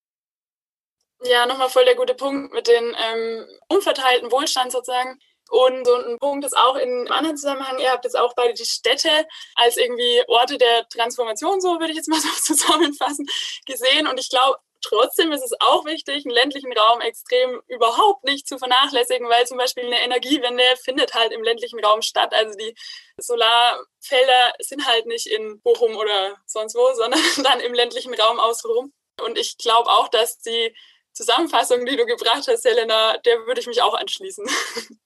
Ja, 1.23 1.45
nochmal 1.45 1.69
voll 1.69 1.85
der 1.85 1.95
gute 1.95 2.13
Punkt 2.13 2.53
mit 2.53 2.67
dem 2.67 2.83
ähm, 2.83 3.45
unverteilten 3.69 4.31
Wohlstand 4.31 4.71
sozusagen. 4.71 5.17
Und 5.49 5.85
so 5.85 5.95
ein 5.95 6.17
Punkt 6.19 6.45
ist 6.45 6.57
auch 6.57 6.75
in 6.75 6.89
einem 6.89 7.11
anderen 7.11 7.37
Zusammenhang, 7.37 7.77
ihr 7.79 7.91
habt 7.91 8.03
jetzt 8.03 8.17
auch 8.17 8.33
beide 8.33 8.53
die 8.53 8.65
Städte 8.65 9.09
als 9.55 9.77
irgendwie 9.77 10.23
Orte 10.27 10.57
der 10.57 10.87
Transformation, 10.89 11.61
so 11.61 11.79
würde 11.79 11.91
ich 11.91 11.97
jetzt 11.97 12.09
mal 12.09 12.19
so 12.43 12.53
zusammenfassen, 12.55 13.27
gesehen. 13.65 14.07
Und 14.07 14.19
ich 14.19 14.29
glaube, 14.29 14.57
trotzdem 14.81 15.31
ist 15.31 15.43
es 15.43 15.53
auch 15.59 15.85
wichtig, 15.85 16.25
einen 16.25 16.33
ländlichen 16.33 16.73
Raum 16.73 17.01
extrem 17.01 17.61
überhaupt 17.67 18.23
nicht 18.23 18.47
zu 18.47 18.57
vernachlässigen, 18.57 19.27
weil 19.29 19.45
zum 19.47 19.57
Beispiel 19.57 19.85
eine 19.85 20.01
Energiewende 20.01 20.63
findet 20.83 21.13
halt 21.13 21.31
im 21.31 21.43
ländlichen 21.43 21.83
Raum 21.83 22.01
statt. 22.01 22.33
Also 22.33 22.57
die 22.57 22.75
Solarfelder 23.17 24.53
sind 24.59 24.85
halt 24.87 25.05
nicht 25.05 25.27
in 25.27 25.61
Bochum 25.61 25.95
oder 25.95 26.37
sonst 26.45 26.75
wo, 26.75 26.93
sondern 26.93 27.19
dann 27.43 27.59
im 27.59 27.73
ländlichen 27.73 28.13
Raum 28.13 28.39
außenrum. 28.39 28.93
Und 29.23 29.37
ich 29.37 29.57
glaube 29.57 29.89
auch, 29.89 30.07
dass 30.09 30.39
die 30.39 30.75
Zusammenfassung, 31.13 31.85
die 31.85 31.95
du 31.95 32.05
gebracht 32.05 32.47
hast, 32.47 32.65
Helena, 32.65 33.17
der 33.19 33.45
würde 33.45 33.61
ich 33.61 33.67
mich 33.67 33.81
auch 33.81 33.93
anschließen. 33.93 34.45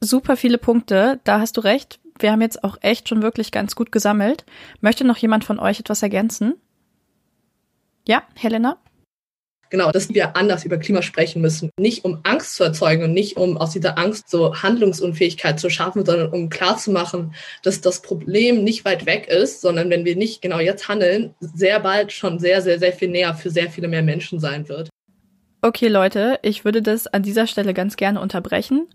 Super 0.00 0.36
viele 0.36 0.58
Punkte, 0.58 1.20
da 1.24 1.40
hast 1.40 1.56
du 1.56 1.62
recht. 1.62 2.00
Wir 2.18 2.32
haben 2.32 2.40
jetzt 2.40 2.64
auch 2.64 2.78
echt 2.80 3.08
schon 3.08 3.22
wirklich 3.22 3.50
ganz 3.50 3.74
gut 3.74 3.92
gesammelt. 3.92 4.44
Möchte 4.80 5.04
noch 5.04 5.16
jemand 5.16 5.44
von 5.44 5.58
euch 5.58 5.80
etwas 5.80 6.02
ergänzen? 6.02 6.54
Ja, 8.06 8.22
Helena? 8.34 8.78
Genau, 9.68 9.90
dass 9.90 10.08
wir 10.10 10.36
anders 10.36 10.64
über 10.64 10.78
Klima 10.78 11.02
sprechen 11.02 11.42
müssen. 11.42 11.70
Nicht 11.76 12.04
um 12.04 12.20
Angst 12.22 12.54
zu 12.54 12.62
erzeugen 12.62 13.02
und 13.02 13.12
nicht 13.12 13.36
um 13.36 13.56
aus 13.56 13.72
dieser 13.72 13.98
Angst 13.98 14.30
so 14.30 14.54
Handlungsunfähigkeit 14.54 15.58
zu 15.58 15.70
schaffen, 15.70 16.04
sondern 16.06 16.30
um 16.30 16.48
klarzumachen, 16.50 17.34
dass 17.64 17.80
das 17.80 18.00
Problem 18.00 18.62
nicht 18.62 18.84
weit 18.84 19.06
weg 19.06 19.26
ist, 19.26 19.60
sondern 19.60 19.90
wenn 19.90 20.04
wir 20.04 20.14
nicht 20.14 20.40
genau 20.40 20.60
jetzt 20.60 20.88
handeln, 20.88 21.34
sehr 21.40 21.80
bald 21.80 22.12
schon 22.12 22.38
sehr, 22.38 22.62
sehr, 22.62 22.78
sehr 22.78 22.92
viel 22.92 23.08
näher 23.08 23.34
für 23.34 23.50
sehr 23.50 23.68
viele 23.68 23.88
mehr 23.88 24.02
Menschen 24.02 24.38
sein 24.38 24.68
wird. 24.68 24.88
Okay, 25.62 25.88
Leute, 25.88 26.38
ich 26.42 26.64
würde 26.64 26.80
das 26.80 27.08
an 27.08 27.24
dieser 27.24 27.48
Stelle 27.48 27.74
ganz 27.74 27.96
gerne 27.96 28.20
unterbrechen. 28.20 28.86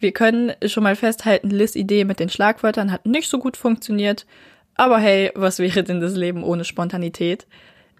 Wir 0.00 0.12
können 0.12 0.52
schon 0.66 0.82
mal 0.82 0.96
festhalten, 0.96 1.50
Liz 1.50 1.76
Idee 1.76 2.04
mit 2.04 2.20
den 2.20 2.30
Schlagwörtern 2.30 2.90
hat 2.90 3.06
nicht 3.06 3.28
so 3.28 3.38
gut 3.38 3.56
funktioniert. 3.56 4.26
Aber 4.74 4.98
hey, 4.98 5.30
was 5.34 5.58
wäre 5.58 5.84
denn 5.84 6.00
das 6.00 6.14
Leben 6.14 6.42
ohne 6.42 6.64
Spontanität? 6.64 7.46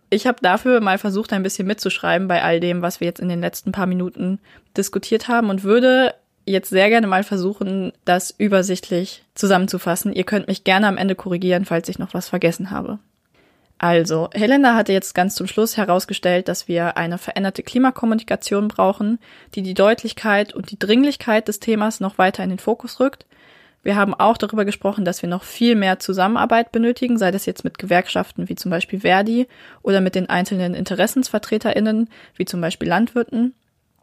Ich 0.09 0.27
habe 0.27 0.39
dafür 0.41 0.81
mal 0.81 0.99
versucht, 0.99 1.33
ein 1.33 1.43
bisschen 1.43 1.69
mitzuschreiben 1.69 2.27
bei 2.27 2.43
all 2.43 2.59
dem, 2.59 2.83
was 2.83 3.01
wir 3.01 3.07
jetzt 3.07 3.21
in 3.21 3.29
den 3.29 3.43
letzten 3.43 3.71
paar 3.71 3.87
Minuten 3.87 4.41
diskutiert 4.77 5.29
haben 5.29 5.51
und 5.51 5.63
würde 5.63 6.15
jetzt 6.47 6.71
sehr 6.71 6.89
gerne 6.89 7.07
mal 7.07 7.23
versuchen, 7.23 7.93
das 8.07 8.35
übersichtlich 8.37 9.23
zusammenzufassen. 9.35 10.13
Ihr 10.13 10.25
könnt 10.25 10.49
mich 10.49 10.65
gerne 10.65 10.89
am 10.89 10.97
Ende 10.97 11.15
korrigieren, 11.15 11.67
falls 11.67 11.89
ich 11.89 11.99
noch 11.99 12.15
was 12.15 12.29
vergessen 12.31 12.71
habe. 12.71 12.99
Also, 13.83 14.29
Helena 14.35 14.75
hatte 14.75 14.93
jetzt 14.93 15.14
ganz 15.14 15.35
zum 15.35 15.47
Schluss 15.47 15.79
herausgestellt, 15.79 16.49
dass 16.49 16.69
wir 16.69 16.99
eine 16.99 17.16
veränderte 17.16 17.62
Klimakommunikation 17.62 18.69
brauchen, 18.69 19.19
die 19.55 19.62
die 19.62 19.73
Deutlichkeit 19.73 20.53
und 20.53 20.71
die 20.71 20.79
Dringlichkeit 20.79 21.49
des 21.49 21.61
Themas 21.61 21.99
noch 21.99 22.19
weiter 22.19 22.45
in 22.45 22.51
den 22.51 22.59
Fokus 22.59 23.01
rückt. 23.01 23.25
Wir 23.83 23.97
haben 23.97 24.12
auch 24.12 24.37
darüber 24.37 24.66
gesprochen, 24.66 25.07
dass 25.07 25.23
wir 25.23 25.31
noch 25.31 25.45
viel 25.45 25.77
mehr 25.77 25.99
Zusammenarbeit 25.99 26.73
benötigen, 26.73 27.16
sei 27.16 27.31
das 27.31 27.47
jetzt 27.47 27.64
mit 27.64 27.79
Gewerkschaften 27.79 28.51
wie 28.51 28.55
zum 28.55 28.71
Beispiel 28.71 29.01
Verdi 29.01 29.49
oder 29.81 30.03
mit 30.03 30.14
den 30.14 30.29
einzelnen 30.29 30.75
Interessensvertreterinnen 30.75 32.11
wie 32.37 32.45
zum 32.45 32.61
Beispiel 32.61 32.87
Landwirten. 32.87 33.55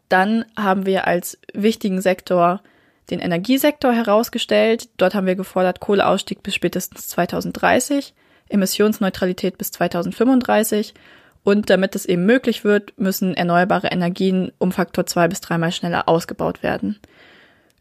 Dann 0.08 0.44
haben 0.56 0.86
wir 0.86 1.06
als 1.06 1.38
wichtigen 1.54 2.00
Sektor 2.00 2.62
den 3.10 3.20
Energiesektor 3.20 3.92
herausgestellt. 3.92 4.88
Dort 4.96 5.14
haben 5.14 5.28
wir 5.28 5.36
gefordert 5.36 5.78
Kohleausstieg 5.78 6.42
bis 6.42 6.56
spätestens 6.56 7.06
2030. 7.06 8.12
Emissionsneutralität 8.48 9.58
bis 9.58 9.70
2035 9.72 10.94
und 11.44 11.70
damit 11.70 11.94
es 11.94 12.04
eben 12.06 12.26
möglich 12.26 12.64
wird, 12.64 12.98
müssen 12.98 13.34
erneuerbare 13.34 13.88
Energien 13.88 14.52
um 14.58 14.72
Faktor 14.72 15.06
zwei 15.06 15.28
bis 15.28 15.40
dreimal 15.40 15.72
schneller 15.72 16.08
ausgebaut 16.08 16.62
werden. 16.62 16.98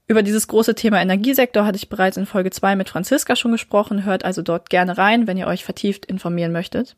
Über 0.08 0.24
dieses 0.24 0.48
große 0.48 0.74
Thema 0.74 1.02
Energiesektor 1.02 1.66
hatte 1.66 1.76
ich 1.76 1.90
bereits 1.90 2.16
in 2.16 2.26
Folge 2.26 2.50
zwei 2.50 2.78
mit 2.78 2.88
Franziska 2.88 3.36
schon 3.36 3.52
gesprochen, 3.52 4.06
hört 4.06 4.24
also 4.24 4.42
dort 4.42 4.70
gerne 4.70 4.98
rein, 4.98 5.28
wenn 5.28 5.38
ihr 5.38 5.48
euch 5.48 5.66
vertieft 5.66 6.06
informieren 6.06 6.54
möchtet. 6.54 6.96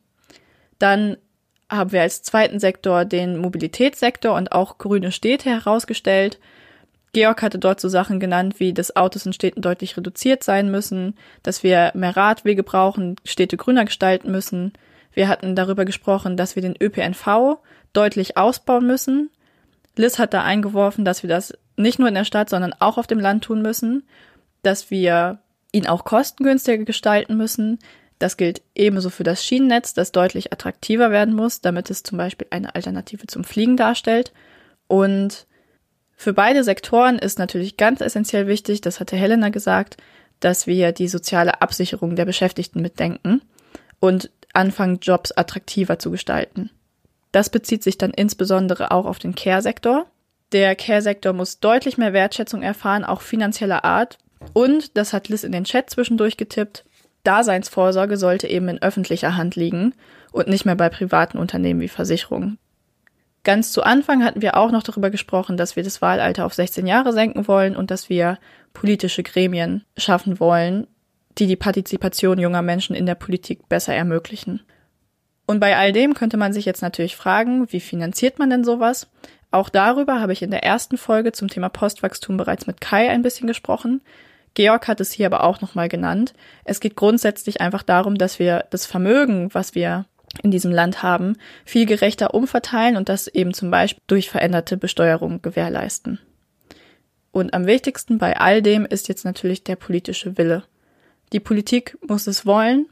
Dann 0.78 1.16
haben 1.68 1.92
wir 1.92 2.02
als 2.02 2.22
zweiten 2.22 2.60
Sektor 2.60 3.04
den 3.04 3.36
Mobilitätssektor 3.38 4.36
und 4.36 4.52
auch 4.52 4.78
grüne 4.78 5.10
Städte 5.10 5.50
herausgestellt. 5.50 6.38
Georg 7.12 7.42
hatte 7.42 7.58
dort 7.58 7.80
so 7.80 7.88
Sachen 7.88 8.20
genannt, 8.20 8.60
wie 8.60 8.72
dass 8.72 8.94
Autos 8.94 9.26
in 9.26 9.32
Städten 9.32 9.62
deutlich 9.62 9.96
reduziert 9.96 10.44
sein 10.44 10.70
müssen, 10.70 11.16
dass 11.42 11.62
wir 11.62 11.90
mehr 11.94 12.16
Radwege 12.16 12.62
brauchen, 12.62 13.16
Städte 13.24 13.56
grüner 13.56 13.84
gestalten 13.84 14.30
müssen. 14.30 14.72
Wir 15.12 15.28
hatten 15.28 15.56
darüber 15.56 15.84
gesprochen, 15.84 16.36
dass 16.36 16.54
wir 16.54 16.62
den 16.62 16.76
ÖPNV 16.80 17.58
deutlich 17.92 18.36
ausbauen 18.36 18.86
müssen. 18.86 19.30
Liz 19.96 20.18
hat 20.20 20.34
da 20.34 20.44
eingeworfen, 20.44 21.04
dass 21.04 21.24
wir 21.24 21.28
das 21.28 21.52
nicht 21.76 21.98
nur 21.98 22.08
in 22.08 22.14
der 22.14 22.24
Stadt, 22.24 22.48
sondern 22.48 22.74
auch 22.78 22.96
auf 22.96 23.08
dem 23.08 23.18
Land 23.18 23.44
tun 23.44 23.60
müssen, 23.60 24.04
dass 24.62 24.90
wir 24.90 25.40
ihn 25.72 25.88
auch 25.88 26.04
kostengünstiger 26.04 26.84
gestalten 26.84 27.36
müssen. 27.36 27.78
Das 28.20 28.36
gilt 28.36 28.62
ebenso 28.74 29.10
für 29.10 29.24
das 29.24 29.44
Schienennetz, 29.44 29.94
das 29.94 30.12
deutlich 30.12 30.52
attraktiver 30.52 31.10
werden 31.10 31.34
muss, 31.34 31.60
damit 31.60 31.90
es 31.90 32.02
zum 32.02 32.18
Beispiel 32.18 32.46
eine 32.50 32.74
Alternative 32.74 33.26
zum 33.26 33.42
Fliegen 33.44 33.76
darstellt. 33.76 34.32
Und 34.86 35.46
für 36.20 36.34
beide 36.34 36.64
Sektoren 36.64 37.18
ist 37.18 37.38
natürlich 37.38 37.78
ganz 37.78 38.02
essentiell 38.02 38.46
wichtig, 38.46 38.82
das 38.82 39.00
hatte 39.00 39.16
Helena 39.16 39.48
gesagt, 39.48 39.96
dass 40.38 40.66
wir 40.66 40.92
die 40.92 41.08
soziale 41.08 41.62
Absicherung 41.62 42.14
der 42.14 42.26
Beschäftigten 42.26 42.82
mitdenken 42.82 43.40
und 44.00 44.28
anfangen, 44.52 44.98
Jobs 45.00 45.32
attraktiver 45.32 45.98
zu 45.98 46.10
gestalten. 46.10 46.68
Das 47.32 47.48
bezieht 47.48 47.82
sich 47.82 47.96
dann 47.96 48.10
insbesondere 48.10 48.90
auch 48.90 49.06
auf 49.06 49.18
den 49.18 49.34
Care-Sektor. 49.34 50.04
Der 50.52 50.76
Care-Sektor 50.76 51.32
muss 51.32 51.58
deutlich 51.58 51.96
mehr 51.96 52.12
Wertschätzung 52.12 52.60
erfahren, 52.60 53.06
auch 53.06 53.22
finanzieller 53.22 53.86
Art. 53.86 54.18
Und, 54.52 54.98
das 54.98 55.14
hat 55.14 55.30
Liz 55.30 55.42
in 55.42 55.52
den 55.52 55.64
Chat 55.64 55.88
zwischendurch 55.88 56.36
getippt, 56.36 56.84
Daseinsvorsorge 57.24 58.18
sollte 58.18 58.46
eben 58.46 58.68
in 58.68 58.82
öffentlicher 58.82 59.38
Hand 59.38 59.56
liegen 59.56 59.94
und 60.32 60.48
nicht 60.48 60.66
mehr 60.66 60.76
bei 60.76 60.90
privaten 60.90 61.38
Unternehmen 61.38 61.80
wie 61.80 61.88
Versicherungen. 61.88 62.58
Ganz 63.50 63.72
zu 63.72 63.82
Anfang 63.82 64.22
hatten 64.22 64.42
wir 64.42 64.56
auch 64.56 64.70
noch 64.70 64.84
darüber 64.84 65.10
gesprochen, 65.10 65.56
dass 65.56 65.74
wir 65.74 65.82
das 65.82 66.00
Wahlalter 66.00 66.46
auf 66.46 66.54
16 66.54 66.86
Jahre 66.86 67.12
senken 67.12 67.48
wollen 67.48 67.74
und 67.74 67.90
dass 67.90 68.08
wir 68.08 68.38
politische 68.74 69.24
Gremien 69.24 69.84
schaffen 69.96 70.38
wollen, 70.38 70.86
die 71.36 71.48
die 71.48 71.56
Partizipation 71.56 72.38
junger 72.38 72.62
Menschen 72.62 72.94
in 72.94 73.06
der 73.06 73.16
Politik 73.16 73.68
besser 73.68 73.92
ermöglichen. 73.92 74.60
Und 75.48 75.58
bei 75.58 75.76
all 75.76 75.90
dem 75.90 76.14
könnte 76.14 76.36
man 76.36 76.52
sich 76.52 76.64
jetzt 76.64 76.80
natürlich 76.80 77.16
fragen, 77.16 77.66
wie 77.72 77.80
finanziert 77.80 78.38
man 78.38 78.50
denn 78.50 78.62
sowas? 78.62 79.10
Auch 79.50 79.68
darüber 79.68 80.20
habe 80.20 80.32
ich 80.32 80.42
in 80.42 80.52
der 80.52 80.62
ersten 80.62 80.96
Folge 80.96 81.32
zum 81.32 81.48
Thema 81.48 81.70
Postwachstum 81.70 82.36
bereits 82.36 82.68
mit 82.68 82.80
Kai 82.80 83.10
ein 83.10 83.22
bisschen 83.22 83.48
gesprochen. 83.48 84.00
Georg 84.54 84.86
hat 84.86 85.00
es 85.00 85.10
hier 85.10 85.26
aber 85.26 85.42
auch 85.42 85.60
nochmal 85.60 85.88
genannt. 85.88 86.34
Es 86.62 86.78
geht 86.78 86.94
grundsätzlich 86.94 87.60
einfach 87.60 87.82
darum, 87.82 88.16
dass 88.16 88.38
wir 88.38 88.66
das 88.70 88.86
Vermögen, 88.86 89.52
was 89.52 89.74
wir 89.74 90.06
in 90.42 90.50
diesem 90.50 90.72
Land 90.72 91.02
haben, 91.02 91.36
viel 91.64 91.86
gerechter 91.86 92.34
umverteilen 92.34 92.96
und 92.96 93.08
das 93.08 93.26
eben 93.26 93.52
zum 93.52 93.70
Beispiel 93.70 94.02
durch 94.06 94.30
veränderte 94.30 94.76
Besteuerung 94.76 95.42
gewährleisten. 95.42 96.20
Und 97.32 97.54
am 97.54 97.66
wichtigsten 97.66 98.18
bei 98.18 98.38
all 98.38 98.62
dem 98.62 98.84
ist 98.84 99.08
jetzt 99.08 99.24
natürlich 99.24 99.64
der 99.64 99.76
politische 99.76 100.36
Wille. 100.38 100.64
Die 101.32 101.40
Politik 101.40 101.96
muss 102.06 102.26
es 102.26 102.44
wollen 102.44 102.86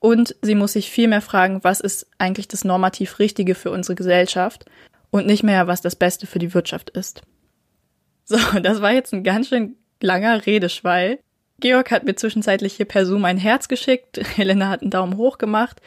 und 0.00 0.34
sie 0.42 0.54
muss 0.54 0.72
sich 0.72 0.90
viel 0.90 1.08
mehr 1.08 1.20
fragen, 1.20 1.62
was 1.62 1.80
ist 1.80 2.08
eigentlich 2.18 2.48
das 2.48 2.64
normativ 2.64 3.18
Richtige 3.18 3.54
für 3.54 3.70
unsere 3.70 3.94
Gesellschaft 3.94 4.64
und 5.10 5.26
nicht 5.26 5.44
mehr, 5.44 5.66
was 5.66 5.80
das 5.80 5.94
Beste 5.96 6.26
für 6.26 6.40
die 6.40 6.54
Wirtschaft 6.54 6.90
ist. 6.90 7.22
So, 8.24 8.36
das 8.62 8.80
war 8.80 8.92
jetzt 8.92 9.12
ein 9.12 9.24
ganz 9.24 9.48
schön 9.48 9.76
langer 10.00 10.44
Redeschwall. 10.44 11.18
Georg 11.60 11.92
hat 11.92 12.04
mir 12.04 12.16
zwischenzeitlich 12.16 12.74
hier 12.74 12.86
per 12.86 13.06
Zoom 13.06 13.24
ein 13.24 13.38
Herz 13.38 13.68
geschickt, 13.68 14.20
Helena 14.36 14.68
hat 14.68 14.82
einen 14.82 14.90
Daumen 14.90 15.16
hoch 15.16 15.38
gemacht. 15.38 15.80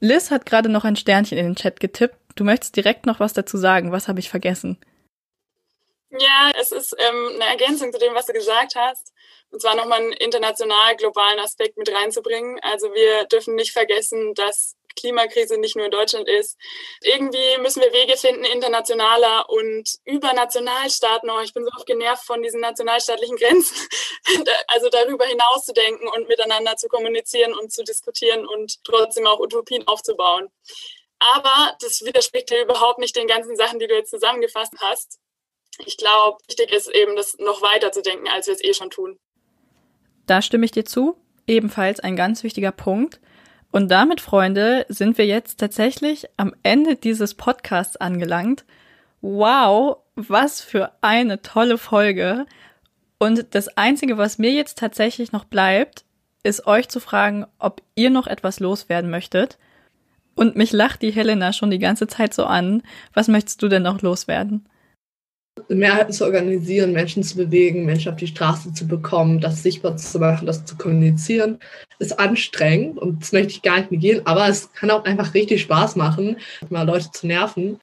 Liz 0.00 0.30
hat 0.30 0.46
gerade 0.46 0.68
noch 0.68 0.84
ein 0.84 0.96
Sternchen 0.96 1.38
in 1.38 1.46
den 1.46 1.56
Chat 1.56 1.80
getippt. 1.80 2.16
Du 2.34 2.44
möchtest 2.44 2.76
direkt 2.76 3.06
noch 3.06 3.20
was 3.20 3.32
dazu 3.32 3.56
sagen. 3.56 3.92
Was 3.92 4.08
habe 4.08 4.20
ich 4.20 4.30
vergessen? 4.30 4.78
Ja, 6.10 6.50
es 6.58 6.72
ist 6.72 6.96
ähm, 6.98 7.30
eine 7.34 7.50
Ergänzung 7.50 7.92
zu 7.92 7.98
dem, 7.98 8.14
was 8.14 8.26
du 8.26 8.32
gesagt 8.32 8.76
hast 8.76 9.12
und 9.50 9.60
zwar 9.60 9.74
nochmal 9.74 10.00
einen 10.00 10.12
international 10.12 10.96
globalen 10.96 11.38
Aspekt 11.38 11.76
mit 11.76 11.90
reinzubringen. 11.92 12.58
Also 12.62 12.92
wir 12.92 13.24
dürfen 13.26 13.54
nicht 13.54 13.72
vergessen, 13.72 14.34
dass 14.34 14.76
Klimakrise 14.98 15.58
nicht 15.58 15.76
nur 15.76 15.86
in 15.86 15.90
Deutschland 15.90 16.28
ist. 16.28 16.56
Irgendwie 17.02 17.58
müssen 17.60 17.82
wir 17.82 17.92
Wege 17.92 18.16
finden, 18.16 18.44
internationaler 18.44 19.48
und 19.48 19.88
über 20.04 20.32
Nationalstaaten. 20.32 21.30
Oh, 21.30 21.40
ich 21.40 21.54
bin 21.54 21.64
so 21.64 21.70
oft 21.76 21.86
genervt 21.86 22.24
von 22.24 22.42
diesen 22.42 22.60
nationalstaatlichen 22.60 23.36
Grenzen. 23.36 23.76
also 24.68 24.88
darüber 24.90 25.24
hinaus 25.24 25.64
zu 25.64 25.72
denken 25.72 26.08
und 26.08 26.28
miteinander 26.28 26.76
zu 26.76 26.88
kommunizieren 26.88 27.54
und 27.54 27.72
zu 27.72 27.84
diskutieren 27.84 28.46
und 28.46 28.84
trotzdem 28.84 29.26
auch 29.26 29.40
Utopien 29.40 29.86
aufzubauen. 29.86 30.50
Aber 31.18 31.76
das 31.80 32.04
widerspricht 32.04 32.50
ja 32.50 32.62
überhaupt 32.62 32.98
nicht 32.98 33.16
den 33.16 33.26
ganzen 33.26 33.56
Sachen, 33.56 33.78
die 33.78 33.86
du 33.86 33.94
jetzt 33.94 34.10
zusammengefasst 34.10 34.74
hast. 34.78 35.18
Ich 35.84 35.96
glaube, 35.96 36.38
wichtig 36.48 36.72
ist 36.72 36.88
eben, 36.88 37.16
das 37.16 37.36
noch 37.38 37.62
weiter 37.62 37.92
zu 37.92 38.02
denken, 38.02 38.28
als 38.28 38.46
wir 38.46 38.54
es 38.54 38.62
eh 38.62 38.74
schon 38.74 38.90
tun. 38.90 39.18
Da 40.26 40.42
stimme 40.42 40.64
ich 40.64 40.72
dir 40.72 40.84
zu. 40.84 41.16
Ebenfalls 41.46 42.00
ein 42.00 42.16
ganz 42.16 42.42
wichtiger 42.42 42.72
Punkt. 42.72 43.20
Und 43.70 43.90
damit, 43.90 44.20
Freunde, 44.20 44.86
sind 44.88 45.18
wir 45.18 45.26
jetzt 45.26 45.60
tatsächlich 45.60 46.26
am 46.36 46.54
Ende 46.62 46.96
dieses 46.96 47.34
Podcasts 47.34 47.96
angelangt. 47.96 48.64
Wow, 49.20 49.98
was 50.14 50.60
für 50.60 50.92
eine 51.02 51.42
tolle 51.42 51.76
Folge. 51.76 52.46
Und 53.18 53.54
das 53.54 53.68
Einzige, 53.76 54.16
was 54.16 54.38
mir 54.38 54.52
jetzt 54.52 54.78
tatsächlich 54.78 55.32
noch 55.32 55.44
bleibt, 55.44 56.04
ist 56.42 56.66
euch 56.66 56.88
zu 56.88 57.00
fragen, 57.00 57.46
ob 57.58 57.82
ihr 57.94 58.10
noch 58.10 58.26
etwas 58.26 58.60
loswerden 58.60 59.10
möchtet. 59.10 59.58
Und 60.34 60.56
mich 60.56 60.72
lacht 60.72 61.02
die 61.02 61.10
Helena 61.10 61.52
schon 61.52 61.70
die 61.70 61.80
ganze 61.80 62.06
Zeit 62.06 62.32
so 62.32 62.44
an. 62.44 62.82
Was 63.12 63.28
möchtest 63.28 63.60
du 63.62 63.68
denn 63.68 63.82
noch 63.82 64.00
loswerden? 64.02 64.66
Mehrheiten 65.68 66.12
zu 66.12 66.24
organisieren, 66.24 66.92
Menschen 66.92 67.22
zu 67.22 67.36
bewegen, 67.36 67.84
Menschen 67.84 68.12
auf 68.12 68.18
die 68.18 68.26
Straße 68.26 68.72
zu 68.72 68.86
bekommen, 68.86 69.40
das 69.40 69.62
sichtbar 69.62 69.96
zu 69.96 70.18
machen, 70.18 70.46
das 70.46 70.64
zu 70.64 70.76
kommunizieren, 70.76 71.58
ist 71.98 72.18
anstrengend 72.18 72.98
und 72.98 73.22
das 73.22 73.32
möchte 73.32 73.52
ich 73.52 73.62
gar 73.62 73.78
nicht 73.78 73.90
negeren, 73.90 74.26
aber 74.26 74.48
es 74.48 74.72
kann 74.72 74.90
auch 74.90 75.04
einfach 75.04 75.34
richtig 75.34 75.62
Spaß 75.62 75.96
machen, 75.96 76.36
mal 76.70 76.86
Leute 76.86 77.10
zu 77.10 77.26
nerven. 77.26 77.78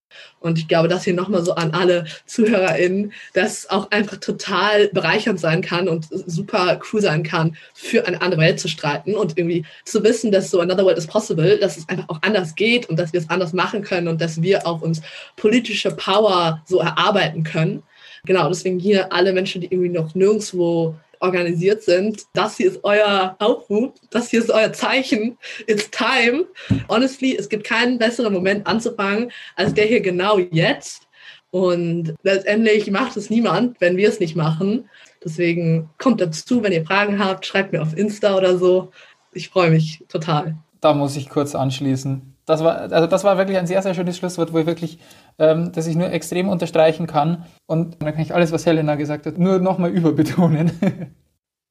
Und 0.45 0.59
ich 0.59 0.67
glaube, 0.67 0.87
das 0.87 1.03
hier 1.03 1.13
nochmal 1.13 1.43
so 1.43 1.55
an 1.55 1.71
alle 1.71 2.05
ZuhörerInnen, 2.27 3.11
dass 3.33 3.69
auch 3.69 3.89
einfach 3.91 4.17
total 4.17 4.89
bereichernd 4.89 5.39
sein 5.39 5.61
kann 5.61 5.87
und 5.89 6.07
super 6.09 6.79
cool 6.91 7.01
sein 7.01 7.23
kann, 7.23 7.57
für 7.73 8.05
eine 8.07 8.21
andere 8.21 8.41
Welt 8.41 8.59
zu 8.59 8.67
streiten 8.67 9.15
und 9.15 9.37
irgendwie 9.37 9.65
zu 9.85 10.03
wissen, 10.03 10.31
dass 10.31 10.51
so 10.51 10.59
another 10.59 10.85
world 10.85 10.97
is 10.97 11.07
possible, 11.07 11.57
dass 11.57 11.77
es 11.77 11.89
einfach 11.89 12.09
auch 12.09 12.19
anders 12.21 12.55
geht 12.55 12.87
und 12.89 12.97
dass 12.97 13.11
wir 13.11 13.19
es 13.19 13.29
anders 13.29 13.53
machen 13.53 13.81
können 13.81 14.07
und 14.07 14.21
dass 14.21 14.41
wir 14.41 14.67
auch 14.67 14.81
uns 14.81 15.01
politische 15.35 15.91
Power 15.91 16.61
so 16.65 16.79
erarbeiten 16.79 17.43
können. 17.43 17.83
Genau, 18.25 18.47
deswegen 18.47 18.79
hier 18.79 19.13
alle 19.13 19.33
Menschen, 19.33 19.61
die 19.61 19.67
irgendwie 19.67 19.89
noch 19.89 20.15
nirgendwo 20.15 20.95
organisiert 21.19 21.83
sind. 21.83 22.23
Das 22.33 22.57
hier 22.57 22.67
ist 22.67 22.79
euer 22.83 23.35
Aufruf, 23.39 23.93
das 24.09 24.29
hier 24.29 24.39
ist 24.39 24.51
euer 24.51 24.73
Zeichen. 24.73 25.37
It's 25.67 25.89
time. 25.91 26.45
Honestly, 26.89 27.35
es 27.35 27.49
gibt 27.49 27.65
keinen 27.65 27.97
besseren 27.97 28.33
Moment 28.33 28.67
anzufangen 28.67 29.31
als 29.55 29.73
der 29.73 29.85
hier 29.85 30.01
genau 30.01 30.39
jetzt. 30.39 31.07
Und 31.51 32.13
letztendlich 32.23 32.91
macht 32.91 33.15
es 33.15 33.29
niemand, 33.29 33.79
wenn 33.79 33.95
wir 33.95 34.09
es 34.09 34.19
nicht 34.19 34.35
machen. 34.35 34.89
Deswegen 35.23 35.89
kommt 35.97 36.19
dazu, 36.19 36.61
wenn 36.61 36.73
ihr 36.73 36.85
Fragen 36.85 37.17
habt, 37.17 37.45
schreibt 37.45 37.71
mir 37.71 37.81
auf 37.81 37.97
Insta 37.97 38.35
oder 38.35 38.57
so. 38.57 38.91
Ich 39.31 39.49
freue 39.49 39.71
mich 39.71 40.03
total. 40.09 40.57
Da 40.81 40.93
muss 40.93 41.15
ich 41.15 41.29
kurz 41.29 41.55
anschließen. 41.55 42.34
Das 42.45 42.63
war, 42.63 42.91
also 42.91 43.07
das 43.07 43.23
war 43.23 43.37
wirklich 43.37 43.57
ein 43.57 43.67
sehr, 43.67 43.81
sehr 43.81 43.95
schönes 43.95 44.17
Schlusswort, 44.17 44.53
wo 44.53 44.59
ich 44.59 44.65
wirklich, 44.65 44.99
ähm, 45.39 45.71
das 45.71 45.87
ich 45.87 45.95
nur 45.95 46.11
extrem 46.11 46.47
unterstreichen 46.47 47.07
kann. 47.07 47.45
Und 47.65 48.01
dann 48.01 48.13
kann 48.13 48.21
ich 48.21 48.33
alles, 48.33 48.51
was 48.51 48.65
Helena 48.65 48.95
gesagt 48.95 49.25
hat, 49.25 49.37
nur 49.37 49.59
nochmal 49.59 49.91
überbetonen. 49.91 51.15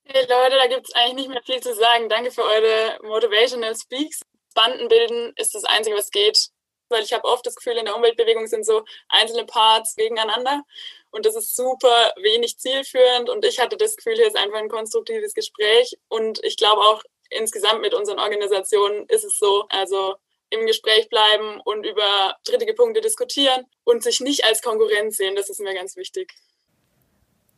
Hey 0.07 0.27
Leute, 0.29 0.57
da 0.57 0.67
gibt 0.67 0.87
es 0.87 0.95
eigentlich 0.95 1.15
nicht 1.15 1.31
mehr 1.31 1.43
viel 1.45 1.61
zu 1.61 1.75
sagen. 1.75 2.11
Danke 2.11 2.31
für 2.31 2.43
eure 2.43 2.99
Motivational 3.05 3.75
Speaks. 3.75 4.21
Banden 4.55 4.89
bilden 4.89 5.33
ist 5.37 5.55
das 5.55 5.65
Einzige, 5.65 5.97
was 5.97 6.11
geht. 6.11 6.51
Weil 6.91 7.03
ich 7.03 7.15
habe 7.15 7.25
oft 7.25 7.47
das 7.47 7.57
Gefühl, 7.57 7.79
in 7.79 7.87
der 7.87 7.97
Umweltbewegung 7.97 8.47
sind 8.47 8.67
so 8.67 8.85
einzelne 9.09 9.47
Parts 9.47 9.97
gegeneinander. 9.97 10.63
Und 11.11 11.25
das 11.25 11.37
ist 11.37 11.57
super 11.57 12.13
wenig 12.17 12.59
zielführend. 12.59 13.31
Und 13.31 13.47
ich 13.47 13.59
hatte 13.59 13.79
das 13.79 13.97
Gefühl, 13.97 14.17
hier 14.17 14.27
ist 14.27 14.37
einfach 14.37 14.59
ein 14.59 14.69
konstruktives 14.69 15.33
Gespräch. 15.33 15.97
Und 16.09 16.39
ich 16.45 16.59
glaube 16.59 16.83
auch 16.83 17.03
insgesamt 17.31 17.81
mit 17.81 17.95
unseren 17.95 18.19
Organisationen 18.19 19.07
ist 19.09 19.25
es 19.25 19.39
so. 19.39 19.65
Also 19.71 20.17
im 20.51 20.67
Gespräch 20.67 21.09
bleiben 21.09 21.61
und 21.65 21.85
über 21.85 22.37
strittige 22.43 22.75
Punkte 22.75 23.01
diskutieren 23.01 23.65
und 23.85 24.03
sich 24.03 24.21
nicht 24.21 24.45
als 24.45 24.63
Konkurrenz 24.63 25.17
sehen. 25.17 25.35
Das 25.37 25.51
ist 25.51 25.61
mir 25.61 25.75
ganz 25.75 25.97
wichtig. 25.97 26.33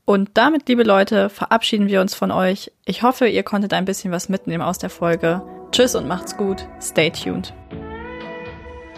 Und 0.05 0.31
damit, 0.35 0.69
liebe 0.69 0.85
Leute, 0.85 1.29
verabschieden 1.29 1.89
wir 1.89 2.01
uns 2.01 2.15
von 2.15 2.31
euch. 2.31 2.71
Ich 2.85 3.03
hoffe, 3.03 3.27
ihr 3.27 3.43
konntet 3.43 3.73
ein 3.73 3.85
bisschen 3.85 4.13
was 4.13 4.29
mitnehmen 4.29 4.63
aus 4.63 4.79
der 4.79 4.91
Folge. 4.91 5.43
Tschüss 5.73 5.97
und 5.97 6.07
macht's 6.07 6.37
gut. 6.37 6.65
Stay 6.81 7.11
tuned. 7.11 7.53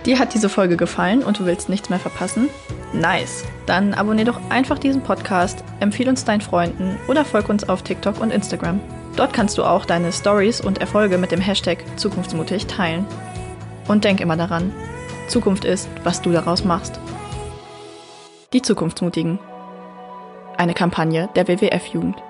Dir 0.04 0.18
hat 0.18 0.34
diese 0.34 0.48
Folge 0.48 0.76
gefallen 0.76 1.24
und 1.24 1.38
du 1.38 1.46
willst 1.46 1.68
nichts 1.68 1.88
mehr 1.88 1.98
verpassen? 1.98 2.50
Nice. 2.92 3.44
Dann 3.66 3.94
abonnier 3.94 4.26
doch 4.26 4.38
einfach 4.50 4.78
diesen 4.78 5.02
Podcast, 5.02 5.64
empfehle 5.80 6.10
uns 6.10 6.24
deinen 6.24 6.40
Freunden 6.40 6.98
oder 7.08 7.24
folg 7.24 7.48
uns 7.48 7.68
auf 7.68 7.82
TikTok 7.82 8.20
und 8.20 8.30
Instagram. 8.30 8.80
Dort 9.16 9.32
kannst 9.32 9.58
du 9.58 9.64
auch 9.64 9.84
deine 9.84 10.12
Stories 10.12 10.60
und 10.60 10.78
Erfolge 10.78 11.18
mit 11.18 11.32
dem 11.32 11.40
Hashtag 11.40 11.78
Zukunftsmutig 11.96 12.66
teilen. 12.66 13.04
Und 13.88 14.04
denk 14.04 14.20
immer 14.20 14.36
daran, 14.36 14.72
Zukunft 15.28 15.64
ist, 15.64 15.88
was 16.04 16.22
du 16.22 16.30
daraus 16.30 16.64
machst. 16.64 17.00
Die 18.52 18.62
Zukunftsmutigen. 18.62 19.38
Eine 20.56 20.74
Kampagne 20.74 21.28
der 21.34 21.48
WWF-Jugend. 21.48 22.22